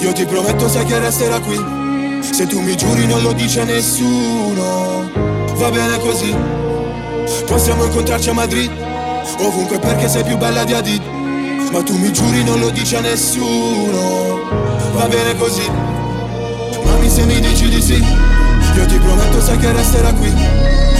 Io 0.00 0.12
ti 0.12 0.24
prometto 0.24 0.68
sai 0.68 0.84
che 0.84 0.98
resterà 1.00 1.40
qui 1.40 1.56
Se 2.20 2.46
tu 2.46 2.60
mi 2.60 2.76
giuri 2.76 3.06
non 3.06 3.22
lo 3.22 3.32
dice 3.32 3.62
a 3.62 3.64
nessuno 3.64 5.10
Va 5.54 5.70
bene 5.70 5.98
così 5.98 6.32
Possiamo 7.44 7.86
incontrarci 7.86 8.30
a 8.30 8.34
Madrid 8.34 8.70
Ovunque 9.38 9.80
perché 9.80 10.08
sei 10.08 10.22
più 10.22 10.36
bella 10.36 10.62
di 10.62 10.74
Adid 10.74 11.22
Ma 11.72 11.82
tu 11.82 11.96
mi 11.96 12.12
giuri 12.12 12.44
non 12.44 12.60
lo 12.60 12.70
dici 12.70 12.94
a 12.96 13.00
nessuno. 13.00 14.42
Va 14.94 15.06
bene 15.06 15.36
così. 15.36 15.68
Mami 16.84 17.08
se 17.08 17.24
mi 17.24 17.40
dici 17.40 17.68
di 17.68 17.80
sì 17.80 18.04
Io 18.76 18.86
ti 18.86 18.98
prometto 18.98 19.40
sai 19.40 19.58
che 19.58 19.72
resterà 19.72 20.12
qui. 20.12 20.32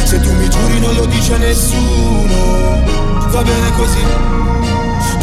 Se 0.04 0.18
tu 0.20 0.32
mi 0.32 0.48
giuri 0.48 0.80
non 0.80 0.94
lo 0.94 1.06
dici 1.06 1.32
a 1.32 1.36
nessuno. 1.36 2.82
Va 3.28 3.42
bene 3.42 3.72
così. 3.76 4.02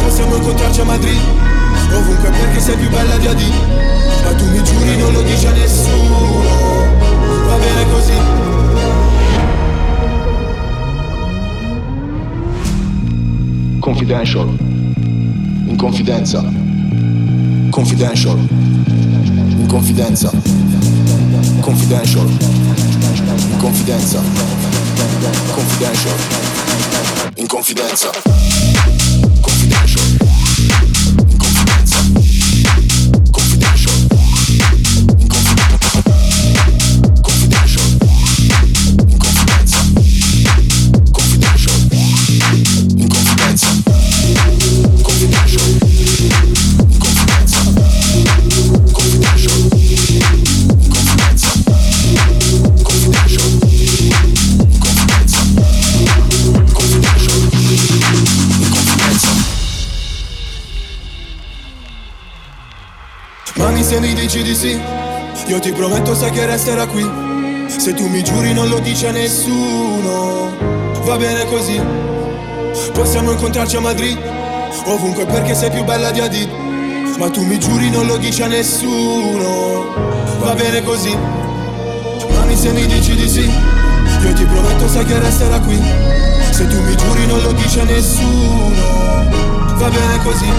Possiamo 0.02 0.36
incontrarci 0.36 0.80
a 0.80 0.84
Madrid 0.84 1.20
Ovunque 1.94 2.30
perché 2.30 2.60
sei 2.60 2.76
più 2.76 2.88
bella 2.90 3.16
di 3.16 3.26
Adid 3.26 3.54
Ma 4.24 4.34
tu 4.34 4.44
mi 4.46 4.62
giuri 4.62 4.96
non 4.96 5.12
lo 5.12 5.22
dici 5.22 5.46
a 5.46 5.52
nessuno. 5.52 6.86
Va 7.46 7.56
bene 7.56 7.90
così. 7.90 8.12
Confidential. 13.80 14.71
In 15.72 15.78
confidenza. 15.78 16.44
Confidential. 17.70 18.38
In 18.38 19.66
confidenza. 19.66 20.30
Confidential. 21.60 22.28
In 22.28 23.58
confidenza. 23.58 24.20
Confidential. 25.54 26.12
In 27.36 27.46
confidenza. 27.46 28.71
Se 63.92 64.00
mi 64.00 64.14
dici 64.14 64.42
di 64.42 64.54
sì 64.54 64.80
Io 65.48 65.58
ti 65.58 65.70
prometto 65.70 66.14
sai 66.14 66.30
che 66.30 66.46
resterà 66.46 66.86
qui. 66.86 67.06
Se 67.66 67.92
tu 67.92 68.06
mi 68.08 68.22
giuri 68.22 68.54
non 68.54 68.68
lo 68.68 68.78
dici 68.78 69.04
a 69.04 69.10
nessuno. 69.10 70.50
Va 71.04 71.16
bene 71.18 71.44
così. 71.44 71.78
Possiamo 72.92 73.32
incontrarci 73.32 73.76
a 73.76 73.80
Madrid 73.80 74.18
Ovunque 74.84 75.26
perché 75.26 75.54
sei 75.54 75.70
più 75.70 75.84
bella 75.84 76.10
di 76.10 76.20
Hadid. 76.20 76.50
Ma 77.18 77.28
tu 77.28 77.44
mi 77.44 77.58
giuri 77.58 77.90
non 77.90 78.06
lo 78.06 78.16
dici 78.16 78.42
a 78.42 78.46
nessuno. 78.46 79.92
Va 80.38 80.54
bene 80.54 80.82
così. 80.82 81.14
Mami 82.30 82.56
se 82.56 82.70
mi 82.70 82.86
dici 82.86 83.14
di 83.14 83.28
sì 83.28 83.50
Io 84.22 84.32
ti 84.32 84.44
prometto 84.44 84.88
sai 84.88 85.04
che 85.04 85.18
resterà 85.18 85.60
qui. 85.60 85.78
Se 86.50 86.66
tu 86.66 86.80
mi 86.80 86.96
giuri 86.96 87.26
non 87.26 87.42
lo 87.42 87.52
dici 87.52 87.78
a 87.78 87.84
nessuno. 87.84 89.28
Va 89.74 89.88
bene 89.88 90.22
così. 90.22 90.50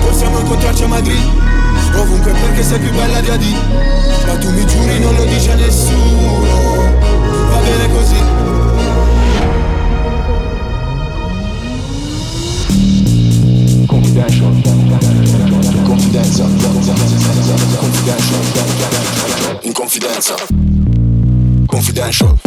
Possiamo 0.00 0.40
incontrarci 0.40 0.82
a 0.82 0.86
Madrid 0.88 1.55
Ovunque 1.98 2.32
perché 2.32 2.62
sei 2.62 2.78
più 2.78 2.90
bella 2.92 3.20
di 3.20 3.30
Hadid 3.30 3.56
Ma 4.26 4.36
tu 4.36 4.50
mi 4.50 4.66
giuri 4.66 4.98
non 4.98 5.14
lo 5.14 5.24
dici 5.24 5.50
a 5.50 5.54
nessuno 5.54 6.94
Va 7.50 7.58
bene 7.58 7.92
così 7.92 8.36
Confidential. 13.86 14.50
Confidenza. 15.84 16.44
Confidential. 17.76 18.40
In 19.62 19.72
confidenza. 19.72 20.34
Confidential. 21.66 22.45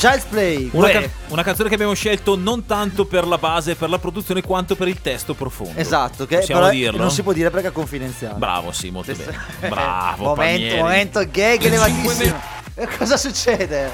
Child's 0.00 0.24
Play. 0.24 0.70
Una, 0.72 0.88
ca- 0.88 1.08
una 1.28 1.42
canzone 1.42 1.68
che 1.68 1.74
abbiamo 1.74 1.92
scelto 1.92 2.34
non 2.34 2.64
tanto 2.64 3.04
per 3.04 3.26
la 3.26 3.36
base 3.36 3.74
per 3.74 3.90
la 3.90 3.98
produzione 3.98 4.40
quanto 4.40 4.74
per 4.74 4.88
il 4.88 4.98
testo 5.02 5.34
profondo. 5.34 5.78
Esatto, 5.78 6.24
che 6.24 6.38
Possiamo 6.38 6.60
però 6.62 6.72
dirlo? 6.72 6.96
non 7.02 7.10
si 7.10 7.22
può 7.22 7.32
dire 7.34 7.50
perché 7.50 7.68
è 7.68 7.72
confidenziale. 7.72 8.38
Bravo, 8.38 8.72
sì, 8.72 8.88
molto 8.90 9.12
bene. 9.14 9.36
Eh, 9.60 9.68
Bravo, 9.68 10.24
momento, 10.24 10.76
momento 10.76 11.20
gag 11.30 11.62
elevatissimo. 11.62 12.40
Cosa 12.96 13.18
succede? 13.18 13.90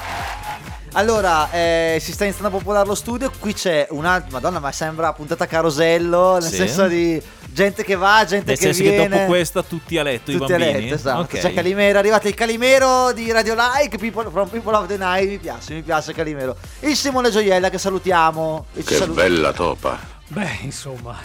Allora, 0.93 1.51
eh, 1.51 1.97
si 2.01 2.13
sta 2.13 2.23
iniziando 2.23 2.55
a 2.55 2.57
popolare 2.57 2.87
lo 2.87 2.95
studio. 2.95 3.29
Qui 3.37 3.53
c'è 3.53 3.87
un'altra. 3.89 4.29
Madonna, 4.31 4.59
ma 4.59 4.71
sembra 4.71 5.11
puntata 5.11 5.45
carosello. 5.45 6.35
Nel 6.39 6.49
Sì. 6.49 6.55
senso 6.55 6.87
di 6.87 7.21
gente 7.57 7.83
che 7.83 7.95
va, 7.95 8.23
gente 8.23 8.45
Nel 8.51 8.57
che 8.57 8.61
senso 8.65 8.83
viene. 8.83 9.03
che 9.03 9.09
dopo 9.09 9.25
questa 9.25 9.63
tutti 9.63 9.97
a 9.97 10.03
letto, 10.03 10.29
i 10.29 10.37
Tutti 10.37 10.53
a 10.53 10.57
bambini? 10.59 10.81
letto, 10.83 10.93
esatto. 10.93 11.21
Ok. 11.21 11.39
C'è 11.39 11.53
Calimero, 11.55 11.95
è 11.95 11.99
arrivato 11.99 12.27
il 12.27 12.35
Calimero 12.35 13.11
di 13.13 13.31
Radio 13.31 13.55
Like, 13.55 13.97
People, 13.97 14.29
from 14.29 14.47
People 14.49 14.75
of 14.75 14.85
the 14.85 14.97
Night, 14.97 15.27
mi 15.27 15.37
piace, 15.39 15.73
mi 15.73 15.81
piace 15.81 16.13
Calimero. 16.13 16.55
Il 16.81 16.95
Simone 16.95 17.31
Gioiella 17.31 17.71
che 17.71 17.79
salutiamo. 17.79 18.65
e 18.75 18.83
Che 18.83 18.93
salu- 18.95 19.15
bella 19.15 19.51
topa. 19.53 19.97
Beh, 20.27 20.59
insomma, 20.61 21.17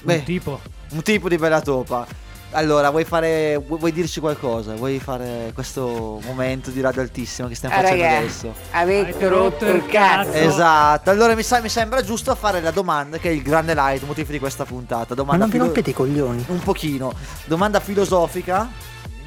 Beh, 0.00 0.14
un 0.16 0.22
tipo. 0.24 0.60
Un 0.90 1.02
tipo 1.02 1.28
di 1.28 1.36
bella 1.36 1.60
topa. 1.60 2.06
Allora, 2.52 2.88
vuoi 2.90 3.04
fare. 3.04 3.56
Vuoi, 3.64 3.78
vuoi 3.78 3.92
dirci 3.92 4.20
qualcosa? 4.20 4.74
Vuoi 4.74 4.98
fare 4.98 5.50
questo 5.52 6.18
momento 6.24 6.70
di 6.70 6.80
radio 6.80 7.02
altissimo 7.02 7.46
che 7.46 7.54
stiamo 7.54 7.74
Ah, 7.74 7.80
facendo 7.82 8.02
raga, 8.02 8.16
adesso? 8.16 8.54
avete 8.70 9.28
rotto 9.28 9.66
il 9.66 9.84
cazzo. 9.86 10.32
Esatto, 10.32 11.10
allora 11.10 11.34
mi, 11.34 11.42
sa- 11.42 11.60
mi 11.60 11.68
sembra 11.68 12.00
giusto 12.02 12.34
fare 12.34 12.62
la 12.62 12.70
domanda 12.70 13.18
che 13.18 13.28
è 13.28 13.32
il 13.32 13.42
grande 13.42 13.74
light 13.74 14.02
motivo 14.06 14.32
di 14.32 14.38
questa 14.38 14.64
puntata. 14.64 15.14
Domanda 15.14 15.40
non 15.40 15.46
vi 15.48 15.52
filo- 15.52 15.64
rompete 15.66 15.90
i 15.90 15.92
coglioni. 15.92 16.44
Un 16.48 16.60
pochino. 16.60 17.12
Domanda 17.44 17.80
filosofica, 17.80 18.66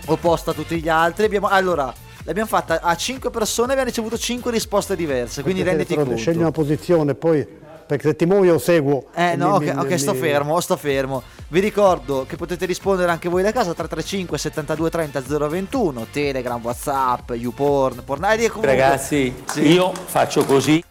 opposta 0.08 0.52
a 0.52 0.54
tutti 0.56 0.82
gli 0.82 0.90
altri. 0.90 1.26
Abbiamo, 1.26 1.48
allora, 1.48 1.94
l'abbiamo 2.24 2.50
fatta 2.50 2.82
a 2.82 2.96
5 2.96 3.30
persone 3.30 3.68
e 3.68 3.72
abbiamo 3.74 3.90
ricevuto 3.90 4.18
5 4.18 4.50
risposte 4.52 4.96
diverse. 4.96 5.44
Quindi 5.44 5.62
Perché, 5.62 5.78
renditi 5.78 5.96
conto. 5.96 6.18
Scegli 6.18 6.38
una 6.38 6.52
posizione, 6.52 7.14
poi 7.14 7.48
perché 7.92 8.08
se 8.08 8.16
ti 8.16 8.26
muovi 8.26 8.48
io 8.48 8.58
seguo. 8.58 9.08
Eh 9.14 9.32
E 9.32 9.36
no, 9.36 9.58
mi- 9.60 9.68
ok, 9.68 9.74
mi- 9.76 9.82
ok, 9.82 9.90
mi- 9.92 9.98
sto 10.00 10.14
fermo, 10.14 10.60
sto 10.62 10.78
fermo. 10.78 11.24
Vi 11.50 11.60
ricordo 11.60 12.26
che 12.26 12.38
potete 12.38 12.66
rispondere 12.66 13.12
anche 13.12 13.28
voi 13.28 13.44
da 13.44 13.52
casa 13.52 13.74
335 13.74 14.38
72 14.38 14.90
30 14.90 15.20
021, 15.50 16.08
Telegram, 16.10 16.62
Whatsapp, 16.64 17.32
YouPorn, 17.32 18.04
porn. 18.06 18.24
eh, 18.24 18.38
comunque- 18.48 18.66
Ragazzi, 18.68 19.44
Sì. 19.46 19.74
io 19.74 19.92
faccio 20.06 20.46
così. 20.46 20.82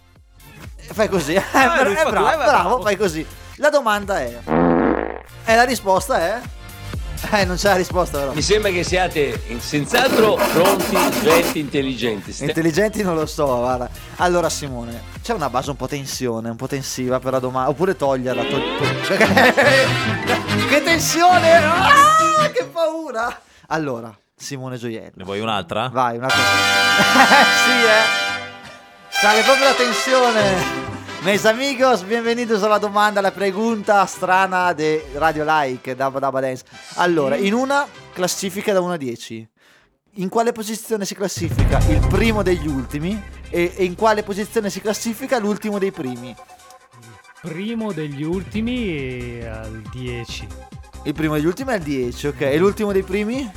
Fai 0.93 1.09
così, 1.09 1.33
eh, 1.37 1.43
lui 1.85 1.93
eh, 1.93 1.97
fa 1.97 2.11
bravo, 2.11 2.27
bravo, 2.27 2.45
bravo. 2.45 2.81
fai 2.83 2.97
così. 2.99 3.25
La 3.57 3.71
domanda 3.71 4.21
è... 4.21 4.39
E 5.47 5.55
la 5.57 5.65
risposta 5.65 6.19
è... 6.21 6.41
Eh, 7.33 7.45
non 7.45 7.57
c'è 7.57 7.69
la 7.69 7.77
risposta 7.77 8.19
però. 8.19 8.33
Mi 8.33 8.43
sembra 8.43 8.71
che 8.71 8.83
siate 8.83 9.41
senz'altro 9.59 10.35
pronti, 10.53 10.97
svetti, 11.21 11.59
intelligenti. 11.59 12.33
Ste- 12.33 12.47
Intelligenti 12.47 13.03
non 13.03 13.15
lo 13.15 13.27
so, 13.27 13.45
guarda. 13.59 13.89
Allora 14.17 14.49
Simone, 14.49 15.03
c'è 15.23 15.35
una 15.35 15.51
base 15.51 15.71
un 15.71 15.77
po' 15.77 15.87
tensione, 15.87 16.49
un 16.51 16.57
po' 16.57 16.67
tensiva 16.67 17.19
per 17.21 17.33
la 17.33 17.39
domanda. 17.39 17.69
Oppure 17.71 17.95
toglierla. 17.95 18.43
to- 18.45 18.59
to- 18.59 19.17
che 20.69 20.83
tensione! 20.83 21.55
Ah, 21.57 22.51
che 22.53 22.65
paura! 22.65 23.41
Allora, 23.69 24.17
Simone 24.35 24.77
Gioiello. 24.77 25.13
Ne 25.17 25.25
vuoi 25.25 25.41
un'altra? 25.41 25.89
Vai, 25.93 26.17
un'altra. 26.17 26.39
sì, 27.65 27.85
eh. 27.85 28.29
Sale 29.11 29.43
proprio 29.43 29.65
la 29.67 29.75
tensione. 29.75 30.99
Mis 31.23 31.45
amigos, 31.45 32.03
bienvenidos 32.07 32.63
a 32.63 32.69
la 32.69 32.79
domanda, 32.79 33.21
la 33.21 33.31
pregunta 33.31 34.07
strana 34.07 34.73
de 34.73 35.05
Radio 35.17 35.45
Like, 35.45 35.95
Dabba 35.95 36.19
Dabba 36.19 36.41
Dance. 36.41 36.65
Allora, 36.95 37.37
in 37.37 37.53
una 37.53 37.87
classifica 38.15 38.73
da 38.73 38.81
1 38.81 38.93
a 38.93 38.97
10, 38.97 39.49
in 40.15 40.31
quale 40.31 40.53
posizione 40.53 41.05
si 41.05 41.15
classifica 41.15 41.79
il 41.91 42.01
primo 42.09 42.43
degli 42.43 42.67
ultimi 42.67 43.23
e, 43.51 43.71
e 43.77 43.85
in 43.85 43.97
quale 43.97 44.23
posizione 44.23 44.71
si 44.71 44.81
classifica 44.81 45.39
l'ultimo 45.39 45.79
dei 45.79 45.93
primi? 45.93 46.35
Primo 47.43 47.93
degli 47.93 48.23
ultimi 48.23 49.43
al 49.43 49.83
10. 49.93 50.47
Il 51.05 51.13
primo 51.13 51.35
degli 51.35 51.47
ultimi 51.47 51.73
è 51.73 51.77
il 51.77 51.83
10, 51.83 52.27
ok. 52.29 52.41
E 52.41 52.57
l'ultimo 52.57 52.93
dei 52.93 53.03
primi? 53.03 53.51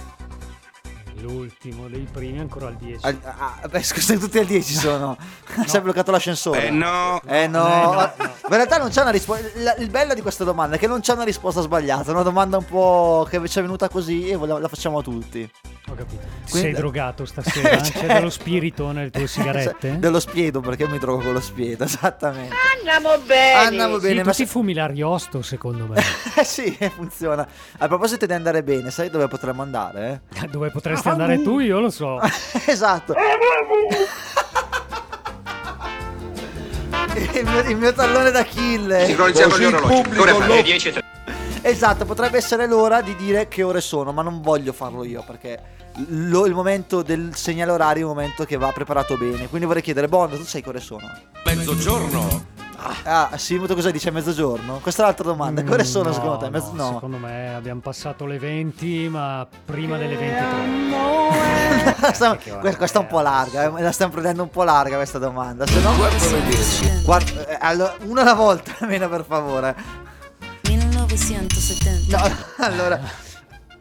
L'ultimo 1.23 1.87
dei 1.87 2.05
primi 2.11 2.39
ancora 2.39 2.67
al 2.67 2.75
10. 2.75 3.05
Al- 3.05 3.17
ah, 3.23 3.67
beh, 3.69 3.81
scusa, 3.81 4.15
tutti 4.17 4.39
al 4.39 4.45
10 4.45 4.73
sono. 4.75 5.17
Si 5.65 5.77
è 5.77 5.81
bloccato 5.81 6.11
l'ascensore. 6.11 6.67
Eh, 6.67 6.69
no. 6.71 7.21
Eh 7.25 7.47
no. 7.47 7.65
Eh, 7.67 7.81
no, 7.81 7.91
Ma 7.93 8.13
in 8.27 8.55
realtà 8.55 8.77
non 8.77 8.89
c'è 8.89 9.01
una 9.01 9.11
risposta. 9.11 9.75
Il 9.77 9.89
bello 9.89 10.13
di 10.13 10.21
questa 10.21 10.43
domanda 10.43 10.75
è 10.75 10.79
che 10.79 10.87
non 10.87 10.99
c'è 10.99 11.13
una 11.13 11.23
risposta 11.23 11.61
sbagliata. 11.61 12.09
È 12.09 12.13
una 12.13 12.23
domanda 12.23 12.57
un 12.57 12.65
po' 12.65 13.25
che 13.29 13.39
ci 13.47 13.59
è 13.59 13.61
venuta 13.61 13.87
così 13.87 14.27
e 14.29 14.37
la 14.37 14.67
facciamo 14.67 14.97
a 14.99 15.01
tutti. 15.01 15.49
Ho 15.89 15.95
capito. 15.95 16.21
Quindi- 16.49 16.69
Sei 16.69 16.73
drogato 16.73 17.23
stasera? 17.25 17.81
Cioè- 17.81 17.99
C'è 18.01 18.07
dello 18.13 18.29
spirito 18.29 18.91
nelle 18.91 19.11
tue 19.11 19.27
sigarette? 19.27 19.75
Cioè, 19.89 19.97
dello 19.97 20.19
spiedo, 20.19 20.59
perché 20.59 20.87
mi 20.87 20.97
drogo 20.97 21.23
con 21.23 21.33
lo 21.33 21.41
spiedo, 21.41 21.83
esattamente. 21.85 22.53
Andiamo 22.77 23.17
bene. 23.25 23.53
Andiamo 23.65 23.99
bene, 23.99 24.13
Sì, 24.13 24.17
ma 24.17 24.23
tu 24.23 24.31
se- 24.37 24.43
ti 24.43 24.49
fumi 24.49 24.73
l'ariosto, 24.73 25.41
secondo 25.41 25.87
me. 25.87 26.01
Sì, 26.43 26.75
funziona. 26.95 27.47
A 27.77 27.87
proposito 27.87 28.25
di 28.25 28.33
andare 28.33 28.63
bene, 28.63 28.89
sai 28.91 29.09
dove 29.09 29.27
potremmo 29.27 29.61
andare? 29.61 30.21
eh? 30.39 30.47
Dove 30.47 30.71
potresti 30.71 31.07
andare 31.07 31.12
tu? 31.43 31.59
Io 31.59 31.79
lo 31.79 31.89
so. 31.89 32.19
esatto. 32.65 33.13
il, 37.33 37.45
mio, 37.45 37.59
il 37.69 37.77
mio 37.77 37.93
tallone 37.93 38.31
d'Achille. 38.31 39.05
Sincronizziamo 39.05 39.57
gli 39.57 39.65
orologi. 39.65 40.17
Ora 40.17 40.33
fa 40.35 40.47
le 40.47 40.63
10 40.63 40.87
e 40.87 40.91
tre. 40.91 41.03
Esatto, 41.61 42.03
potrebbe 42.05 42.37
essere 42.37 42.67
l'ora 42.67 43.01
di 43.01 43.15
dire 43.15 43.47
che 43.47 43.63
ore 43.63 43.79
sono, 43.79 44.11
ma 44.11 44.21
non 44.21 44.41
voglio 44.41 44.73
farlo 44.73 45.05
io 45.05 45.23
perché 45.25 45.57
lo- 46.07 46.45
il 46.45 46.53
momento 46.53 47.01
del 47.03 47.35
segnale 47.35 47.71
orario 47.71 48.07
è 48.07 48.09
un 48.09 48.15
momento 48.15 48.43
che 48.43 48.57
va 48.57 48.69
preparato 48.73 49.15
bene. 49.15 49.47
Quindi 49.47 49.65
vorrei 49.65 49.81
chiedere, 49.81 50.09
Bond, 50.09 50.35
tu 50.35 50.43
sai 50.43 50.61
che 50.61 50.69
ore 50.69 50.81
sono? 50.81 51.09
Mezzogiorno. 51.45 52.51
Ah, 53.03 53.29
Simo, 53.35 53.65
tu 53.67 53.75
cosa 53.75 53.91
dici? 53.91 54.07
È 54.07 54.11
mezzogiorno? 54.11 54.79
Questa 54.81 55.01
è 55.03 55.05
l'altra 55.05 55.23
domanda. 55.25 55.61
Che 55.63 55.71
ore 55.71 55.83
sono 55.83 56.09
No, 56.09 56.13
secondo 56.13 56.37
te? 56.37 56.49
Mezzo- 56.49 56.71
no. 56.73 56.91
Secondo 56.93 57.17
me 57.17 57.53
abbiamo 57.55 57.79
passato 57.79 58.25
le 58.25 58.37
20, 58.39 59.07
ma 59.09 59.47
prima 59.65 59.97
delle 59.97 60.15
23. 60.15 62.11
Stiamo- 62.13 62.35
que- 62.61 62.75
questa 62.75 62.99
è 62.99 63.01
un 63.01 63.07
po' 63.07 63.21
larga, 63.21 63.63
eh, 63.63 63.69
me 63.69 63.81
la 63.81 63.91
stiamo 63.91 64.11
prendendo 64.11 64.43
un 64.43 64.49
po' 64.49 64.63
larga 64.63 64.95
questa 64.97 65.17
domanda. 65.19 65.65
Se 65.65 65.79
no, 65.79 65.91
Guarda, 67.03 67.47
eh, 67.47 67.57
allora, 67.59 67.95
una 68.03 68.21
alla 68.21 68.33
volta, 68.33 68.73
almeno 68.81 69.07
per 69.09 69.23
favore. 69.27 69.75
1970. 70.67 72.17
No, 72.17 72.35
allora, 72.65 72.99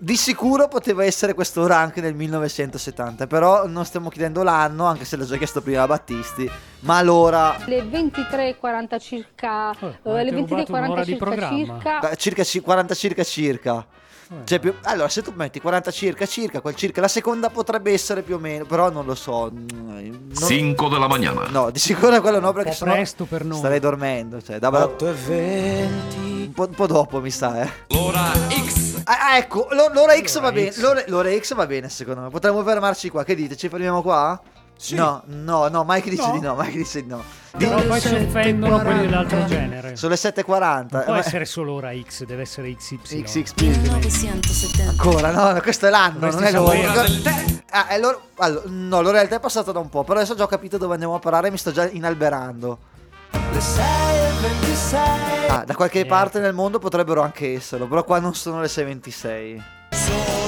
di 0.03 0.16
sicuro 0.16 0.66
poteva 0.66 1.05
essere 1.05 1.32
quest'ora 1.32 1.76
anche 1.76 2.00
nel 2.00 2.16
1970, 2.16 3.28
però 3.28 3.68
non 3.68 3.84
stiamo 3.84 4.09
chiedendo 4.09 4.42
l'anno, 4.42 4.86
anche 4.86 5.05
se 5.05 5.16
l'ho 5.16 5.24
già 5.24 5.36
chiesto 5.36 5.62
prima 5.62 5.82
a 5.82 5.86
Battisti, 5.86 6.50
ma 6.80 7.00
l'ora... 7.03 7.57
Le 7.66 7.84
23.40 7.84 8.98
circa, 8.98 9.68
avete 9.68 10.00
le 10.03 10.30
rubato 10.30 10.72
23.40 10.72 10.82
un'ora 10.82 11.05
di 11.05 11.11
circa, 11.12 11.48
circa 11.50 12.14
circa 12.16 12.42
ci- 12.44 12.61
40 12.61 12.94
circa 12.94 13.22
circa. 13.22 13.86
Cioè, 14.45 14.59
più- 14.59 14.74
allora, 14.83 15.09
se 15.09 15.22
tu 15.22 15.33
metti 15.37 15.61
40 15.61 15.91
circa 15.91 16.26
circa, 16.26 16.61
quel 16.61 16.74
circa, 16.74 17.01
la 17.01 17.09
seconda 17.09 17.49
potrebbe 17.51 17.93
essere 17.93 18.22
più 18.22 18.37
o 18.37 18.39
meno, 18.39 18.64
però 18.64 18.91
non 18.91 19.05
lo 19.05 19.14
so. 19.14 19.51
mm, 19.53 19.66
non- 20.03 20.33
5 20.49 20.89
della 20.89 21.07
mañana. 21.09 21.47
No, 21.49 21.70
di 21.70 21.78
sicuro 21.78 22.20
quello 22.20 22.41
no, 22.41 22.53
perché 22.53 22.72
sennò 22.72 22.93
presto 22.93 23.24
per 23.24 23.45
noi. 23.45 23.59
starei 23.59 23.78
dormendo. 23.80 24.41
Cioè, 24.43 24.59
da 24.59 24.68
8 24.68 25.09
e 25.09 25.12
20 25.12 26.45
un 26.47 26.53
po', 26.53 26.66
un 26.68 26.74
po' 26.74 26.87
dopo, 26.87 27.20
mi 27.20 27.30
sa, 27.30 27.62
eh. 27.62 27.70
L'ora 27.89 28.30
X. 28.49 29.01
Ah, 29.05 29.37
ecco, 29.37 29.68
l'o- 29.72 29.91
l'ora 29.93 30.14
X 30.20 30.41
va 30.41 30.53
bene. 30.53 30.72
L'ora, 30.76 31.03
l'ora 31.07 31.30
X 31.37 31.55
va 31.55 31.66
bene, 31.66 31.89
secondo 31.89 32.20
me. 32.22 32.28
Potremmo 32.30 32.62
fermarci 32.62 33.09
qua. 33.11 33.24
Che 33.24 33.35
dite? 33.35 33.57
Ci 33.57 33.68
fermiamo 33.68 34.01
qua? 34.03 34.41
No, 34.91 35.22
no, 35.26 35.68
no, 35.68 35.85
Mike 35.87 36.11
dice 36.11 36.26
No. 36.26 36.33
di 36.33 36.41
no, 36.41 36.55
Mike 36.57 36.76
dice 36.76 37.03
di 37.03 37.09
no. 37.09 37.22
Però 37.57 37.80
poi 37.83 38.01
si 38.01 38.14
offendono 38.14 38.80
quelli 38.80 39.01
dell'altro 39.03 39.45
genere. 39.45 39.95
Sono 39.97 40.12
le 40.12 40.18
7.40. 40.18 40.87
Non 40.91 41.03
può 41.05 41.14
eh, 41.14 41.18
essere 41.18 41.45
solo 41.45 41.72
ora 41.74 41.93
X, 41.95 42.24
deve 42.24 42.43
essere 42.43 42.74
XY. 42.74 43.22
XXP. 43.22 44.89
Ancora, 44.89 45.30
no, 45.30 45.61
questo 45.61 45.87
è 45.87 45.91
l'anno, 45.91 46.18
Dovresti 46.18 46.41
non 46.41 46.47
è 46.47 46.53
l'ora. 46.53 47.05
Ah, 47.70 47.87
è 47.89 47.99
l'ora- 47.99 48.18
allora, 48.39 48.62
no, 48.66 49.01
l'ora 49.03 49.18
del 49.20 49.28
tè 49.28 49.37
è 49.37 49.41
passata 49.41 49.70
da 49.72 49.78
un 49.78 49.89
po', 49.89 50.03
però 50.03 50.18
adesso 50.18 50.33
ho 50.33 50.37
già 50.37 50.47
capito 50.47 50.78
dove 50.78 50.95
andiamo 50.95 51.14
a 51.14 51.18
parare 51.18 51.49
e 51.49 51.51
mi 51.51 51.59
sto 51.59 51.70
già 51.72 51.89
inalberando. 51.89 52.78
Ah, 55.49 55.64
da 55.64 55.74
qualche 55.74 56.07
parte 56.07 56.41
nel 56.41 56.55
mondo 56.55 56.78
potrebbero 56.78 57.20
anche 57.22 57.55
esserlo, 57.55 57.87
però 57.87 58.03
qua 58.05 58.18
non 58.18 58.35
sono 58.35 58.61
le 58.61 58.66
6.26. 58.66 60.41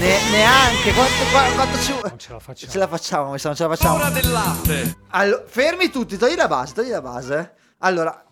Ne- 0.00 0.30
neanche, 0.30 0.92
quanto, 0.94 1.24
qua- 1.30 1.52
quanto 1.54 1.78
ci 1.78 1.92
Non 2.02 2.18
ce 2.18 2.32
la 2.32 2.38
facciamo. 2.38 2.72
Ce 2.72 2.78
la 2.78 2.86
facciamo, 2.88 3.30
mi 3.32 3.38
sa, 3.38 3.48
non 3.48 3.56
ce 3.56 3.62
la 3.66 3.76
facciamo. 3.76 3.96
L'ora 3.98 4.08
del 4.10 4.30
latte. 4.30 4.96
Allora, 5.10 5.42
fermi 5.46 5.90
tutti, 5.90 6.16
togli 6.16 6.36
la 6.36 6.48
base, 6.48 6.72
togli 6.74 6.88
la 6.88 7.02
base. 7.02 7.54
Allora, 7.80 8.24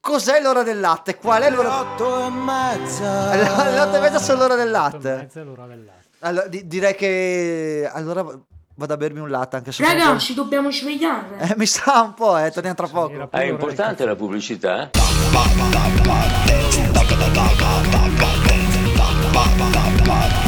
cos'è 0.00 0.40
l'ora 0.40 0.64
del 0.64 0.80
latte? 0.80 1.16
Qual 1.16 1.40
è 1.42 1.50
l'ora? 1.50 1.68
Le 1.68 1.74
8 2.02 2.24
e 2.26 2.30
mezza. 2.30 3.34
Le 3.34 3.80
8 3.80 3.96
e 3.96 4.00
mezza 4.00 4.18
sono 4.18 4.38
l'ora 4.40 4.54
del 4.56 4.70
latte. 4.70 5.14
Mezza 5.16 5.40
è 5.40 5.44
l'ora 5.44 5.66
del 5.66 5.84
latte. 5.84 6.06
Allora, 6.20 6.46
di- 6.48 6.66
direi 6.66 6.94
che. 6.96 7.88
Allora 7.92 8.24
vado 8.74 8.92
a 8.92 8.96
bermi 8.96 9.20
un 9.20 9.30
latte 9.30 9.54
anche 9.56 9.70
se. 9.70 9.84
Raga, 9.84 10.00
sono 10.00 10.12
un 10.14 10.18
ci 10.18 10.34
dobbiamo 10.34 10.70
svegliare. 10.72 11.38
Eh, 11.38 11.54
mi 11.56 11.66
sa 11.66 12.00
un 12.02 12.14
po', 12.14 12.36
eh, 12.38 12.50
torniamo 12.50 12.76
tra 12.76 12.88
poco. 12.88 13.30
È 13.30 13.42
importante 13.44 14.04
la 14.04 14.16
pubblicità? 14.16 14.90
I 19.30 20.47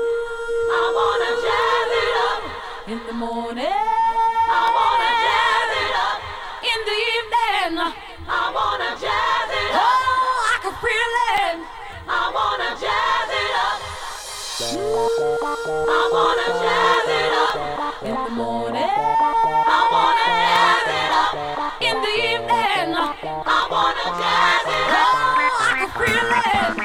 the 3.11 3.17
morning. 3.17 3.65
I 3.67 4.63
wanna 4.77 5.11
jazz 5.27 5.71
it 5.83 5.95
up 6.07 6.19
in 6.71 6.79
the 6.87 6.97
evening. 7.11 7.73
I 8.23 8.43
wanna 8.55 8.91
jazz 9.03 9.51
it 9.51 9.71
up. 9.75 9.83
Oh, 9.83 10.47
I 10.47 10.55
can 10.63 10.75
feel 10.79 11.13
it. 11.35 11.59
I 12.07 12.23
wanna 12.37 12.71
jazz 12.79 13.31
it 13.41 13.53
up. 13.67 13.79
I 15.91 16.01
wanna 16.15 16.47
jazz 16.63 17.07
it 17.19 17.31
up 17.43 17.55
in 18.01 18.15
the 18.15 18.31
morning. 18.31 18.95
I 19.67 19.81
wanna 19.91 20.27
jazz 20.47 20.87
it 20.99 21.11
up 21.23 21.33
in 21.87 21.95
the 22.05 22.15
evening. 22.31 22.95
I 22.95 23.59
wanna 23.73 24.07
jazz 24.23 24.67
it 24.79 24.89
up. 25.03 25.11
Oh, 25.11 25.67
I 25.67 25.71
can 25.79 25.91
feel 25.99 26.31
it. 26.77 26.80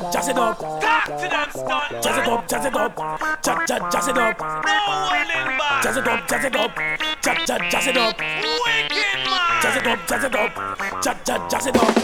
Jazz, 0.00 0.12
jazz, 0.12 0.12
jazz 0.12 0.28
it 0.28 0.38
up. 0.38 0.58
Jazz 2.00 2.16
it 2.16 2.28
up, 2.28 2.48
jazz 2.48 2.64
it 2.64 2.74
up, 2.74 2.96
jazz, 3.42 3.68
jazz, 3.68 3.82
jazz 3.92 4.08
it 4.08 4.18
up. 4.18 4.38
Jazz 5.82 5.96
it 5.96 6.08
up, 6.08 6.28
jazz 6.28 6.44
it 6.44 6.56
up, 6.56 6.76
jazz, 7.22 7.38
jazz, 7.46 7.72
jazz 7.72 7.86
it 7.86 7.96
up. 7.96 8.18
Wicked 8.18 9.20
man. 9.28 9.62
Jazz 9.62 9.76
it 9.76 9.86
up, 9.86 9.98
jazz 10.08 10.24
it 10.24 10.34
up, 10.34 11.02
jazz, 11.02 11.16
jazz, 11.24 11.40
jazz 11.50 11.66
it 11.66 11.76
up. 11.76 11.94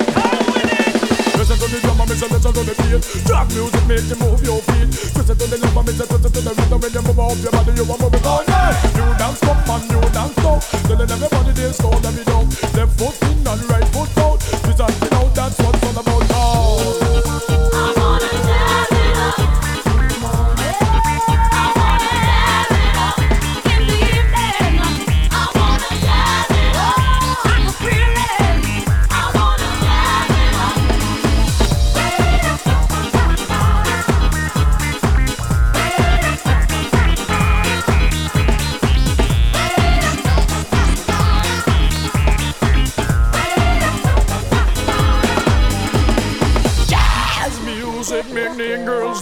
Listen 1.36 1.56
to 1.58 1.66
the 1.68 1.80
drum 1.80 2.00
and 2.00 2.10
listen, 2.10 2.28
listen 2.28 2.52
to 2.52 2.62
the 2.64 2.74
beat. 2.74 3.24
Drag 3.24 3.48
music 3.54 3.86
make 3.86 4.08
you 4.08 4.16
move 4.16 4.42
your 4.44 4.60
feet. 4.60 4.88
Listen 5.16 5.36
to 5.36 5.46
the 5.46 5.56
love 5.56 5.76
and 5.76 5.86
listen, 5.86 6.06
listen 6.10 6.32
to 6.32 6.40
the 6.40 6.52
rhythm 6.52 6.80
when 6.80 6.92
you 6.92 7.02
move 7.02 7.20
up 7.20 7.38
your 7.40 7.52
body, 7.52 7.72
you 7.72 7.84
are 7.84 7.98
moving 7.98 8.26
all 8.26 8.44
night. 8.44 8.76
New 8.92 9.10
dance 9.16 9.40
come 9.40 9.70
and 9.70 9.84
new 9.88 10.00
dance 10.12 10.36
go. 10.36 10.60
Telling 10.84 11.10
everybody 11.10 11.52
this 11.52 11.80
go, 11.80 11.90
let 11.90 12.12
me 12.12 12.24
know. 12.28 12.42
Left 12.76 12.92
foot 12.98 13.16
in 13.30 13.46
and 13.46 13.62
right 13.70 13.88
foot 13.94 14.12
out. 14.20 14.38
Listen, 14.68 14.90
you 15.00 15.10
know 15.10 15.24
that's 15.32 15.56
what's 15.60 15.84
all 15.86 16.00
about 16.02 16.28
now. 16.28 16.65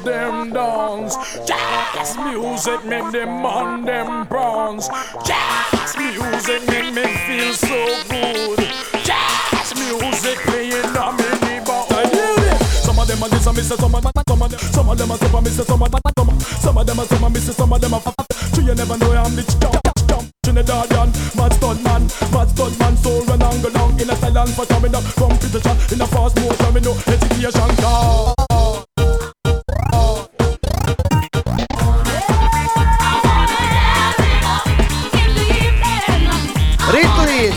Them 0.04 0.52
dance. 0.52 1.16
Jazz 1.46 2.16
music 2.16 2.84
make 2.84 3.10
them 3.12 3.42
man 3.42 3.84
them 3.84 4.26
prawns. 4.26 4.88
Jazz 5.24 5.96
music 5.96 6.66
make 6.68 6.94
me 6.94 7.04
feel 7.26 7.54
so 7.54 8.02
good. 8.08 8.58
Jazz 9.02 9.74
music 9.74 10.38
playing 10.44 10.96
on 10.96 11.16
me. 11.16 11.24
I. 11.66 12.58
Some 12.82 12.98
of 12.98 13.08
them 13.08 13.22
are 13.22 13.28
this 13.28 13.46
and 13.46 13.56
miss 13.56 13.68
some 13.68 13.94
of 13.94 14.02
them, 14.02 14.12
some 14.28 14.42
of 14.42 14.50
them, 14.50 14.58
some 14.60 14.88
of 14.88 14.98
them 14.98 15.10
are 15.10 15.18
super 15.18 15.40
miss 15.40 15.56
some 15.56 15.82
of 15.82 15.90
them, 15.90 16.00
some, 16.18 16.40
some 16.40 16.78
of 16.78 16.86
them 16.86 17.00
are 17.00 17.06
super 17.06 17.30
miss 17.30 17.56
some 17.56 17.72
of 17.72 17.80
them 17.80 17.94
are. 17.94 18.02
So 18.52 18.60
you 18.60 18.74
never 18.74 18.98
know 18.98 19.12
I'm 19.12 19.34
the 19.34 19.42
jump, 19.60 20.08
jump. 20.08 20.30
Trinidadian, 20.44 21.36
mad 21.36 21.52
stud 21.54 21.82
man, 21.82 22.02
mad 22.32 22.48
stud 22.50 22.78
man, 22.78 22.96
so 22.98 23.24
run 23.24 23.42
and 23.42 23.62
go 23.62 23.70
down 23.70 24.00
in 24.00 24.10
a 24.10 24.16
silent 24.16 24.50
for 24.50 24.66
coming 24.66 24.94
up, 24.94 25.04
competition 25.16 25.76
in 25.92 26.00
a 26.00 26.06
fast 26.06 26.36
motion, 26.36 26.74
me 26.74 26.80
no 26.80 26.92
hesitation, 26.92 27.76
car. 27.76 28.33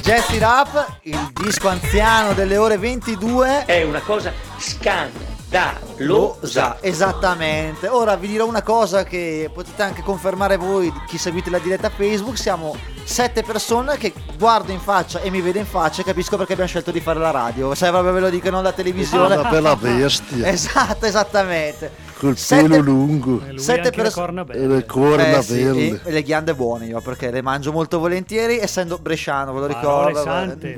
Jesse 0.07 0.39
Rap, 0.39 0.99
il 1.01 1.19
disco 1.33 1.67
anziano 1.67 2.31
delle 2.31 2.55
ore 2.55 2.77
22. 2.77 3.65
È 3.65 3.83
una 3.83 3.99
cosa 3.99 4.31
scandalosa. 4.57 6.77
Esattamente. 6.79 7.89
Ora 7.89 8.15
vi 8.15 8.29
dirò 8.29 8.47
una 8.47 8.61
cosa 8.61 9.03
che 9.03 9.51
potete 9.53 9.83
anche 9.83 10.03
confermare 10.03 10.55
voi, 10.55 10.93
chi 11.07 11.17
seguite 11.17 11.49
la 11.49 11.59
diretta 11.59 11.89
Facebook. 11.89 12.37
Siamo 12.37 12.73
sette 13.03 13.43
persone 13.43 13.97
che 13.97 14.13
guardo 14.37 14.71
in 14.71 14.79
faccia 14.79 15.19
e 15.19 15.29
mi 15.29 15.41
vedo 15.41 15.57
in 15.57 15.65
faccia 15.65 16.03
e 16.03 16.05
capisco 16.05 16.37
perché 16.37 16.53
abbiamo 16.53 16.69
scelto 16.69 16.91
di 16.91 17.01
fare 17.01 17.19
la 17.19 17.31
radio. 17.31 17.75
Se 17.75 17.89
proprio 17.89 18.13
ve 18.13 18.21
lo 18.21 18.29
dico, 18.29 18.49
non 18.49 18.63
la 18.63 18.71
televisione. 18.71 19.35
Una 19.35 19.49
bella 19.49 19.75
bestia. 19.75 20.47
Esatto, 20.47 21.05
esattamente. 21.05 22.06
Col 22.17 22.35
Sette- 22.35 22.67
pelo 22.67 22.81
lungo. 22.81 23.41
Sette 23.57 23.79
anche 23.81 23.97
le 23.97 24.01
perso- 24.03 24.19
corna 24.21 24.45
E 24.49 24.65
le 24.67 24.85
corna 24.85 25.37
Eh 25.37 25.41
sì, 25.43 25.63
belle. 25.63 25.99
e 26.03 26.11
le 26.11 26.23
ghiande 26.23 26.55
buone 26.55 26.85
io 26.87 26.99
perché 26.99 27.29
le 27.29 27.43
mangio 27.43 27.71
molto 27.71 27.99
volentieri 27.99 28.57
essendo 28.57 28.97
bresciano, 28.97 29.53
ve 29.53 29.59
lo 29.59 29.65
ricordo. 29.67 30.23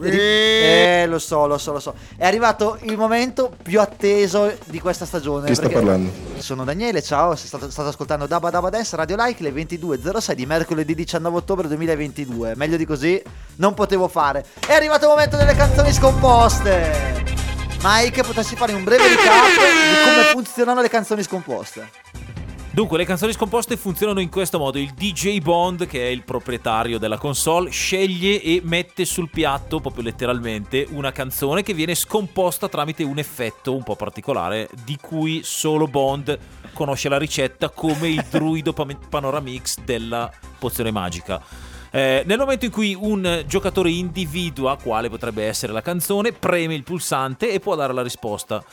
Eh, 0.02 1.06
lo 1.08 1.18
so, 1.18 1.48
lo 1.48 1.58
so, 1.58 1.72
lo 1.72 1.80
so. 1.80 1.94
È 2.18 2.26
arrivato 2.26 2.78
il 2.82 2.98
momento 2.98 3.52
più 3.64 3.80
atteso 3.80 4.52
di 4.66 4.80
questa 4.82 5.06
stagione. 5.06 5.48
Chi 5.48 5.56
sta 5.56 5.70
parlando? 5.70 6.12
Sono 6.40 6.66
Daniele, 6.66 7.02
ciao, 7.02 7.36
state, 7.36 7.72
state 7.72 7.90
ascoltando 7.90 8.26
Dabba 8.26 8.50
Dabba 8.50 8.70
Dance 8.70 8.96
Radio 8.98 9.16
Like 9.18 9.42
le 9.42 9.52
22.06 9.54 10.34
di 10.34 10.46
mercoledì 10.46 10.94
19 10.94 11.38
ottobre 11.38 11.68
2022. 11.70 12.54
Meglio 12.56 12.76
di 12.76 12.86
così 12.86 13.22
non 13.56 13.74
potevo 13.74 14.08
fare. 14.10 14.44
È 14.66 14.74
arrivato 14.74 15.06
il 15.06 15.12
momento 15.12 15.38
delle 15.38 15.56
canzoni 15.56 15.94
scomposte. 15.94 17.49
Mike, 17.82 18.24
potresti 18.24 18.58
fare 18.58 18.74
un 18.74 18.84
breve 18.84 19.08
recap 19.08 19.46
di 19.46 20.10
come 20.10 20.24
funzionano 20.34 20.82
le 20.82 20.90
canzoni 20.90 21.24
scomposte? 21.24 21.90
Dunque, 22.72 22.98
le 22.98 23.06
canzoni 23.06 23.32
scomposte 23.32 23.78
funzionano 23.78 24.20
in 24.20 24.30
questo 24.30 24.60
modo. 24.60 24.78
Il 24.78 24.92
DJ 24.92 25.40
Bond, 25.40 25.88
che 25.88 26.02
è 26.02 26.10
il 26.10 26.24
proprietario 26.24 26.98
della 26.98 27.18
console, 27.18 27.70
sceglie 27.70 28.42
e 28.42 28.62
mette 28.64 29.06
sul 29.06 29.30
piatto, 29.30 29.80
proprio 29.80 30.04
letteralmente, 30.04 30.88
una 30.92 31.14
canzone 31.14 31.64
che 31.64 31.74
viene 31.74 31.96
scomposta 31.96 32.68
tramite 32.68 33.04
un 33.04 33.18
effetto 33.18 33.74
un 33.74 33.84
po' 33.84 33.96
particolare, 33.96 34.70
di 34.84 34.98
cui 35.02 35.42
solo 35.44 35.88
Bond 35.88 36.38
conosce 36.74 37.08
la 37.08 37.18
ricetta 37.18 37.70
come 37.70 38.10
il 38.10 38.24
druido 38.30 38.74
panoramix 38.74 39.80
della 39.86 40.30
pozione 40.58 40.92
magica. 40.92 41.42
Eh, 41.92 42.24
nel 42.26 42.38
momento 42.38 42.66
in 42.66 42.72
cui 42.72 42.96
un 43.00 43.44
giocatore 43.48 43.90
individua 43.90 44.78
quale 44.78 45.10
potrebbe 45.10 45.46
essere 45.46 45.74
la 45.74 45.82
canzone, 45.82 46.32
preme 46.32 46.76
il 46.76 46.84
pulsante 46.84 47.52
e 47.52 47.60
può 47.60 47.76
dare 47.76 47.94
la 47.94 48.04
risposta. 48.04 48.64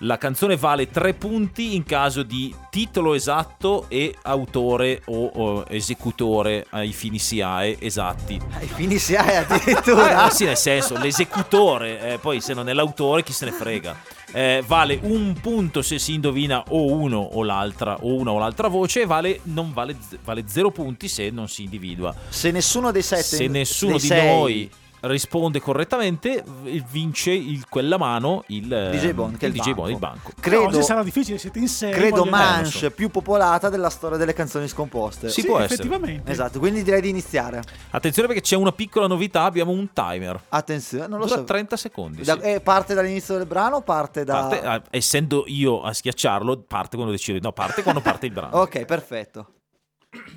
La 0.00 0.18
canzone 0.18 0.56
vale 0.56 0.90
3 0.90 1.14
punti 1.14 1.74
in 1.74 1.82
caso 1.82 2.22
di 2.22 2.54
titolo 2.68 3.14
esatto 3.14 3.86
e 3.88 4.14
autore 4.22 5.00
o, 5.06 5.24
o 5.24 5.64
esecutore 5.68 6.66
ai 6.70 6.92
fini 6.92 7.18
SIAE 7.18 7.78
esatti. 7.80 8.38
Ai 8.58 8.66
fini 8.66 8.98
SIAE 8.98 9.36
addirittura? 9.38 10.26
Eh, 10.26 10.30
sì, 10.32 10.44
nel 10.44 10.58
senso, 10.58 10.98
l'esecutore, 10.98 12.12
eh, 12.12 12.18
poi 12.18 12.42
se 12.42 12.52
non 12.52 12.68
è 12.68 12.74
l'autore 12.74 13.22
chi 13.22 13.32
se 13.32 13.46
ne 13.46 13.52
frega. 13.52 13.96
Eh, 14.36 14.62
vale 14.66 14.98
un 15.00 15.32
punto 15.40 15.80
se 15.80 15.98
si 15.98 16.12
indovina 16.12 16.62
o 16.68 16.92
uno 16.92 17.16
o 17.16 17.42
l'altra 17.42 17.96
o 18.02 18.16
una 18.16 18.32
o 18.32 18.38
l'altra 18.38 18.68
voce 18.68 19.00
e 19.00 19.06
vale, 19.06 19.40
non 19.44 19.72
vale, 19.72 19.96
vale 20.22 20.44
zero 20.46 20.70
punti 20.70 21.08
se 21.08 21.30
non 21.30 21.48
si 21.48 21.62
individua. 21.62 22.14
Se 22.28 22.50
nessuno 22.50 22.90
dei 22.92 23.00
sette 23.00 23.22
Se 23.22 23.46
nessuno 23.48 23.92
dei 23.92 24.00
di 24.00 24.06
sei- 24.06 24.26
noi 24.26 24.70
risponde 25.06 25.60
correttamente, 25.60 26.44
vince 26.90 27.30
il, 27.32 27.66
quella 27.68 27.96
mano 27.98 28.44
il 28.48 28.66
DJ 28.66 29.12
Bond, 29.12 29.36
che 29.36 29.46
è 29.46 29.48
il 29.48 29.54
il 29.54 29.60
DJ 29.60 29.66
banco. 29.68 29.80
Bond, 29.80 29.90
il 29.92 29.98
banco. 29.98 30.30
Credo- 30.40 30.64
Oggi 30.64 30.82
sarà 30.82 31.02
difficile, 31.02 31.38
siete 31.38 31.58
in 31.58 31.68
sei. 31.68 31.92
Credo 31.92 32.24
manche 32.24 32.90
più 32.90 33.08
popolata 33.10 33.68
della 33.68 33.90
storia 33.90 34.16
delle 34.16 34.32
canzoni 34.32 34.68
scomposte. 34.68 35.28
Sì, 35.28 35.40
Sì, 35.42 35.46
può 35.46 35.58
essere. 35.58 35.74
effettivamente. 35.82 36.30
Esatto, 36.30 36.58
quindi 36.58 36.82
direi 36.82 37.00
di 37.00 37.08
iniziare. 37.08 37.62
Attenzione 37.90 38.28
perché 38.28 38.42
c'è 38.42 38.56
una 38.56 38.72
piccola 38.72 39.06
novità, 39.06 39.42
abbiamo 39.42 39.72
un 39.72 39.92
timer. 39.92 40.40
Attenzione, 40.48 41.06
non 41.06 41.18
lo 41.18 41.24
Dura 41.26 41.38
so. 41.38 41.44
30 41.44 41.76
secondi. 41.76 42.22
Da- 42.22 42.34
sì. 42.40 42.40
eh, 42.48 42.60
parte 42.60 42.94
dall'inizio 42.94 43.36
del 43.36 43.46
brano 43.46 43.76
o 43.76 43.82
parte 43.82 44.24
da... 44.24 44.32
Parte- 44.46 44.60
ah, 44.66 44.82
essendo 44.90 45.44
io 45.46 45.82
a 45.82 45.92
schiacciarlo, 45.92 46.62
parte 46.66 46.96
quando 46.96 47.12
decido. 47.12 47.38
No, 47.40 47.52
parte 47.52 47.82
quando 47.82 48.00
parte 48.00 48.26
il 48.26 48.32
brano. 48.32 48.54
Ok, 48.66 48.84
perfetto. 48.84 49.50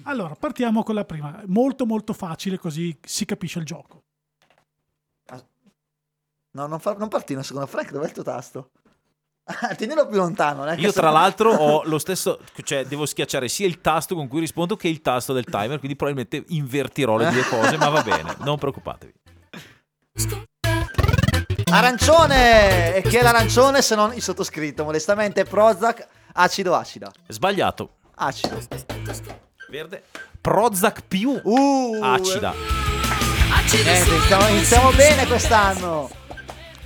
Allora, 0.04 0.36
partiamo 0.38 0.84
con 0.84 0.96
la 0.96 1.06
prima. 1.06 1.42
Molto 1.48 1.86
molto 1.86 2.14
facile 2.14 2.58
così 2.58 2.98
si 3.02 3.26
capisce 3.26 3.60
il 3.60 3.66
gioco. 3.66 4.04
No, 6.52 6.66
non, 6.68 6.80
fa- 6.80 6.96
non 6.98 7.08
partire 7.08 7.44
secondo 7.44 7.68
Frank, 7.68 7.92
dov'è 7.92 8.06
il 8.06 8.12
tuo 8.12 8.24
tasto? 8.24 8.72
Ah, 9.62 9.74
Tienilo 9.74 10.08
più 10.08 10.18
lontano. 10.18 10.64
che 10.76 10.82
Io, 10.82 10.92
tra 10.92 11.10
l'altro, 11.10 11.52
ho 11.52 11.82
lo 11.90 11.98
stesso. 11.98 12.40
Cioè, 12.64 12.86
devo 12.86 13.06
schiacciare 13.06 13.48
sia 13.48 13.66
il 13.66 13.82
tasto 13.82 14.14
con 14.16 14.28
cui 14.28 14.40
rispondo 14.40 14.76
che 14.76 14.88
il 14.88 15.02
tasto 15.02 15.34
del 15.34 15.46
timer. 15.46 15.80
Quindi, 15.80 15.96
probabilmente 15.96 16.44
invertirò 16.50 17.18
le 17.18 17.32
due 17.32 17.44
cose. 17.44 17.78
ma 17.78 17.90
va 17.90 18.02
bene, 18.04 18.36
non 18.40 18.58
preoccupatevi. 18.60 19.14
Arancione! 21.72 22.96
E 22.96 23.02
chi 23.04 23.18
è 23.18 23.22
l'arancione 23.22 23.82
se 23.82 23.96
non 23.96 24.14
il 24.14 24.22
sottoscritto? 24.22 24.84
Modestamente 24.84 25.44
Prozac, 25.44 26.08
acido 26.34 26.76
acida. 26.76 27.12
Sbagliato. 27.28 27.98
Acido. 28.16 28.60
Verde. 29.70 30.04
Prozac 30.42 31.04
più 31.08 31.40
Uh, 31.44 32.00
acida. 32.02 32.54
Niente, 33.84 34.10
iniziamo, 34.10 34.48
iniziamo 34.48 34.92
bene 34.92 35.28
quest'anno. 35.28 36.10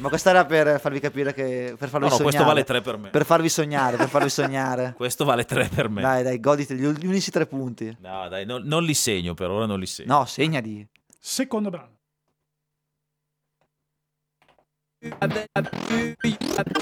Ma 0.03 0.09
questa 0.09 0.31
era 0.31 0.45
per 0.45 0.81
farvi 0.81 0.99
capire 0.99 1.33
che. 1.33 1.75
Per 1.79 1.87
farvi 1.87 2.07
No, 2.07 2.11
no, 2.11 2.17
sognare. 2.17 2.23
questo 2.23 2.43
vale 2.43 2.63
tre 2.65 2.81
per 2.81 2.97
me. 2.97 3.09
Per 3.09 3.25
farvi 3.25 3.47
sognare, 3.47 3.95
per 3.95 4.09
farvi 4.09 4.29
sognare. 4.29 4.93
Questo 4.97 5.23
vale 5.23 5.45
3 5.45 5.69
per 5.73 5.87
me. 5.87 6.01
Dai, 6.01 6.23
dai, 6.23 6.39
goditi 6.41 6.75
gli, 6.75 6.85
gli 6.85 7.05
unici 7.07 7.31
tre 7.31 7.45
punti. 7.45 7.95
No, 8.01 8.27
dai, 8.27 8.45
no- 8.45 8.59
non 8.61 8.83
li 8.83 8.93
segno 8.93 9.33
per 9.33 9.49
ora, 9.49 9.65
non 9.65 9.79
li 9.79 9.85
segno. 9.85 10.17
No, 10.17 10.25
segnali. 10.25 10.85
Secondo 11.17 11.69
brano. 11.69 11.91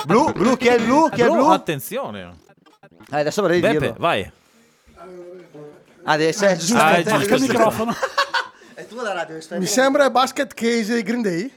Blu, 0.06 0.32
blu, 0.32 0.58
chi 0.58 0.68
è 0.68 0.76
il 0.76 0.86
blu? 0.86 1.10
Chi 1.10 1.22
è 1.22 1.26
il 1.26 1.32
blu? 1.32 1.46
Attenzione. 1.48 2.38
Eh, 3.12 3.20
adesso 3.20 3.42
vorrei 3.42 3.60
Beppe, 3.60 3.78
dirlo. 3.80 3.96
vai. 4.00 4.32
Adesso 6.04 6.46
è 6.46 6.56
giusto. 6.58 6.76
Ah, 6.78 6.96
è 6.96 7.04
giusto, 7.04 7.18
il 7.20 7.28
giusto. 7.28 7.48
microfono. 7.54 7.94
È 8.74 8.88
tu 8.88 8.96
la 8.96 9.14
radio, 9.14 9.40
stai 9.40 9.60
Mi 9.60 9.68
sembra 9.68 10.06
il 10.06 10.12
basket 10.12 10.56
case 10.56 10.96
di 10.96 11.04
Green 11.04 11.22
Day. 11.22 11.52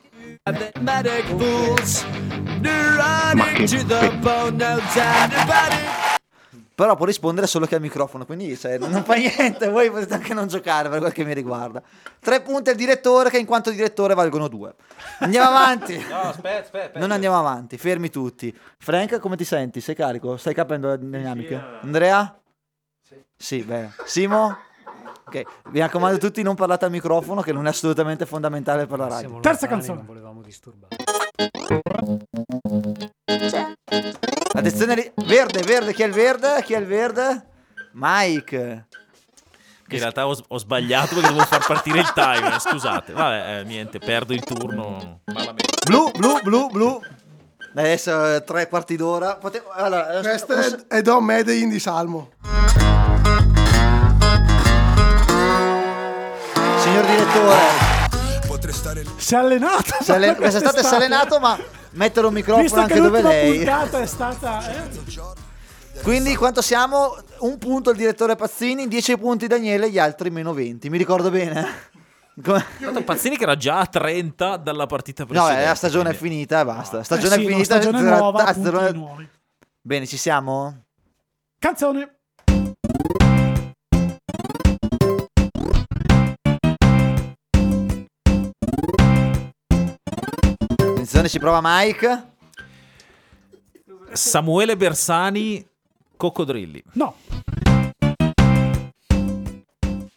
Però 6.74 6.96
può 6.96 7.06
rispondere 7.06 7.46
solo 7.46 7.64
chi 7.64 7.72
ha 7.72 7.76
il 7.78 7.82
microfono, 7.82 8.26
quindi 8.26 8.54
cioè, 8.54 8.76
non 8.76 9.04
fa 9.04 9.14
niente, 9.14 9.70
voi 9.70 9.90
potete 9.90 10.12
anche 10.12 10.34
non 10.34 10.46
giocare 10.46 10.90
per 10.90 10.98
quel 10.98 11.12
che 11.14 11.24
mi 11.24 11.32
riguarda. 11.32 11.82
Tre 12.20 12.42
punti 12.42 12.68
al 12.68 12.76
direttore 12.76 13.30
che 13.30 13.38
in 13.38 13.46
quanto 13.46 13.70
direttore 13.70 14.12
valgono 14.12 14.48
due. 14.48 14.74
Andiamo 15.20 15.48
avanti. 15.48 15.96
No, 15.96 16.20
aspetta, 16.20 16.60
aspetta. 16.60 16.98
Non 16.98 17.10
andiamo 17.10 17.38
avanti, 17.38 17.78
fermi 17.78 18.10
tutti. 18.10 18.54
Frank, 18.76 19.20
come 19.20 19.36
ti 19.36 19.44
senti? 19.44 19.80
Sei 19.80 19.94
carico? 19.94 20.36
Stai 20.36 20.52
capendo 20.52 20.90
le 20.90 20.98
dinamiche? 20.98 21.58
Andrea? 21.80 22.38
Sì. 23.02 23.16
Sì, 23.34 23.62
bene. 23.62 23.94
Simo? 24.04 24.58
Ok, 25.34 25.70
vi 25.70 25.80
raccomando 25.80 26.16
tutti 26.18 26.42
non 26.42 26.54
parlate 26.54 26.84
al 26.84 26.92
microfono 26.92 27.40
che 27.40 27.52
non 27.52 27.66
è 27.66 27.70
assolutamente 27.70 28.24
fondamentale 28.24 28.86
per 28.86 28.98
la 28.98 29.08
radio. 29.08 29.26
Siamo 29.26 29.40
Terza 29.40 29.66
lontani, 29.68 29.86
canzone. 29.86 29.96
Non 29.96 30.06
volevamo 30.06 30.42
disturbare. 30.42 30.96
Attenzione, 34.52 34.94
lì. 34.94 35.12
verde, 35.26 35.62
verde, 35.62 35.92
chi 35.92 36.02
è 36.02 36.06
il 36.06 36.12
verde? 36.12 36.62
Chi 36.62 36.74
è 36.74 36.78
il 36.78 36.86
verde? 36.86 37.46
Mike. 37.94 38.86
In 39.88 39.98
realtà 39.98 40.28
ho, 40.28 40.36
ho 40.46 40.58
sbagliato 40.58 41.14
perché 41.16 41.28
dovevo 41.28 41.46
far 41.46 41.66
partire 41.66 41.98
il 41.98 42.12
timer. 42.12 42.60
Scusate. 42.60 43.12
Vabbè, 43.12 43.58
eh, 43.58 43.64
niente, 43.64 43.98
perdo 43.98 44.32
il 44.34 44.44
turno. 44.44 45.22
Blu, 45.84 46.12
blu, 46.12 46.40
blu, 46.42 46.68
blu. 46.68 47.00
Adesso 47.74 48.36
eh, 48.36 48.44
tre 48.44 48.68
quarti 48.68 48.94
d'ora. 48.94 49.34
Potevo... 49.34 49.70
Allora, 49.70 50.18
eh, 50.18 50.20
Questo 50.20 50.54
posso- 50.54 50.76
è, 50.88 50.98
è 50.98 51.02
Don 51.02 51.24
Medellin 51.24 51.70
di 51.70 51.80
Salmo. 51.80 52.30
Signor 56.94 57.06
direttore, 57.06 57.58
Si 59.16 59.34
è 59.34 59.36
allenato. 59.38 59.96
si 60.00 60.10
è 60.12 60.14
allen- 60.14 60.36
quest'estate 60.38 60.84
si 60.84 60.92
è 60.92 60.96
allenato, 60.96 61.40
ma 61.40 61.58
mettere 61.94 62.28
un 62.28 62.32
microfono 62.32 62.62
Visto 62.62 62.78
anche 62.78 62.94
che 62.94 63.00
dove 63.00 63.20
lei. 63.20 63.56
puntata 63.56 63.98
è 64.00 64.06
stata... 64.06 64.70
eh, 64.70 66.00
Quindi 66.04 66.36
quanto 66.36 66.62
siamo? 66.62 67.16
Un 67.38 67.58
punto 67.58 67.90
il 67.90 67.96
direttore 67.96 68.36
Pazzini, 68.36 68.86
10 68.86 69.18
punti 69.18 69.48
Daniele, 69.48 69.90
gli 69.90 69.98
altri 69.98 70.30
meno 70.30 70.52
20. 70.52 70.88
Mi 70.88 70.96
ricordo 70.96 71.30
bene? 71.30 71.66
Come- 72.40 72.64
Tanto 72.78 73.02
Pazzini 73.02 73.36
che 73.36 73.42
era 73.42 73.56
già 73.56 73.80
a 73.80 73.86
30 73.86 74.56
dalla 74.58 74.86
partita 74.86 75.24
No, 75.24 75.30
precedente. 75.30 75.62
eh, 75.62 75.66
la 75.66 75.74
stagione 75.74 76.10
è 76.10 76.14
finita 76.14 76.60
e 76.60 76.64
basta. 76.64 77.02
Stagione 77.02 77.34
eh 77.34 77.38
sì, 77.38 77.44
è 77.44 77.48
no, 77.48 77.50
finita. 77.56 77.74
stagione 77.74 77.98
zero- 78.04 78.16
nuova, 78.18 78.44
ah, 78.44 78.52
punti 78.54 78.70
zero- 78.70 78.92
nuovi. 78.92 79.28
Bene, 79.80 80.06
ci 80.06 80.16
siamo? 80.16 80.84
Canzone. 81.58 82.18
Attenzione, 91.14 91.28
ci 91.28 91.38
prova 91.38 91.60
Mike. 91.62 92.32
Samuele 94.14 94.76
Bersani, 94.76 95.64
Coccodrilli. 96.16 96.82
No. 96.94 97.14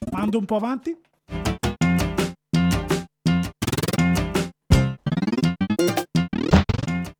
Mando 0.09 0.39
un 0.39 0.45
po' 0.45 0.55
avanti. 0.55 0.99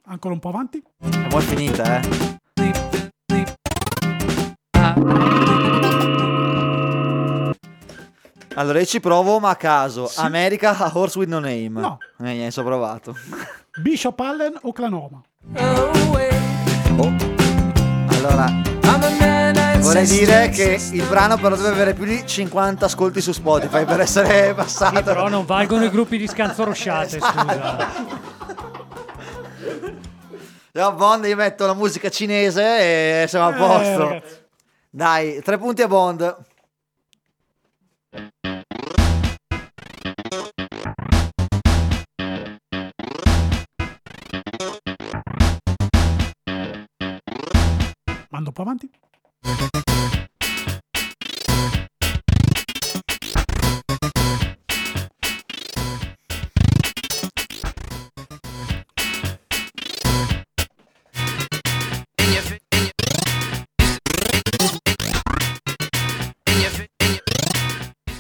Ancora 0.06 0.34
un 0.34 0.40
po' 0.40 0.50
avanti. 0.50 0.82
È 0.98 1.28
molto 1.30 1.40
finita, 1.42 2.00
eh. 2.00 2.26
Allora 8.58 8.80
io 8.80 8.86
ci 8.86 9.00
provo, 9.00 9.40
ma 9.40 9.52
a 9.52 9.56
caso. 9.56 10.12
America 10.16 10.76
a 10.76 10.90
Horse 10.92 11.20
with 11.20 11.30
No 11.30 11.38
Name. 11.40 11.70
No. 11.70 12.00
Eh, 12.20 12.24
niente, 12.24 12.52
ci 12.52 12.60
ho 12.60 12.64
provato. 12.64 13.16
Bishop 13.80 14.20
Allen 14.20 14.58
o 14.64 14.72
Clanoma? 14.74 15.22
Allora, 18.10 18.48
vorrei 19.78 20.08
dire 20.08 20.50
che 20.50 20.80
il 20.92 21.04
brano 21.04 21.38
però 21.38 21.56
deve 21.56 21.70
avere 21.70 21.94
più 21.94 22.06
di 22.06 22.26
50 22.26 22.86
ascolti 22.86 23.22
su 23.22 23.32
Spotify 23.32 23.86
per 23.86 24.00
essere 24.00 24.54
passato. 24.56 25.04
Però 25.04 25.30
non 25.30 25.46
valgono 25.46 25.84
i 25.86 25.90
gruppi 25.92 26.18
di 26.18 26.28
scanzorosciate, 26.28 27.20
scusa. 27.20 27.88
Ciao 30.74 30.94
Bond, 30.94 31.26
io 31.26 31.36
metto 31.36 31.66
la 31.68 31.74
musica 31.74 32.10
cinese 32.10 33.24
e 33.24 33.28
siamo 33.28 33.48
a 33.48 33.52
Eh, 33.54 33.56
posto. 33.56 34.22
Dai, 34.90 35.42
tre 35.44 35.58
punti 35.60 35.84
a 35.84 35.88
Bond. 35.88 36.38
avanti. 48.68 48.90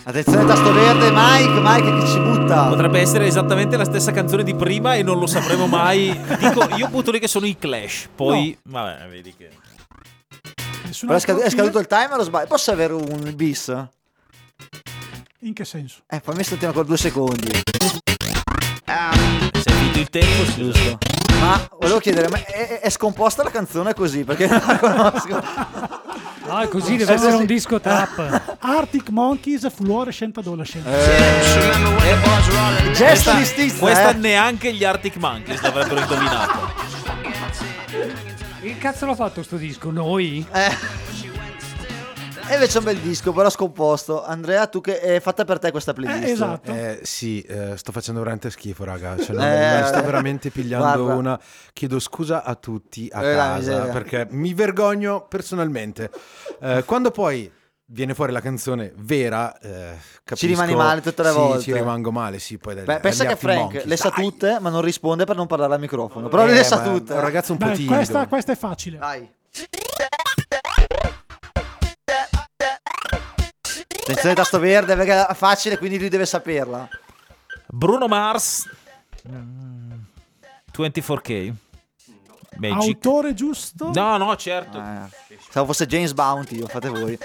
Attenzione 0.08 0.45
tasto 0.45 0.72
verde, 0.72 1.12
Mike, 1.12 1.60
Mike 1.60 2.00
che 2.00 2.08
ci 2.08 2.20
butta. 2.20 2.70
Potrebbe 2.70 3.02
essere 3.02 3.26
esattamente 3.26 3.76
la 3.76 3.84
stessa 3.84 4.14
canzone 4.14 4.43
di 4.43 4.56
prima 4.56 4.95
e 4.95 5.04
non 5.04 5.20
lo 5.20 5.28
sapremo 5.28 5.68
mai. 5.68 6.18
Dico, 6.39 6.66
io 6.76 6.88
butto 6.88 7.12
lì 7.12 7.20
che 7.20 7.28
sono 7.28 7.45
i 7.45 7.58
Clash, 7.58 8.08
poi... 8.16 8.58
No. 8.64 8.72
Vabbè, 8.72 9.08
vedi 9.10 9.36
che... 9.36 9.50
Però 11.06 11.18
è, 11.18 11.20
scad- 11.20 11.39
è 11.41 11.50
scaduto 11.50 11.80
il 11.80 11.88
timer 11.88 12.18
o 12.20 12.24
sbaglio? 12.24 12.48
Posso 12.48 12.72
avere 12.72 12.93
un 12.93 13.32
bis? 13.36 13.74
In 15.41 15.54
che 15.54 15.66
senso? 15.66 16.00
Eh, 16.10 16.20
fammi 16.24 16.43
stare 16.43 16.66
ancora 16.66 16.86
due 16.86 16.98
secondi. 16.98 17.52
Se 17.52 17.64
è 18.86 19.72
finito 19.72 20.00
il 20.00 20.10
tempo. 20.10 20.52
Giusto. 20.56 20.98
Ma 21.39 21.68
volevo 21.80 22.00
chiedere, 22.00 22.30
ma 22.30 22.38
è, 22.43 22.80
è 22.80 22.89
scomposta 22.89 23.43
la 23.43 23.52
canzone 23.52 23.93
così? 23.93 24.24
Perché 24.24 24.48
non 24.48 24.62
la 24.66 24.78
conosco. 24.80 25.43
Ah, 26.50 26.62
è 26.62 26.70
così 26.70 26.95
deve 26.95 27.12
Eh, 27.12 27.16
essere 27.16 27.36
un 27.36 27.45
disco 27.45 27.78
trap. 27.82 28.56
Arctic 28.64 29.10
Monkeys 29.10 29.70
Fluorescent 29.70 30.38
Adolescent. 30.38 30.88
Eh, 30.88 31.41
gesto 32.93 33.34
di 33.34 33.43
stizza, 33.43 33.80
Questa 33.80 34.12
eh. 34.12 34.14
neanche 34.14 34.72
gli 34.74 34.86
Arctic 34.86 35.18
Monkeys 35.18 35.60
l'avrebbero 35.60 36.00
indovinato. 36.00 36.72
Che 38.78 38.84
cazzo 38.84 39.07
l'ha 39.07 39.15
fatto 39.15 39.41
sto 39.41 39.55
disco? 39.57 39.89
Noi? 39.91 40.45
Eh. 40.53 40.69
E 42.49 42.53
invece 42.53 42.75
è 42.75 42.78
un 42.80 42.86
bel 42.86 42.97
disco, 42.99 43.34
però 43.34 43.49
scomposto. 43.49 44.23
Andrea, 44.23 44.67
tu 44.67 44.80
che 44.80 45.01
è 45.01 45.19
fatta 45.19 45.43
per 45.43 45.59
te 45.59 45.69
questa 45.71 45.91
playlist? 45.91 46.23
Eh, 46.23 46.32
esatto. 46.32 46.71
Eh, 46.71 46.99
sì, 47.03 47.41
eh, 47.41 47.75
sto 47.75 47.91
facendo 47.91 48.21
veramente 48.21 48.49
schifo, 48.49 48.86
raga. 48.86 49.17
Cioè, 49.17 49.36
non- 49.36 49.43
Eh, 49.43 49.84
sto 49.86 49.97
eh. 49.99 50.01
veramente 50.03 50.49
pigliando 50.49 51.03
Guarda. 51.03 51.13
una. 51.15 51.39
Chiedo 51.73 51.99
scusa 51.99 52.43
a 52.45 52.55
tutti 52.55 53.09
a 53.11 53.19
Eh, 53.21 53.36
casa 53.36 53.55
miseria. 53.57 53.91
perché 53.91 54.28
mi 54.30 54.53
vergogno 54.53 55.25
personalmente. 55.28 56.09
Eh, 56.61 56.84
quando 56.86 57.11
poi 57.11 57.51
viene 57.90 58.14
fuori 58.14 58.32
la 58.34 58.42
canzone 58.42 58.92
vera, 58.98 59.58
eh, 59.60 59.98
capisco, 60.24 60.46
rimani 60.48 60.76
male 60.76 61.02
tutte 61.02 61.24
le 61.24 61.30
sì, 61.32 61.36
volte. 61.36 61.62
Ci 61.64 61.74
rimango 61.74 62.12
male, 62.12 62.40
sì. 62.40 62.58
Poi 62.58 62.76
Beh, 62.76 63.00
pensa 63.00 63.26
che 63.26 63.36
Frank 63.36 63.60
Monkeys. 63.60 63.86
le 63.86 63.98
sa 63.98 64.10
Dai. 64.10 64.24
tutte, 64.24 64.58
ma 64.60 64.70
non 64.70 64.82
risponde 64.82 65.24
per 65.26 65.36
non 65.36 65.48
parlare 65.48 65.74
al 65.74 65.80
microfono. 65.80 66.28
Però 66.28 66.44
Eh, 66.44 66.48
lui 66.48 66.56
le 66.56 66.64
sa 66.64 66.82
tutte. 66.82 67.14
è 67.14 67.16
un 67.16 67.22
ragazzo 67.24 67.52
un 67.54 67.58
po' 67.58 67.66
Dai, 67.66 67.76
timido. 67.76 67.96
questa, 67.96 68.28
questa 68.28 68.52
è 68.52 68.56
facile. 68.56 68.98
Vai. 68.98 69.30
Attenzione 74.02 74.36
tasto 74.36 74.60
verde 74.60 74.96
perché 74.96 75.26
è 75.28 75.34
facile, 75.34 75.78
quindi 75.78 76.00
lui 76.00 76.10
deve 76.10 76.26
saperla. 76.26 76.88
Bruno 77.68 78.08
Mars. 78.08 78.70
mm, 79.30 79.92
24K. 80.76 81.54
Magic. 82.60 82.82
Autore 82.82 83.34
giusto? 83.34 83.91
No, 83.93 84.18
no, 84.18 84.36
certo. 84.36 84.78
Eh, 84.80 85.38
Stavo 85.49 85.68
fosse 85.68 85.86
James 85.86 86.14
Bounty, 86.14 86.60
lo 86.60 86.68
fate 86.68 86.89
voi. 86.89 87.18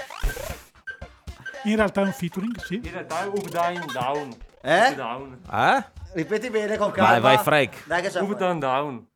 In 1.65 1.75
realtà 1.75 2.01
è 2.01 2.05
un 2.05 2.11
featuring, 2.13 2.61
sì. 2.63 2.75
In 2.83 2.91
realtà 2.91 3.23
è 3.23 3.27
Up 3.27 3.47
Down 3.49 3.85
Down. 3.93 4.35
Eh? 4.61 4.87
Up 4.89 4.95
Down. 4.95 5.39
Eh? 5.51 5.85
Ripeti 6.13 6.49
bene 6.49 6.77
con 6.77 6.91
calma. 6.91 7.19
Vai, 7.19 7.35
vai, 7.35 7.37
Frank. 7.43 7.85
Dai 7.87 8.01
che 8.01 8.09
c'è. 8.09 8.21
Up 8.21 8.35
Down 8.35 8.59
Down. 8.59 9.07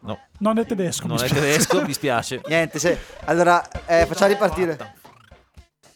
No, 0.00 0.18
Non 0.38 0.58
è 0.58 0.66
tedesco. 0.66 1.06
non 1.06 1.22
è 1.22 1.28
tedesco, 1.28 1.82
mi 1.82 1.92
spiace. 1.92 2.40
Niente, 2.48 2.78
se... 2.78 2.98
allora 3.24 3.62
eh, 3.86 4.04
facciamo 4.06 4.32
ripartire. 4.32 4.94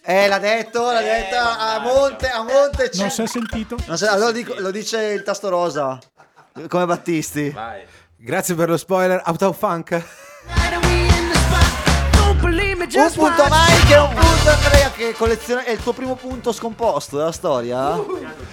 Eh, 0.02 0.26
l'ha 0.28 0.38
detto, 0.38 0.90
l'ha 0.90 1.02
detta 1.02 1.74
a 1.74 1.80
monte, 1.80 2.30
a 2.30 2.42
monte. 2.42 2.90
Non 2.94 3.11
si 3.11 3.20
è 3.22 3.26
sentito? 3.26 3.76
Non 3.86 3.98
se- 3.98 4.06
allora 4.06 4.32
dico- 4.32 4.54
lo 4.59 4.70
dice 4.70 5.02
il 5.09 5.22
tasto 5.22 5.50
rosa. 5.50 5.98
Come 6.68 6.86
Battisti. 6.86 7.50
Vai. 7.50 7.84
Grazie 8.20 8.56
per 8.56 8.68
lo 8.68 8.76
spoiler. 8.76 9.22
Out 9.24 9.42
of 9.42 9.56
Funk. 9.56 9.92
Un 12.90 13.12
punto 13.14 13.42
a 13.42 13.48
Mike 13.48 13.94
e 13.94 13.98
un 13.98 14.08
punto 14.08 14.48
a 14.48 14.54
Andrea 14.54 14.90
che 14.90 15.14
colleziona... 15.16 15.62
È 15.62 15.70
il 15.70 15.78
tuo 15.80 15.92
primo 15.92 16.16
punto 16.16 16.50
scomposto 16.50 17.16
della 17.16 17.30
storia? 17.30 17.96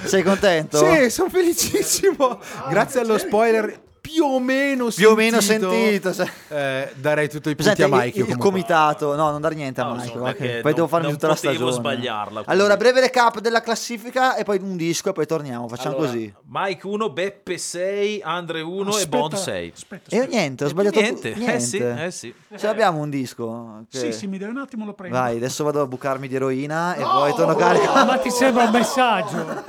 Sei 0.04 0.22
contento? 0.22 0.78
Sì, 0.78 1.10
sono 1.10 1.30
felicissimo. 1.30 2.40
Grazie 2.70 3.00
allo 3.00 3.18
spoiler 3.18 3.82
più 4.12 4.24
o 4.24 4.40
meno 4.40 4.90
Più 4.90 5.10
o 5.10 5.16
meno 5.16 5.42
sentito, 5.42 5.72
sentito. 5.72 6.14
cioè. 6.14 6.30
eh, 6.50 6.92
darei 6.96 7.28
tutto 7.28 7.50
i 7.50 7.56
punti 7.56 7.72
Presente 7.74 7.84
a 7.84 7.88
il, 7.88 7.92
Mike. 7.94 8.18
il 8.20 8.24
comunque. 8.26 8.50
comitato, 8.50 9.16
no, 9.16 9.32
non 9.32 9.42
dare 9.42 9.56
niente 9.56 9.82
a 9.82 9.86
No, 9.86 9.96
Mike. 9.96 10.36
che 10.36 10.60
poi 10.62 10.74
devo 10.74 10.88
farmi 10.88 11.10
tutta 11.12 11.28
la 11.28 11.36
stagione. 11.36 11.72
sbagliarla, 11.72 12.44
quindi. 12.44 12.52
Allora, 12.52 12.78
breve 12.78 13.00
recap 13.02 13.40
della 13.40 13.62
classifica 13.62 14.36
e 14.36 14.44
poi 14.44 14.60
un 14.62 14.76
disco 14.78 15.10
e 15.10 15.14
poi 15.14 15.26
torniamo. 15.26 15.68
Facciamo 15.68 15.96
Allora, 15.96 16.12
così. 16.12 16.34
Mike 16.48 16.88
1, 16.88 17.10
Beppe 17.10 17.58
6, 17.58 18.22
Andre 18.24 18.62
1 18.62 18.98
e 18.98 19.08
Bond 19.08 19.34
6. 19.34 19.72
Aspetta, 19.76 20.16
E 20.16 20.28
niente, 20.28 20.66
ho 20.66 20.68
sbagliato 20.68 21.00
Niente, 21.00 21.34
tu- 21.34 21.44
eh 21.48 21.60
sì, 21.60 21.78
eh 21.78 22.12
sì. 22.12 22.34
Ce 22.56 22.66
l'abbiamo 22.68 23.00
un 23.02 23.10
disco. 23.10 23.86
che- 23.90 23.98
Sì, 24.00 24.12
sì, 24.12 24.28
mi 24.28 24.38
dai 24.38 24.50
un 24.50 24.58
attimo, 24.58 24.86
lo 24.86 24.94
prendo. 24.94 25.18
Vai, 25.18 25.38
adesso 25.38 25.64
vado 25.64 25.82
a 25.82 25.88
bucarmi 25.88 26.28
di 26.28 26.36
eroina 26.36 26.94
e 26.96 27.02
poi 27.02 27.34
torno 27.34 27.56
carico. 27.56 27.92
Ma 27.92 28.18
ti 28.20 28.30
sembra 28.30 28.66
un 28.66 28.72
messaggio? 28.72 29.64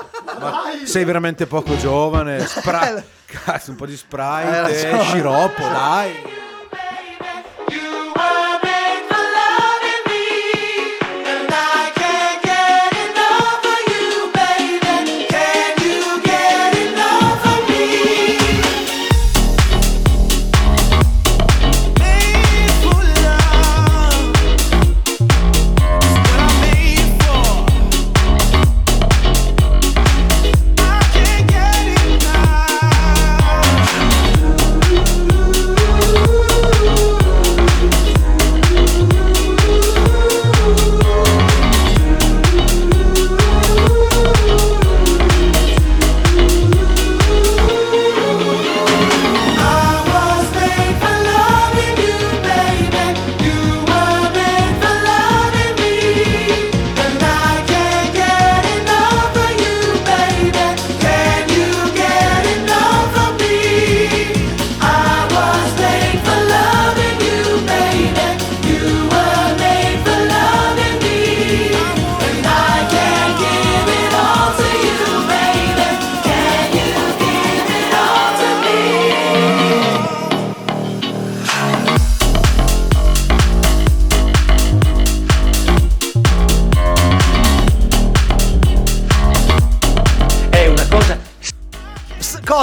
Sei 0.84 1.04
veramente 1.04 1.46
poco 1.46 1.74
giovane. 1.76 2.40
Spra- 2.46 3.02
Cazzo, 3.26 3.70
un 3.72 3.76
po' 3.76 3.86
di 3.86 3.92
Hai 3.92 3.98
sprite, 3.98 4.60
ragione. 4.60 5.02
sciroppo, 5.04 5.62
dai. 5.62 6.12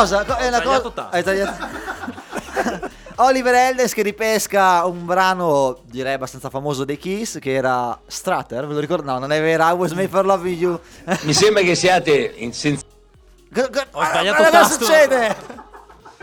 Cosa? 0.03 0.23
Co- 0.25 0.35
È 0.35 0.47
una 0.47 0.59
tagliato 0.59 0.91
cosa. 0.91 1.09
tasto. 1.09 1.15
Hai 1.15 1.23
tagliato. 1.23 2.91
Oliver 3.17 3.53
Eldes 3.53 3.93
che 3.93 4.01
ripesca 4.01 4.85
un 4.85 5.05
brano 5.05 5.77
direi 5.85 6.13
abbastanza 6.13 6.49
famoso 6.49 6.83
dei 6.83 6.97
Kiss 6.97 7.37
che 7.39 7.53
era 7.53 7.97
Strater, 8.07 8.65
ve 8.65 8.73
lo 8.73 8.79
ricordo? 8.79 9.11
No, 9.11 9.19
non 9.19 9.31
è 9.31 9.39
vero, 9.39 9.63
I 9.67 9.71
was 9.73 9.91
made 9.91 10.07
for 10.09 10.25
loving 10.25 10.57
you. 10.59 10.79
Mi 11.21 11.33
sembra 11.33 11.61
che 11.61 11.75
siate 11.75 12.33
in 12.37 12.51
co- 12.51 13.83
Ho 13.91 14.03
sbagliato 14.03 14.37
cosa 14.43 14.49
tasto. 14.49 14.83
succede? 14.85 15.61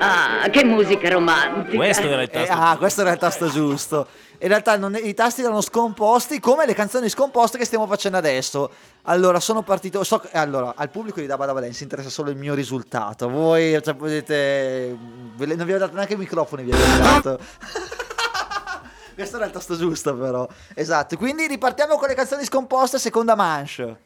Ah, 0.02 0.48
che 0.50 0.64
musica 0.64 1.10
romantica. 1.10 1.76
Questo 1.76 2.06
era 2.06 2.22
il 2.22 2.30
Eh, 2.32 2.46
tasto. 2.46 2.52
ah, 2.54 2.76
questo 2.78 3.00
era 3.02 3.12
il 3.12 3.18
tasto 3.18 3.50
giusto. 3.50 4.06
In 4.38 4.48
realtà 4.48 4.78
non- 4.78 4.96
i 4.96 5.12
tasti 5.12 5.42
erano 5.42 5.60
scomposti 5.60 6.40
come 6.40 6.64
le 6.64 6.72
canzoni 6.72 7.10
scomposte 7.10 7.58
che 7.58 7.66
stiamo 7.66 7.86
facendo 7.86 8.16
adesso. 8.16 8.70
Allora, 9.02 9.38
sono 9.40 9.62
partito. 9.62 10.02
So, 10.02 10.22
allora, 10.32 10.72
al 10.74 10.88
pubblico 10.88 11.20
di 11.20 11.26
Dabba 11.26 11.44
Dance 11.52 11.82
interessa 11.82 12.08
solo 12.08 12.30
il 12.30 12.36
mio 12.36 12.54
risultato. 12.54 13.28
Voi 13.28 13.78
cioè, 13.82 13.94
potete. 13.94 14.96
Non 15.36 15.64
vi 15.66 15.72
ho 15.74 15.78
dato 15.78 15.94
neanche 15.94 16.14
i 16.14 16.16
microfoni, 16.16 16.62
vi 16.62 16.72
avevo 16.72 16.96
dato. 17.02 17.38
Questo 19.14 19.36
era 19.36 19.44
il 19.44 19.52
tasto 19.52 19.76
giusto, 19.76 20.16
però. 20.16 20.48
Esatto. 20.74 21.18
Quindi 21.18 21.46
ripartiamo 21.46 21.96
con 21.98 22.08
le 22.08 22.14
canzoni 22.14 22.42
scomposte, 22.44 22.98
seconda 22.98 23.34
manche. 23.34 24.04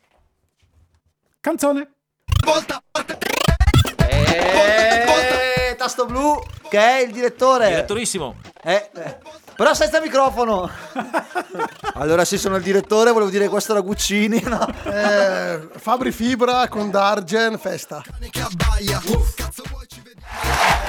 Canzone. 1.38 1.88
Eh, 4.09 4.93
tasto 5.85 6.07
blu, 6.07 6.41
che 6.70 6.78
è 6.78 7.01
il 7.03 7.12
direttore. 7.12 7.68
Direttorissimo. 7.68 8.37
Eh, 8.62 8.91
eh, 8.95 9.18
Però 9.55 9.74
senza 9.74 10.01
microfono. 10.01 10.70
allora 11.95 12.24
sì, 12.24 12.39
sono 12.39 12.57
il 12.57 12.62
direttore, 12.62 13.12
volevo 13.12 13.30
dire 13.30 13.49
questo 13.49 13.72
era 13.72 13.82
Guccini. 13.82 14.41
No? 14.45 14.66
Eh, 14.85 15.68
Fabri 15.76 16.11
Fibra 16.11 16.68
con 16.68 16.91
Dargen, 16.91 17.59
festa. 17.59 18.03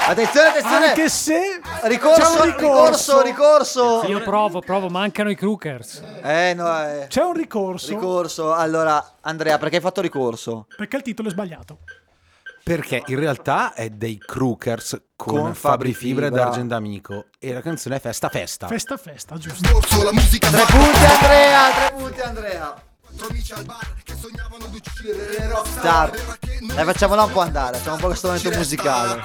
Attenzione, 0.08 0.48
attenzione. 0.48 0.86
Anche 0.86 1.08
se 1.10 1.60
Ricorso, 1.82 2.20
c'è 2.20 2.40
un 2.40 2.42
ricorso, 2.42 3.22
ricorso. 3.22 4.02
Io 4.06 4.22
provo, 4.22 4.60
provo, 4.60 4.88
mancano 4.88 5.28
i 5.28 5.36
Crookers. 5.36 6.02
Eh 6.22 6.54
no, 6.54 6.88
eh. 6.88 7.06
C'è 7.08 7.22
un 7.22 7.34
ricorso 7.34 7.90
Ricorso. 7.90 8.54
Allora, 8.54 9.16
Andrea, 9.20 9.58
perché 9.58 9.76
hai 9.76 9.82
fatto 9.82 10.00
ricorso? 10.00 10.66
perché 10.74 10.96
il 10.96 11.02
titolo 11.02 11.28
è 11.28 11.32
sbagliato. 11.32 11.80
Perché 12.66 13.00
in 13.06 13.20
realtà 13.20 13.74
è 13.74 13.90
dei 13.90 14.18
Crookers 14.18 15.00
con, 15.14 15.38
Con 15.38 15.54
Fabri 15.54 15.94
Fibra 15.94 16.26
e 16.26 16.30
Fibra. 16.30 16.44
Dargen 16.46 16.66
D'Amico. 16.66 17.26
E 17.38 17.52
la 17.52 17.60
canzone 17.60 17.94
è 17.94 18.00
Festa 18.00 18.28
Festa. 18.28 18.66
Festa 18.66 18.96
festa, 18.96 19.38
giusto. 19.38 19.78
Tre 19.78 20.64
punti 20.66 21.06
Andrea, 21.06 21.70
tre 21.70 21.94
punti 21.96 22.20
Andrea. 22.22 22.82
Star. 25.78 26.10
Dai, 26.74 26.84
facciamola 26.84 27.22
un 27.22 27.30
po' 27.30 27.38
andare, 27.38 27.76
facciamo 27.76 27.94
un 27.94 28.00
po' 28.00 28.08
questo 28.08 28.26
momento 28.26 28.50
musicale. 28.50 29.22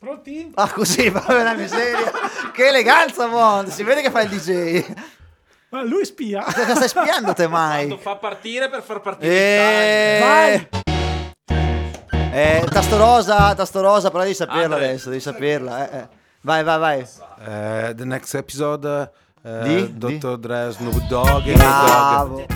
Pronti? 0.00 0.50
Ah, 0.56 0.72
così, 0.72 1.08
va 1.08 1.20
bene 1.20 1.44
la 1.44 1.54
miseria. 1.54 2.10
Che 2.52 2.66
eleganza, 2.66 3.28
Mond. 3.28 3.68
Si 3.68 3.84
vede 3.84 4.02
che 4.02 4.10
fai 4.10 4.24
il 4.24 4.30
DJ. 4.30 5.12
Ma 5.74 5.82
lui 5.82 6.04
spia. 6.04 6.44
Cosa 6.44 6.76
stai 6.76 6.88
spiando 6.88 7.32
te 7.32 7.48
mai? 7.50 7.98
Fa 8.00 8.14
partire 8.14 8.70
per 8.70 8.80
far 8.80 9.00
partire 9.00 9.26
il 10.62 10.68
Eh, 12.32 12.58
eh, 12.60 12.64
tasto 12.70 12.96
rosa, 12.96 13.52
tasto 13.56 13.80
rosa, 13.80 14.08
però 14.12 14.22
devi 14.22 14.36
saperla 14.36 14.76
Andre. 14.76 14.88
adesso, 14.90 15.08
devi 15.08 15.20
saperla. 15.20 15.90
eh, 15.90 15.96
eh. 15.98 16.08
Vai, 16.42 16.62
vai, 16.62 16.78
vai. 16.78 17.00
Eh, 17.00 17.92
the 17.96 18.04
next 18.04 18.34
episode 18.34 19.10
eh, 19.42 19.62
Di? 19.98 19.98
Dr. 19.98 20.36
Dre, 20.36 20.70
Snoop 20.70 20.94
Dogg 21.08 21.44
e 21.46 21.54
Bravo. 21.54 22.46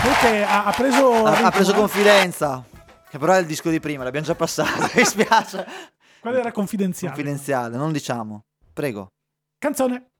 Comunque 0.00 0.44
ha, 0.44 0.64
ha 0.66 0.72
preso. 0.72 1.24
Ha, 1.24 1.38
ha 1.42 1.50
preso 1.50 1.74
confidenza. 1.74 2.62
Che 3.10 3.18
però 3.18 3.32
è 3.32 3.38
il 3.40 3.46
disco 3.46 3.68
di 3.68 3.80
prima, 3.80 4.04
l'abbiamo 4.04 4.26
già 4.26 4.36
passato. 4.36 4.88
Mi 4.94 5.04
spiace. 5.04 5.66
Quello 6.20 6.38
era 6.38 6.52
confidenziale. 6.52 7.14
Confidenziale, 7.14 7.76
non 7.76 7.90
diciamo. 7.90 8.44
Prego. 8.72 9.08
Canzone. 9.58 10.10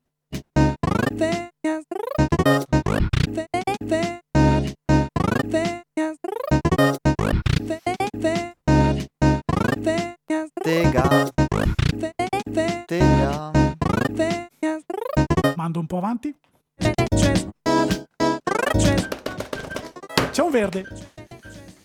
Mando 15.57 15.81
un 15.81 15.87
po' 15.87 15.97
avanti. 15.97 16.35
C'è 20.31 20.43
un 20.43 20.51
verde. 20.51 20.85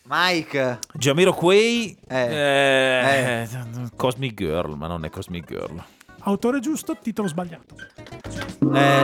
Mike. 0.04 0.80
Jamiro 0.96 1.34
Quay, 1.34 1.98
Eh. 2.08 3.48
Cosmic 3.96 4.34
Girl, 4.34 4.76
ma 4.76 4.88
non 4.88 5.06
è 5.06 5.10
Cosmic 5.10 5.46
Girl. 5.46 5.82
Autore 6.22 6.60
giusto, 6.60 6.98
titolo 7.02 7.28
sbagliato. 7.28 7.76
Eh, 8.74 9.04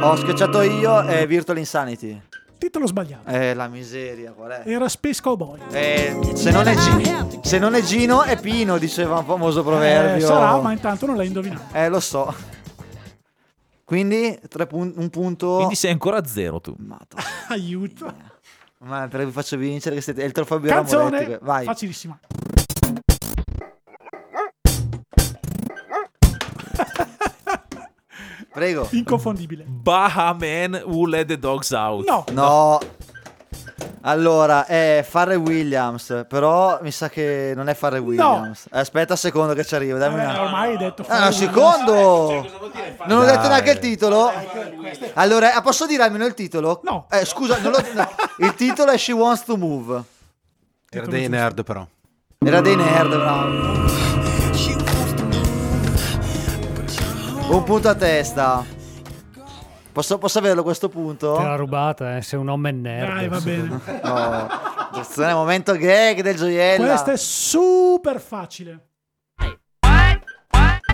ho 0.00 0.16
schiacciato 0.16 0.62
io 0.62 1.02
e 1.06 1.26
Virtual 1.26 1.58
Insanity. 1.58 2.20
Titolo 2.58 2.86
sbagliato. 2.86 3.28
Eh, 3.28 3.52
la 3.54 3.68
miseria, 3.68 4.32
qual 4.32 4.50
è? 4.50 4.62
Era 4.64 4.88
Space 4.88 5.20
Cowboy. 5.20 5.60
Eh, 5.70 6.18
se, 6.34 6.50
non 6.50 6.66
è 6.66 6.74
Gi- 6.74 7.38
se 7.42 7.58
non 7.58 7.74
è 7.74 7.82
Gino 7.82 8.22
è 8.22 8.40
Pino, 8.40 8.78
diceva 8.78 9.18
un 9.18 9.24
famoso 9.24 9.60
Eh, 9.60 9.64
proverbio. 9.64 10.26
sarà, 10.26 10.60
ma 10.60 10.72
intanto 10.72 11.04
non 11.06 11.16
l'hai 11.16 11.26
indovinato. 11.26 11.74
Eh, 11.74 11.88
lo 11.88 12.00
so. 12.00 12.34
Quindi 13.84 14.38
tre 14.48 14.66
pun- 14.66 14.94
un 14.96 15.10
punto. 15.10 15.56
Quindi 15.56 15.74
sei 15.74 15.90
ancora 15.90 16.16
a 16.18 16.24
zero 16.26 16.60
tu. 16.60 16.74
Aiuto. 17.48 18.32
Ma 18.78 19.08
perché 19.08 19.26
vi 19.26 19.32
faccio 19.32 19.56
vincere 19.56 19.94
che 19.96 20.00
siete... 20.00 20.22
è 20.22 20.24
il 20.24 20.32
trofeo 20.32 20.58
Birra 20.58 20.76
Canzone. 20.76 21.10
Moretti, 21.10 21.38
Vai. 21.44 21.64
Facilissima. 21.64 22.18
Prego. 28.54 28.86
Inconfondibile. 28.92 29.64
Bahaman 29.66 30.82
Who 30.84 31.06
Let 31.08 31.26
the 31.26 31.38
Dogs 31.38 31.72
Out. 31.72 32.06
No. 32.08 32.24
No. 32.32 32.78
Allora, 34.02 34.66
è 34.66 35.04
Farrell 35.08 35.38
Williams, 35.38 36.26
però 36.28 36.78
mi 36.82 36.90
sa 36.90 37.08
che 37.08 37.52
non 37.56 37.68
è 37.68 37.74
Farrell 37.74 38.02
Williams. 38.02 38.66
Eh, 38.70 38.78
Aspetta 38.78 39.14
un 39.14 39.18
secondo 39.18 39.54
che 39.54 39.64
ci 39.64 39.74
arrivo, 39.74 39.96
dammi 39.98 40.20
Eh, 40.20 40.24
una... 40.26 40.42
ormai 40.42 40.70
hai 40.72 40.76
detto 40.76 41.02
Ah, 41.08 41.26
un 41.26 41.32
Farrell 41.32 41.32
secondo! 41.32 42.48
Non 43.06 43.18
ho 43.22 43.24
detto 43.24 43.48
neanche 43.48 43.70
il 43.72 43.78
titolo. 43.78 44.30
Allora, 45.14 45.56
eh, 45.56 45.62
posso 45.62 45.86
dire 45.86 46.02
almeno 46.02 46.26
il 46.26 46.34
titolo? 46.34 46.80
No. 46.84 47.06
Eh, 47.10 47.24
scusa, 47.24 47.58
non 47.58 47.72
lo- 47.72 47.82
no. 47.94 48.08
il 48.38 48.54
titolo 48.54 48.90
è 48.92 48.98
She 48.98 49.12
Wants 49.12 49.44
to 49.44 49.56
Move. 49.56 50.02
Era 50.90 51.06
dei 51.06 51.28
nerd 51.28 51.64
però. 51.64 51.84
Era 52.38 52.60
dei 52.60 52.76
nerd, 52.76 53.16
bravo. 53.16 54.23
Un 57.48 57.62
punto 57.64 57.88
a 57.88 57.94
testa. 57.94 58.64
Posso, 59.92 60.18
posso 60.18 60.38
averlo 60.38 60.62
questo 60.62 60.88
punto? 60.88 61.36
Te 61.36 61.42
l'ha 61.44 61.54
rubata, 61.54 62.16
eh, 62.16 62.22
sei 62.22 62.38
un 62.38 62.48
uomo 62.48 62.68
nerd. 62.70 63.14
Dai, 63.14 63.28
va 63.28 63.40
bene. 63.40 63.80
No. 64.02 64.48
Attenzione, 64.94 65.34
momento 65.34 65.76
gag 65.76 66.20
del 66.20 66.36
gioiella. 66.36 66.86
Questo 66.86 67.10
è 67.10 67.16
super 67.16 68.20
facile. 68.20 68.78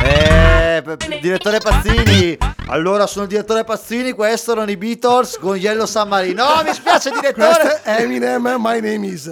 Eh, 0.02 0.82
direttore 1.20 1.60
Pazzini. 1.60 2.36
Allora, 2.68 3.06
sono 3.06 3.24
il 3.24 3.30
direttore 3.30 3.64
Pazzini. 3.64 4.12
Questo 4.12 4.52
erano 4.52 4.70
i 4.70 4.76
Beatles 4.76 5.38
con 5.38 5.56
Yellow 5.56 5.84
Submarine. 5.84 6.34
No, 6.34 6.62
mi 6.64 6.72
spiace, 6.72 7.10
Questo 7.10 7.32
direttore. 7.34 7.82
è 7.82 8.00
Eminem, 8.02 8.56
My 8.58 8.80
Name 8.80 9.06
Is. 9.06 9.26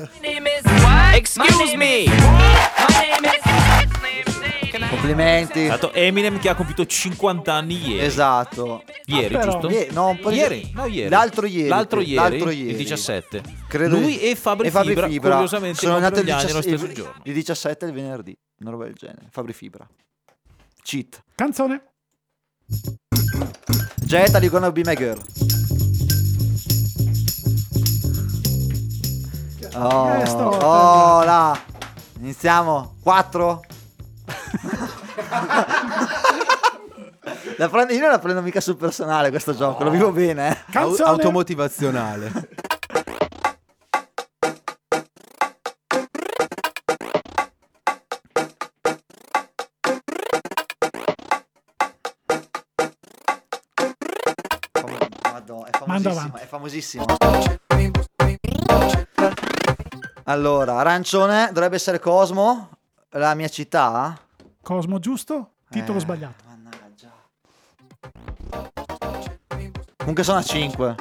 Excuse 1.14 1.76
me. 1.76 2.04
Complimenti. 5.12 5.70
Eminem 5.94 6.38
che 6.38 6.48
ha 6.50 6.54
compiuto 6.54 6.84
50 6.84 7.52
anni 7.52 7.88
ieri. 7.88 8.04
Esatto. 8.04 8.82
Ieri, 9.06 9.34
Ah, 9.34 9.38
però. 9.38 9.52
giusto? 9.52 9.68
Ie- 9.70 9.88
no, 9.92 10.08
un 10.08 10.18
po' 10.18 10.30
di- 10.30 10.36
ieri, 10.36 10.70
no, 10.74 10.84
ieri. 10.86 11.08
L'altro 11.08 11.46
ieri. 11.46 11.68
L'altro 11.68 12.00
ieri, 12.00 12.14
L'altro 12.14 12.50
il 12.50 12.58
ieri. 12.66 12.76
17. 12.76 13.42
Credo 13.68 13.96
Lui 13.98 14.18
di- 14.18 14.20
e 14.20 14.34
Fabri, 14.36 14.70
Fibra, 14.70 15.06
curiosamente 15.08 15.78
sono 15.80 15.98
nati 15.98 16.20
il, 16.20 16.26
compirono 16.26 16.26
gli 16.26 16.30
anni 16.30 16.42
17 16.44 16.46
nello 16.46 16.62
stesso 16.62 16.84
il- 16.84 16.92
giorno. 16.94 17.22
il 17.24 17.32
17 17.32 17.84
e 17.84 17.88
il 17.88 17.94
venerdì, 17.94 18.38
una 18.60 18.70
roba 18.70 18.84
del 18.84 18.94
genere. 18.94 19.26
Fabri 19.30 19.52
Fibra. 19.54 19.88
Cheat. 20.82 21.22
Canzone. 21.34 21.82
Jet, 24.04 24.34
are 24.34 24.44
you 24.44 24.50
gonna 24.52 24.70
be 24.70 24.82
my 24.84 24.94
girl? 24.94 25.20
Oh, 29.74 30.22
oh, 30.60 31.24
là. 31.24 31.58
Iniziamo. 32.20 32.96
4. 33.02 33.60
La 37.56 37.68
prendo- 37.68 37.92
io 37.92 38.00
non 38.00 38.10
la 38.10 38.18
prendo 38.18 38.40
mica 38.42 38.60
sul 38.60 38.76
personale 38.76 39.30
questo 39.30 39.54
gioco, 39.54 39.82
lo 39.84 39.90
vivo 39.90 40.12
bene. 40.12 40.48
Eh. 40.50 40.78
Au- 40.78 40.88
Canzone. 40.88 41.10
automotivazionale. 41.10 42.32
È 56.40 56.46
famosissima. 56.46 57.04
Allora, 60.24 60.74
arancione 60.78 61.48
dovrebbe 61.52 61.76
essere 61.76 61.98
Cosmo, 62.00 62.68
la 63.10 63.34
mia 63.34 63.48
città. 63.48 64.18
Cosmo 64.62 64.98
giusto, 64.98 65.52
titolo 65.70 65.98
Eh. 65.98 66.00
sbagliato. 66.02 66.44
Mannaggia. 66.46 67.12
Comunque 69.96 70.22
sono 70.24 70.38
a 70.38 70.42
5. 70.42 70.94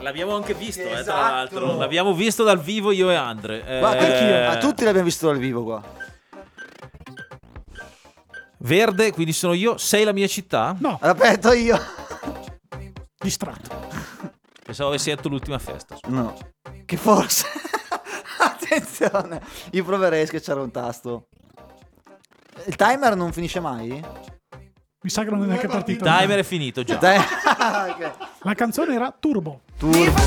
L'abbiamo 0.00 0.34
anche 0.34 0.54
visto, 0.54 0.80
eh, 0.82 0.88
tra 0.88 0.98
Esatto. 1.00 1.20
l'altro. 1.20 1.76
L'abbiamo 1.76 2.12
visto 2.12 2.42
dal 2.42 2.58
vivo 2.60 2.90
io 2.90 3.10
e 3.10 3.14
Andre. 3.14 3.64
Eh, 3.64 3.80
Ma 3.80 3.94
Ma 3.94 4.56
tutti 4.58 4.82
l'abbiamo 4.84 5.06
visto 5.06 5.26
dal 5.26 5.38
vivo 5.38 5.62
qua. 5.62 5.82
Verde, 8.58 9.12
quindi 9.12 9.32
sono 9.32 9.52
io. 9.52 9.76
Sei 9.78 10.04
la 10.04 10.12
mia 10.12 10.26
città? 10.26 10.74
No, 10.78 10.98
Aspetta 11.00 11.54
io. 11.54 11.78
distratto. 13.18 13.70
Pensavo 14.64 14.88
avessi 14.90 15.10
detto 15.10 15.28
l'ultima 15.28 15.58
festa. 15.58 15.96
No. 16.08 16.34
Che 16.92 16.98
forse. 16.98 17.46
Attenzione. 18.38 19.40
Io 19.70 19.82
proverei 19.82 20.24
a 20.24 20.26
schiacciare 20.26 20.60
un 20.60 20.70
tasto. 20.70 21.28
Il 22.66 22.76
timer 22.76 23.16
non 23.16 23.32
finisce 23.32 23.60
mai? 23.60 23.88
Mi 25.00 25.08
sa 25.08 25.24
che 25.24 25.30
non 25.30 25.42
è 25.42 25.46
neanche 25.46 25.68
partito. 25.68 26.04
Il 26.04 26.14
timer 26.14 26.40
è 26.40 26.42
finito 26.42 26.82
già. 26.82 26.96
Dai. 26.96 27.16
Ok. 27.62 28.12
La 28.42 28.52
canzone 28.52 28.94
era 28.94 29.10
Turbo. 29.18 29.62
Turbo. 29.78 30.20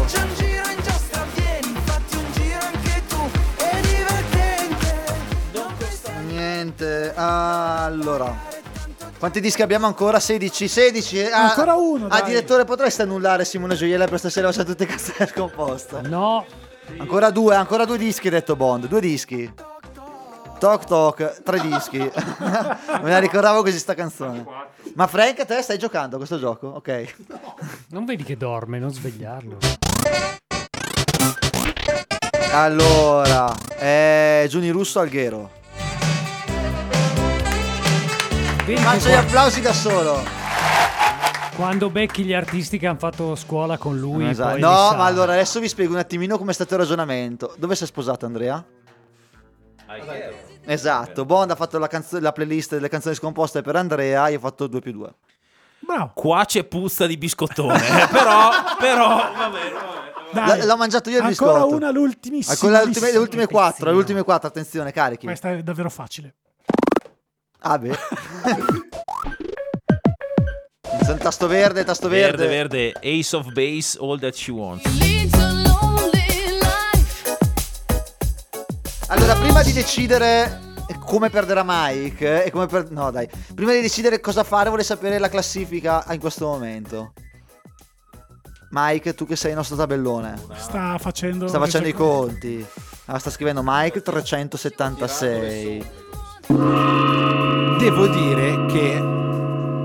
Niente. 6.26 7.14
Allora. 7.16 8.55
Quanti 9.18 9.40
dischi 9.40 9.62
abbiamo 9.62 9.86
ancora? 9.88 10.20
16. 10.20 10.68
16. 10.68 11.22
Ah, 11.26 11.50
Ancora 11.50 11.76
uno, 11.76 12.06
Ah, 12.08 12.20
dai. 12.20 12.30
direttore, 12.30 12.66
potresti 12.66 13.02
annullare 13.02 13.46
Simone 13.46 13.76
Gioiella 13.76 14.06
per 14.08 14.20
stasera? 14.20 14.48
Facciamo 14.48 14.66
tutte 14.70 14.86
casse 14.86 15.14
scomposte. 15.28 16.02
No. 16.02 16.46
Ancora 16.98 17.32
due, 17.32 17.56
ancora 17.56 17.86
due 17.86 17.98
dischi, 17.98 18.28
ha 18.28 18.32
detto 18.32 18.56
Bond. 18.56 18.88
Due 18.88 19.02
dischi. 19.02 19.52
Toc 20.60 20.86
toc, 20.86 21.42
tre 21.44 21.60
dischi. 21.60 21.98
Me 22.00 23.10
la 23.10 23.20
ricordavo 23.20 23.62
così 23.64 23.78
sta 23.80 23.94
canzone. 23.96 24.46
Ma 24.94 25.08
Frank, 25.08 25.44
te 25.46 25.62
stai 25.62 25.78
giocando 25.78 26.16
a 26.16 26.18
questo 26.18 26.38
gioco? 26.40 26.68
Ok. 26.68 27.16
Non 27.90 28.06
vedi 28.06 28.24
che 28.24 28.38
dorme, 28.38 28.78
non 28.80 28.94
svegliarlo. 28.94 29.58
Allora, 32.54 33.54
eh, 33.80 34.46
Giuni 34.50 34.70
Russo 34.70 35.00
Alghero. 35.00 35.64
Faccio 38.66 39.10
gli 39.10 39.14
applausi 39.14 39.62
da 39.62 39.74
solo. 39.74 40.24
Quando 41.56 41.90
becchi 41.90 42.24
gli 42.24 42.34
artisti 42.34 42.78
che 42.80 42.88
hanno 42.88 42.98
fatto 42.98 43.36
scuola 43.36 43.78
con 43.78 43.98
lui, 43.98 44.28
Esatto. 44.28 44.52
poi 44.52 44.60
No, 44.60 44.94
ma 44.96 45.06
allora 45.06 45.34
adesso 45.34 45.60
vi 45.60 45.68
spiego 45.70 45.94
un 45.94 46.00
attimino 46.00 46.38
come 46.38 46.52
è 46.52 46.54
stato 46.54 46.74
il 46.74 46.80
ragionamento. 46.82 47.54
Dove 47.58 47.76
sei 47.76 47.88
sposato, 47.88 48.26
Andrea? 48.26 48.64
Esatto, 50.66 51.26
Bond 51.26 51.52
ha 51.52 51.56
fatto 51.56 51.78
la, 51.78 51.88
canzo- 51.88 52.20
la 52.20 52.32
playlist 52.32 52.72
delle 52.72 52.90
canzoni 52.90 53.14
scomposte 53.16 53.62
per 53.62 53.76
Andrea, 53.76 54.28
io 54.30 54.38
ho 54.38 54.42
fatto 54.42 54.66
2 54.68 54.80
più 54.82 54.92
2. 54.94 55.14
Bravo. 55.80 56.12
Qua 56.16 56.44
c'è 56.46 56.64
puzza 56.64 57.06
di 57.06 57.18
biscottone, 57.18 57.76
eh, 57.78 58.08
però, 58.08 58.50
però, 58.80 59.08
vabbè, 59.38 59.60
Dai. 60.32 60.66
L'ho 60.66 60.76
mangiato 60.76 61.12
io 61.12 61.20
il 61.20 61.24
Ancora 61.26 61.54
biscotto. 61.54 61.76
una, 61.76 61.92
l'ultimissima. 61.92 62.56
Quella- 62.58 62.80
le 62.80 62.86
ultime, 62.88 63.12
le 63.12 63.18
ultime 63.20 63.46
quattro, 63.46 63.92
le 63.92 63.96
ultime 63.96 64.24
quattro, 64.24 64.48
attenzione, 64.48 64.92
carichi. 64.92 65.26
Questa 65.28 65.52
è 65.52 65.62
davvero 65.62 65.92
facile. 65.92 66.34
Ah, 67.68 67.80
beh. 67.80 67.98
Tasto 71.18 71.48
verde, 71.48 71.84
tasto 71.84 72.08
verde, 72.08 72.46
verde. 72.46 72.92
verde, 72.94 73.20
Ace 73.20 73.36
of 73.36 73.52
Base, 73.54 73.98
All 74.00 74.20
That 74.20 74.36
She 74.36 74.52
Wants. 74.52 74.88
Allora, 79.08 79.36
prima 79.36 79.64
di 79.64 79.72
decidere 79.72 80.76
come 81.06 81.32
perderà 81.32 81.64
Mike 81.66 82.44
e 82.44 82.52
come 82.52 82.68
per... 82.68 82.92
No, 82.92 83.10
dai. 83.10 83.28
Prima 83.56 83.72
di 83.72 83.82
decidere 83.82 84.20
cosa 84.20 84.44
fare, 84.44 84.70
vorrei 84.70 84.86
sapere 84.86 85.18
la 85.18 85.30
classifica 85.30 86.06
in 86.12 86.20
questo 86.20 86.46
momento. 86.46 87.14
Mike, 88.70 89.16
tu 89.16 89.26
che 89.26 89.36
sei 89.36 89.52
il 89.52 89.58
nostro 89.58 89.76
tabellone. 89.76 90.40
Sta 90.56 91.00
facendo. 91.00 91.48
Sta 91.48 91.58
facendo 91.58 91.88
i 91.88 91.94
conti. 91.94 92.64
Ah, 93.06 93.18
sta 93.18 93.32
scrivendo 93.32 93.62
Mike 93.64 94.04
376. 94.04 96.04
Devo 96.48 98.08
dire 98.08 98.66
che 98.68 99.14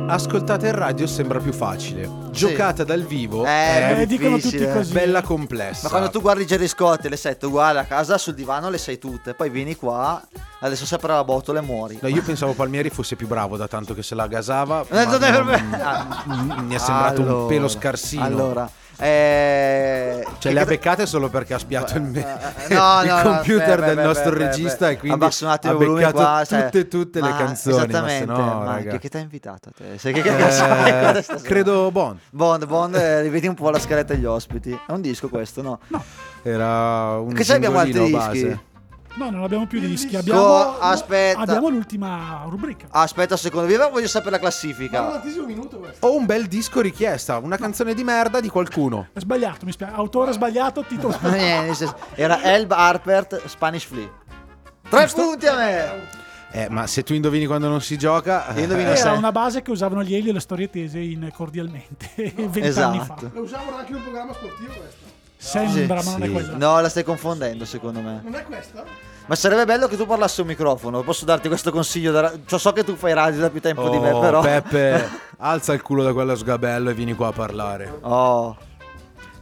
ascoltata 0.08 0.66
in 0.66 0.74
radio 0.74 1.06
sembra 1.06 1.38
più 1.38 1.52
facile. 1.52 2.08
Giocata 2.30 2.84
dal 2.84 3.02
vivo 3.02 3.44
Eh, 3.44 3.96
è 3.96 4.06
dicono 4.06 4.36
tutti 4.36 4.50
difficile, 4.50 4.72
così. 4.72 4.92
bella 4.92 5.22
complessa. 5.22 5.84
Ma 5.84 5.88
quando 5.88 6.10
tu 6.10 6.20
guardi 6.20 6.44
Jerry 6.44 6.66
Scott 6.68 7.04
e 7.04 7.08
le 7.08 7.16
sette 7.16 7.46
uguali 7.46 7.78
a 7.78 7.84
casa 7.84 8.18
sul 8.18 8.34
divano 8.34 8.68
le 8.70 8.78
sai 8.78 8.98
tutte. 8.98 9.34
Poi 9.34 9.48
vieni 9.50 9.74
qua, 9.76 10.20
adesso 10.60 10.84
si 10.84 10.94
apre 10.94 11.12
la 11.12 11.24
botola 11.24 11.60
e 11.60 11.62
muori. 11.62 11.98
No, 12.02 12.08
io 12.08 12.22
pensavo 12.22 12.52
Palmieri 12.52 12.90
fosse 12.90 13.16
più 13.16 13.26
bravo 13.26 13.56
da 13.56 13.66
tanto 13.68 13.94
che 13.94 14.02
se 14.02 14.14
la 14.14 14.26
gasava. 14.26 14.82
Eh, 14.88 14.94
ma 14.94 15.04
non 15.04 15.22
è 15.22 15.30
per 15.32 15.44
me. 15.44 16.62
Mi 16.62 16.74
è 16.74 16.78
sembrato 16.78 17.20
un 17.22 17.28
Allora, 17.28 17.46
pelo 17.46 17.68
scarsino. 17.68 18.24
Allora, 18.24 18.70
eh, 19.00 20.26
Cioè, 20.38 20.52
le 20.52 20.60
ha 20.60 20.64
beccate 20.64 21.06
solo 21.06 21.28
perché 21.28 21.54
ha 21.54 21.58
spiato 21.58 21.96
il, 21.96 22.02
me- 22.02 22.20
No, 22.70 23.00
il 23.02 23.08
no, 23.08 23.16
no, 23.16 23.22
computer 23.22 23.78
beh, 23.80 23.86
del 23.86 23.94
beh, 23.96 24.02
nostro 24.02 24.30
beh, 24.32 24.38
regista 24.46 24.90
e 24.90 24.98
quindi 24.98 25.24
ha 25.24 25.28
beccato 25.28 26.10
qua, 26.12 26.44
cioè- 26.44 26.64
tutte, 26.64 26.88
tutte 26.88 27.20
le 27.20 27.28
Ma 27.30 27.36
canzoni. 27.36 27.74
Ma 27.76 27.80
se 27.80 27.86
Esattamente, 27.88 28.24
no, 28.26 28.58
ma 28.60 28.74
raga. 28.76 28.98
che, 28.98 29.08
ti 29.08 29.16
ha 29.16 29.20
invitato 29.20 29.68
a 29.70 29.72
te? 29.76 29.98
Sai 29.98 30.12
che, 30.12 30.22
che 30.22 30.28
Eh, 30.36 31.40
credo 31.42 31.90
Bond. 31.90 32.18
Bond, 32.30 32.66
Bond, 32.66 32.94
eh, 32.94 33.20
rivedi 33.22 33.46
un 33.46 33.54
po' 33.54 33.70
la 33.70 33.78
scaletta 33.78 34.14
degli 34.14 34.24
ospiti. 34.24 34.70
È 34.72 34.92
un 34.92 35.00
disco 35.00 35.28
questo, 35.28 35.62
no? 35.62 35.78
Era 36.42 37.18
un 37.18 37.32
Che 37.32 37.44
se 37.44 37.54
abbiamo 37.54 37.78
altri 37.78 37.92
dischi? 38.00 38.12
base. 38.12 38.60
No, 39.16 39.28
non 39.30 39.42
abbiamo 39.42 39.66
più 39.66 39.80
dischi. 39.80 40.14
Oh, 40.14 40.20
Abbiamo, 40.20 40.78
aspetta. 40.78 41.40
abbiamo 41.40 41.68
l'ultima 41.68 42.44
rubrica. 42.48 42.86
Aspetta 42.90 43.34
un 43.34 43.40
secondo, 43.40 43.70
io 43.72 43.90
voglio 43.90 44.06
sapere 44.06 44.32
la 44.32 44.38
classifica. 44.38 45.20
Ho 46.00 46.16
un 46.16 46.26
bel 46.26 46.46
disco 46.46 46.80
richiesta, 46.80 47.38
una 47.38 47.56
canzone 47.56 47.94
di 47.94 48.04
merda 48.04 48.40
di 48.40 48.48
qualcuno. 48.48 49.08
È 49.12 49.18
sbagliato, 49.20 49.64
mi 49.66 49.72
spiace. 49.72 49.94
Autore 49.94 50.32
sbagliato, 50.32 50.84
titolo 50.84 51.18
Eh, 51.22 51.60
nel 51.62 51.74
senso, 51.74 51.96
Era 52.14 52.42
Elb 52.42 52.70
Harpert 52.70 53.46
Spanish 53.46 53.84
Flea. 53.84 54.08
Tre 54.88 55.08
punti 55.14 55.46
a 55.46 55.56
me! 55.56 56.18
Eh, 56.52 56.68
ma 56.68 56.86
se 56.88 57.04
tu 57.04 57.14
indovini 57.14 57.46
quando 57.46 57.68
non 57.68 57.80
si 57.80 57.96
gioca. 57.96 58.52
Io 58.54 58.62
indovino 58.62 58.90
eh, 58.90 58.98
Era 58.98 59.12
una 59.12 59.30
base 59.30 59.62
che 59.62 59.70
usavano 59.70 60.02
gli 60.02 60.14
Elio 60.14 60.30
e 60.30 60.34
le 60.34 60.40
storie 60.40 60.68
tese 60.68 60.98
in 60.98 61.30
cordialmente 61.32 62.06
fa. 62.50 62.58
Esatto. 62.60 63.30
Lo 63.32 63.42
usavano 63.42 63.76
anche 63.76 63.90
in 63.90 63.96
un 63.96 64.02
programma 64.02 64.32
sportivo 64.32 64.72
questo. 64.72 65.09
Sembra, 65.42 66.00
Sì, 66.02 66.06
ma 66.06 66.12
non 66.12 66.22
è 66.22 66.26
sì. 66.26 66.32
quella. 66.32 66.56
No, 66.56 66.80
la 66.80 66.88
stai 66.90 67.02
confondendo 67.02 67.64
secondo 67.64 68.00
me. 68.00 68.20
Non 68.22 68.34
è 68.34 68.44
questa? 68.44 68.84
Ma 69.24 69.34
sarebbe 69.34 69.64
bello 69.64 69.88
che 69.88 69.96
tu 69.96 70.06
parlassi 70.06 70.42
un 70.42 70.48
microfono. 70.48 71.02
Posso 71.02 71.24
darti 71.24 71.48
questo 71.48 71.70
consiglio? 71.70 72.12
da 72.12 72.20
ra- 72.20 72.32
cioè, 72.44 72.58
so 72.58 72.72
che 72.72 72.84
tu 72.84 72.94
fai 72.94 73.14
radio 73.14 73.40
da 73.40 73.48
più 73.48 73.60
tempo 73.60 73.88
di 73.88 73.98
me, 73.98 74.10
Oh, 74.10 74.20
però. 74.20 74.40
Peppe, 74.40 75.08
alza 75.38 75.72
il 75.72 75.80
culo 75.82 76.02
da 76.02 76.12
quello 76.12 76.34
sgabello 76.36 76.90
e 76.90 76.94
vieni 76.94 77.14
qua 77.14 77.28
a 77.28 77.32
parlare. 77.32 77.90
Oh. 78.02 78.54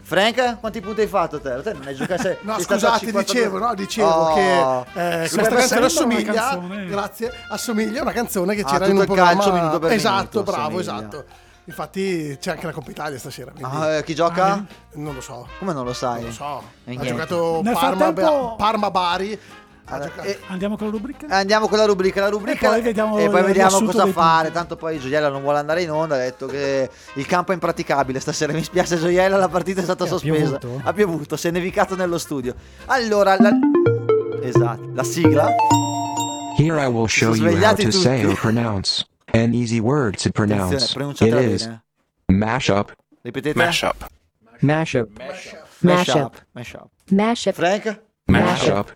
Frank, 0.02 0.60
quanti 0.60 0.80
punti 0.80 1.00
hai 1.02 1.06
fatto 1.06 1.40
te? 1.40 1.60
Te 1.62 1.72
non 1.72 1.82
hai 1.86 1.94
giocato. 1.94 2.22
sei- 2.22 2.36
No, 2.42 2.54
sei 2.54 2.62
scusate, 2.64 2.98
52. 3.06 3.24
dicevo, 3.24 3.58
no, 3.58 3.74
dicevo 3.74 4.08
Oh. 4.08 4.34
che 4.34 5.22
eh, 5.24 5.28
questa 5.28 5.48
canzone 5.48 5.84
assomiglia, 5.86 6.32
canzone. 6.32 6.86
grazie, 6.86 7.32
assomiglia 7.50 7.98
a 7.98 8.02
una 8.02 8.12
canzone 8.12 8.54
che 8.54 8.62
Ah, 8.62 8.64
c'era 8.64 8.86
in 8.86 8.90
tutto 8.92 8.94
un 8.94 9.00
il 9.00 9.06
programma. 9.06 9.32
calcio 9.42 9.52
minuto 9.52 9.78
per 9.80 9.92
esatto, 9.92 10.28
minuto, 10.38 10.42
bravo, 10.52 10.78
assomiglia. 10.78 10.98
esatto. 11.08 11.24
Infatti 11.68 12.34
c'è 12.40 12.52
anche 12.52 12.64
la 12.64 12.72
Coppa 12.72 12.90
Italia 12.90 13.18
stasera. 13.18 13.50
quindi- 13.50 13.70
Ah, 13.76 13.96
eh, 13.96 14.02
chi 14.04 14.14
gioca? 14.14 14.64
Non 14.94 15.14
lo 15.14 15.20
so. 15.20 15.46
Come 15.58 15.74
non 15.74 15.84
lo 15.84 15.92
sai? 15.92 16.20
Non 16.20 16.30
lo 16.30 16.32
so. 16.34 16.62
E 16.84 16.96
Ha 16.98 17.04
giocato 17.04 17.60
Parma, 17.62 17.78
frattempo- 17.78 18.54
Parma 18.56 18.90
Bari. 18.90 19.38
Ha 19.90 19.94
Allora, 19.94 20.22
e- 20.22 20.38
Andiamo 20.48 20.76
con 20.76 20.86
la 20.86 20.92
rubrica? 20.92 21.26
Andiamo 21.28 21.68
con 21.68 21.78
la 21.78 21.84
rubrica, 21.86 22.20
la 22.20 22.28
rubrica 22.28 22.66
E 22.66 22.70
poi 22.70 22.80
vediamo 22.82 23.18
e 23.18 23.28
poi 23.28 23.42
vediamo 23.42 23.82
cosa 23.84 24.06
fare. 24.06 24.50
Tanto 24.50 24.76
poi 24.76 24.98
Gioiella 24.98 25.28
non 25.28 25.42
vuole 25.42 25.58
andare 25.58 25.82
in 25.82 25.90
onda. 25.90 26.14
Ha 26.14 26.18
detto 26.18 26.46
che 26.46 26.88
il 27.14 27.26
campo 27.26 27.50
è 27.50 27.54
impraticabile 27.54 28.18
stasera. 28.18 28.52
Mi 28.54 28.62
spiace, 28.64 28.98
Gioiella. 28.98 29.36
La 29.36 29.48
partita 29.48 29.80
è 29.80 29.84
stata 29.84 30.04
ha 30.04 30.06
sospesa. 30.06 30.56
piovuto? 30.58 30.80
Ha 30.84 30.92
piovuto, 30.94 31.36
si 31.36 31.48
è 31.48 31.50
nevicato 31.50 31.94
nello 31.96 32.18
studio. 32.18 32.54
Allora, 32.86 33.36
la... 33.38 33.50
esatto, 34.42 34.90
la 34.94 35.04
sigla. 35.04 35.48
Here 36.58 36.82
I 36.82 36.86
will 36.86 37.06
show 37.06 37.34
you 37.34 37.44
how 37.44 37.50
svegliati 37.52 37.84
to 37.84 37.90
say 37.92 38.20
tutti. 38.22 38.32
or 38.32 38.38
pronounce 38.40 39.06
an 39.34 39.54
easy 39.54 39.80
word 39.80 40.18
to 40.18 40.32
pronounce. 40.32 40.94
It 41.20 41.34
is 41.34 41.68
mashup. 42.30 42.90
Ripetete. 43.24 43.54
Mashup. 43.54 43.96
Mashup. 44.62 45.06
Mashup. 45.82 46.32
Mashup. 46.54 46.90
Mashup. 47.10 47.54
Frank? 47.54 48.00
Mashup. 48.28 48.88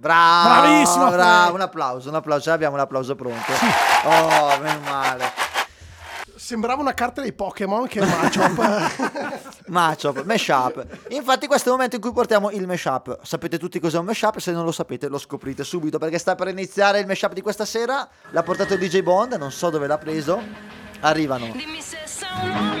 Bravo, 0.00 0.48
Bravissimo, 0.48 1.10
bravo. 1.10 1.14
Frank. 1.16 1.54
Un 1.54 1.60
applauso, 1.60 2.08
un 2.08 2.14
applauso. 2.14 2.42
Ce 2.44 2.50
l'abbiamo 2.50 2.74
un 2.74 2.80
applauso 2.80 3.14
pronto. 3.16 3.52
Oh, 4.04 4.58
meno 4.60 4.80
male. 4.80 5.32
Sembrava 6.36 6.80
una 6.80 6.94
carta 6.94 7.20
dei 7.20 7.32
Pokémon 7.32 7.86
che 7.88 8.00
è 8.00 8.04
matchup. 8.06 9.26
Matchup, 9.68 10.24
mashup. 10.24 10.86
Infatti 11.08 11.46
questo 11.46 11.68
è 11.68 11.72
il 11.72 11.76
momento 11.76 11.96
in 11.96 12.02
cui 12.02 12.12
portiamo 12.12 12.50
il 12.50 12.66
mashup. 12.66 13.18
Sapete 13.22 13.58
tutti 13.58 13.78
cos'è 13.80 13.98
un 13.98 14.06
mashup? 14.06 14.38
Se 14.38 14.52
non 14.52 14.64
lo 14.64 14.72
sapete 14.72 15.08
lo 15.08 15.18
scoprite 15.18 15.64
subito 15.64 15.98
perché 15.98 16.18
sta 16.18 16.34
per 16.34 16.48
iniziare 16.48 17.00
il 17.00 17.06
mashup 17.06 17.32
di 17.32 17.40
questa 17.40 17.64
sera. 17.64 18.08
L'ha 18.30 18.42
portato 18.42 18.76
DJ 18.76 19.02
Bond, 19.02 19.34
non 19.34 19.52
so 19.52 19.70
dove 19.70 19.86
l'ha 19.86 19.98
preso. 19.98 20.42
Arrivano. 21.00 21.54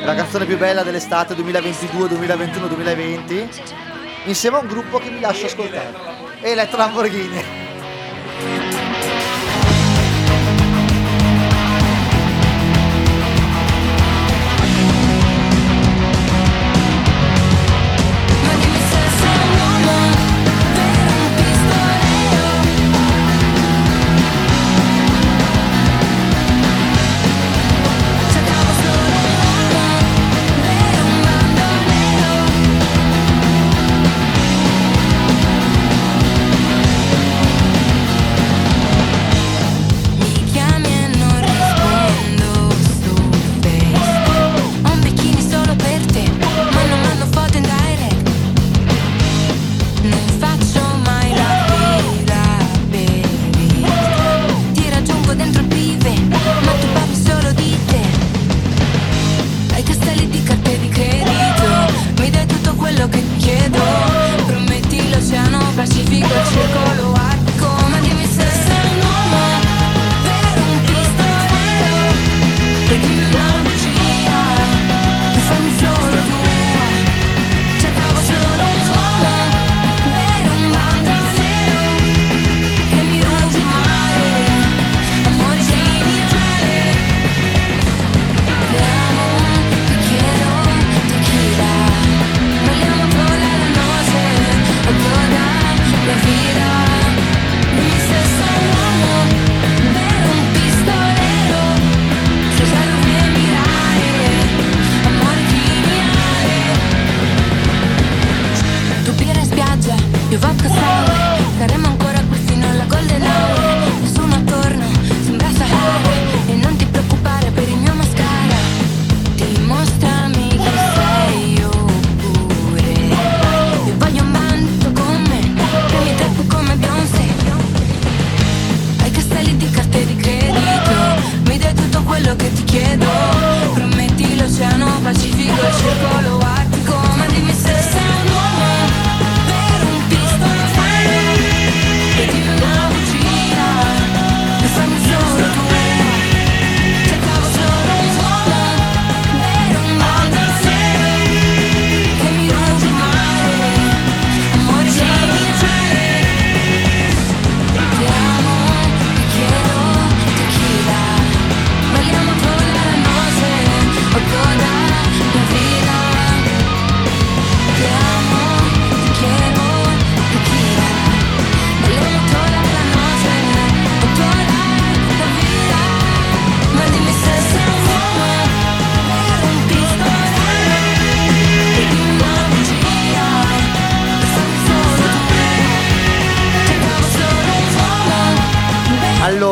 La 0.04 0.14
canzone 0.14 0.44
più 0.44 0.56
bella 0.56 0.82
dell'estate 0.82 1.34
2022, 1.34 2.08
2021, 2.08 2.66
2020. 2.66 3.48
Insieme 4.24 4.56
a 4.56 4.60
un 4.60 4.66
gruppo 4.66 4.98
che 4.98 5.10
vi 5.10 5.20
lascio 5.20 5.46
ascoltare. 5.46 5.94
Electra 6.40 6.78
Lamborghini. 6.78 8.67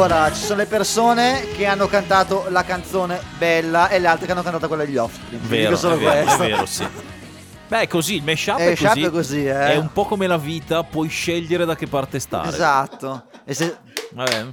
Allora, 0.07 0.33
ci 0.33 0.41
sono 0.45 0.59
le 0.61 0.67
persone 0.67 1.49
che 1.57 1.67
hanno 1.67 1.89
cantato 1.89 2.47
la 2.51 2.63
canzone 2.63 3.21
bella 3.39 3.89
e 3.89 3.99
le 3.99 4.07
altre 4.07 4.27
che 4.27 4.31
hanno 4.33 4.43
cantato 4.43 4.69
quella 4.69 4.85
degli 4.85 4.97
Offspring. 4.97 5.43
Vero, 5.43 5.75
solo 5.77 5.97
è 5.97 5.99
vero, 5.99 6.23
questo. 6.23 6.43
è 6.43 6.47
vero, 6.49 6.67
sì. 6.67 6.87
Beh, 7.67 7.81
è 7.81 7.87
così, 7.89 8.15
il 8.15 8.23
mashup 8.23 8.59
Eh, 8.61 8.65
è 8.67 8.69
mashup 8.69 8.89
così. 8.89 9.03
è 9.03 9.11
così, 9.11 9.47
eh. 9.47 9.73
È 9.73 9.77
un 9.77 9.91
po' 9.93 10.05
come 10.05 10.29
la 10.29 10.37
vita, 10.39 10.85
puoi 10.85 11.09
scegliere 11.09 11.65
da 11.65 11.75
che 11.75 11.89
parte 11.89 12.21
stare. 12.21 12.49
Esatto. 12.51 13.25
E 13.45 13.53
se- 13.53 13.77
Vabbè. 14.13 14.47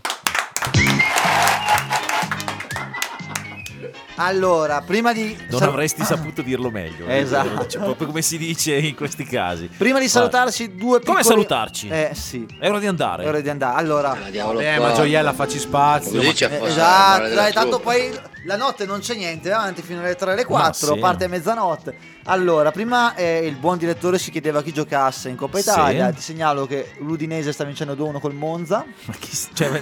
Allora, 4.15 4.81
prima 4.81 5.11
di 5.13 5.35
Non 5.49 5.59
sal- 5.59 5.69
avresti 5.69 6.03
saputo 6.05 6.41
dirlo 6.41 6.69
meglio. 6.69 7.07
Esatto. 7.07 7.67
Cioè, 7.67 7.81
proprio 7.81 8.07
come 8.07 8.21
si 8.21 8.37
dice 8.37 8.75
in 8.75 8.95
questi 8.95 9.23
casi. 9.23 9.69
Prima 9.75 9.99
di 9.99 10.07
salutarci, 10.07 10.75
due 10.75 10.99
piccoli... 10.99 11.17
Come 11.17 11.23
salutarci? 11.23 11.87
Eh, 11.87 12.11
sì. 12.13 12.45
È 12.59 12.69
ora 12.69 12.79
di 12.79 12.87
andare. 12.87 13.23
È 13.23 13.27
ora 13.27 13.41
di 13.41 13.49
andare. 13.49 13.77
Allora, 13.77 14.15
Eh, 14.29 14.79
ma 14.79 14.93
gioiella, 14.93 15.33
facci 15.33 15.59
spazio. 15.59 16.21
Eh, 16.21 16.29
esatto, 16.29 17.33
dai, 17.33 17.51
tanto 17.53 17.79
poi 17.79 18.11
la 18.45 18.57
notte 18.57 18.85
non 18.85 18.99
c'è 18.99 19.15
niente, 19.15 19.49
va 19.49 19.57
avanti 19.61 19.81
fino 19.81 20.01
alle 20.01 20.15
3 20.15 20.31
alle 20.33 20.45
4, 20.45 20.93
sì. 20.93 20.99
parte 20.99 21.25
a 21.25 21.27
mezzanotte. 21.27 21.95
Allora, 22.25 22.71
prima 22.71 23.15
eh, 23.15 23.45
il 23.45 23.55
buon 23.55 23.77
direttore 23.77 24.17
si 24.17 24.31
chiedeva 24.31 24.61
chi 24.61 24.71
giocasse 24.73 25.29
in 25.29 25.35
Coppa 25.35 25.59
Italia. 25.59 26.09
Sì. 26.09 26.15
Ti 26.15 26.21
segnalo 26.21 26.65
che 26.65 26.93
l'Udinese 26.99 27.51
sta 27.51 27.63
vincendo 27.63 27.93
2-1 27.95 28.19
col 28.19 28.33
Monza. 28.33 28.85
Ma 29.05 29.13
chi 29.19 29.29
cioè, 29.53 29.67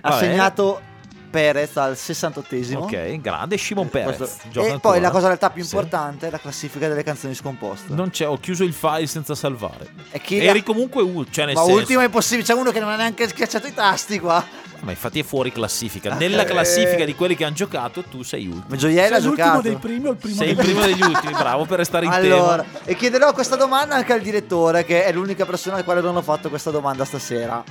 ha 0.00 0.10
Vabbè. 0.10 0.18
segnato 0.18 0.80
Perez 1.30 1.76
al 1.76 1.92
68esimo. 1.92 2.78
Ok, 2.78 3.20
grande 3.20 3.56
Shimon 3.56 3.88
Perez. 3.88 4.16
Questo- 4.16 4.48
gioca 4.50 4.66
E 4.66 4.70
ancora. 4.72 4.92
poi 4.94 5.00
la 5.00 5.08
cosa 5.10 5.20
in 5.22 5.26
realtà 5.26 5.50
più 5.50 5.62
Sì. 5.64 5.74
importante 5.74 6.26
è 6.28 6.30
la 6.30 6.38
classifica 6.38 6.88
delle 6.88 7.02
canzoni 7.02 7.34
scomposte. 7.34 7.92
Non 7.94 8.10
c'è, 8.10 8.26
ho 8.28 8.38
chiuso 8.38 8.64
il 8.64 8.72
file 8.72 9.06
senza 9.06 9.34
salvare. 9.34 9.88
E 10.10 10.20
chi- 10.20 10.38
Eri 10.44 10.62
comunque 10.62 11.02
u- 11.02 11.24
cioè 11.30 11.46
Ma 11.52 11.60
senso- 11.60 11.70
ultimo 11.72 12.00
è 12.00 12.04
impossibile, 12.04 12.46
c'è 12.46 12.54
uno 12.54 12.70
che 12.70 12.80
non 12.80 12.88
ha 12.90 12.96
neanche 12.96 13.28
schiacciato 13.28 13.66
i 13.66 13.74
tasti 13.74 14.18
qua. 14.18 14.44
Ma 14.80 14.90
infatti 14.92 15.18
è 15.18 15.24
fuori 15.24 15.50
classifica. 15.50 16.14
Nella 16.14 16.44
classifica 16.44 17.04
di 17.04 17.14
quelli 17.16 17.34
che 17.34 17.44
hanno 17.44 17.54
giocato, 17.54 18.02
tu 18.04 18.22
sei 18.22 18.46
ultimo. 18.46 18.78
Sei 18.78 18.92
l'ultimo 19.10 19.20
giocato. 19.34 19.60
dei 19.62 19.74
primi 19.76 20.06
o 20.06 20.10
il 20.12 20.16
primo 20.16 20.36
Sei 20.36 20.50
il 20.50 20.54
degli 20.54 20.64
primo 20.66 20.80
ultimi? 20.84 20.98
degli 21.00 21.10
ultimi, 21.10 21.32
bravo 21.32 21.64
per 21.64 21.78
restare 21.78 22.06
in 22.06 22.12
Allora, 22.12 22.62
tema. 22.62 22.84
e 22.84 22.94
chiederò 22.94 23.32
questa 23.32 23.56
domanda 23.56 23.96
anche 23.96 24.12
al 24.12 24.20
direttore, 24.20 24.84
che 24.84 25.04
è 25.04 25.12
l'unica 25.12 25.44
persona 25.44 25.76
al 25.78 25.84
quale 25.84 26.00
non 26.00 26.14
ho 26.16 26.22
fatto 26.22 26.48
questa 26.48 26.70
domanda 26.70 27.04
stasera. 27.04 27.62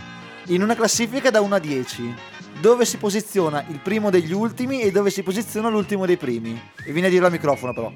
In 0.48 0.62
una 0.64 0.76
classifica 0.76 1.30
da 1.30 1.40
1 1.40 1.56
a 1.56 1.60
10, 1.60 2.14
dove 2.60 2.86
si 2.86 2.98
posiziona 2.98 3.64
il 3.70 3.80
primo 3.80 4.10
degli 4.10 4.34
ultimi 4.34 4.82
e 4.82 4.92
dove 4.92 5.10
si 5.10 5.24
posiziona 5.24 5.70
l'ultimo 5.70 6.06
dei 6.06 6.18
primi? 6.18 6.60
E 6.86 6.92
viene 6.92 7.08
a 7.08 7.10
dirlo 7.10 7.26
al 7.28 7.32
microfono, 7.32 7.74
però. 7.74 7.92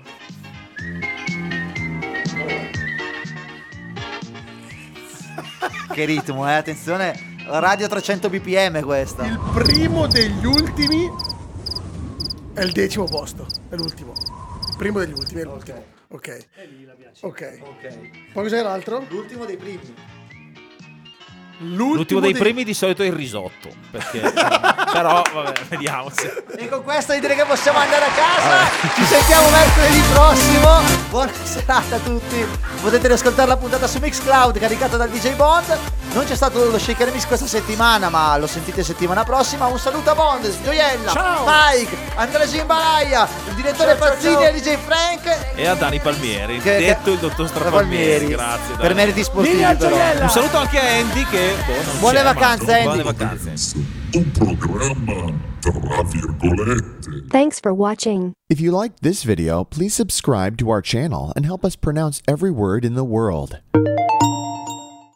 che 5.92 6.06
ritmo, 6.06 6.50
eh? 6.50 6.54
Attenzione, 6.54 7.36
radio 7.48 7.88
300 7.88 8.30
bpm 8.30 8.82
questa. 8.82 9.26
Il 9.26 9.40
primo 9.54 10.08
degli 10.08 10.46
ultimi 10.46 11.10
è 12.54 12.62
il 12.62 12.72
decimo 12.72 13.06
posto. 13.06 13.46
È 13.70 13.76
l'ultimo. 13.76 14.14
Il 14.14 14.76
primo 14.78 15.00
degli 15.00 15.14
ultimi 15.14 15.42
è 15.42 15.44
l'ultimo. 15.44 15.84
Ok. 16.10 16.48
Ok. 17.22 17.60
Poi 18.34 18.44
cos'era 18.44 18.70
l'altro? 18.70 19.06
L'ultimo 19.10 19.46
dei 19.46 19.58
primi. 19.58 19.94
L'ultimo 21.64 22.20
dei 22.20 22.34
primi 22.34 22.64
di 22.64 22.74
solito 22.74 23.04
è 23.04 23.06
il 23.06 23.14
risotto. 23.14 23.70
Perché... 23.92 24.20
Però, 24.92 25.22
vabbè, 25.34 25.54
vediamo. 25.70 26.10
se- 26.14 26.44
E 26.58 26.68
con 26.68 26.84
questo 26.84 27.14
direi 27.18 27.36
che 27.36 27.46
possiamo 27.46 27.78
andare 27.80 28.06
a 28.06 28.10
casa. 28.10 28.70
Ci 28.96 29.04
sentiamo 29.06 29.48
mercoledì 29.50 30.02
prossimo. 30.12 30.80
Buona 31.10 31.32
serata 31.44 31.96
a 31.96 32.00
tutti. 32.00 32.46
Potete 32.82 33.08
riascoltare 33.08 33.48
la 33.48 33.58
puntata 33.58 33.88
su 33.88 34.00
Mixcloud 34.00 34.58
caricata 34.60 34.98
dal 34.98 35.10
DJ 35.10 35.36
Bond. 35.36 35.78
Non 36.14 36.26
c'è 36.26 36.36
stato 36.36 36.70
lo 36.70 36.78
Shaker 36.78 37.10
Mix 37.14 37.26
questa 37.26 37.48
settimana, 37.48 38.10
ma 38.10 38.36
lo 38.38 38.48
sentite 38.48 38.84
settimana 38.84 39.24
prossima. 39.24 39.68
Un 39.68 39.80
saluto 39.80 40.10
a 40.10 40.16
Bond, 40.16 40.52
Gioiella, 40.62 41.12
Ciao. 41.12 41.46
Mike, 41.48 41.96
Andrea 42.16 42.46
Gimbalaia, 42.46 43.26
il 43.48 43.54
direttore 43.54 43.96
Ciao, 43.98 44.10
Pazzini 44.10 44.34
ciao. 44.34 44.44
e 44.44 44.52
DJ 44.52 44.78
Frank. 44.86 45.38
E 45.56 45.68
a 45.68 45.74
Dani 45.76 46.00
Palmieri, 46.00 46.60
Che- 46.60 46.78
detto 46.80 47.12
il 47.14 47.20
dottor 47.20 47.48
Strapalmieri. 47.48 48.28
Grazie. 48.28 48.76
Per 48.76 48.82
Dani. 48.82 48.94
meriti 48.94 49.24
sportivi. 49.24 49.64
Un 49.64 50.30
saluto 50.30 50.58
anche 50.58 50.80
a 50.80 50.98
Andy 51.00 51.26
che 51.30 51.51
boh, 51.68 52.00
Buone 52.00 52.24
vacanze, 52.24 52.70
Andy. 52.70 53.04
Buone 53.04 53.14
vacanze. 53.14 53.76
Un 54.14 54.32
programma 54.32 55.34
tra 55.60 56.04
virgolette. 56.04 57.30
Thanks 57.30 57.60
for 57.60 57.74
watching. 57.74 58.34
If 58.50 58.60
you 58.60 58.72
liked 58.72 59.02
this 59.02 59.24
video, 59.24 59.64
please 59.64 59.94
subscribe 59.94 60.58
to 60.58 60.70
our 60.70 60.82
channel 60.82 61.32
and 61.36 61.46
help 61.46 61.64
us 61.64 61.76
pronounce 61.76 62.22
every 62.28 62.52
word 62.52 62.84
in 62.84 62.96
the 62.96 63.06
world. 63.06 63.60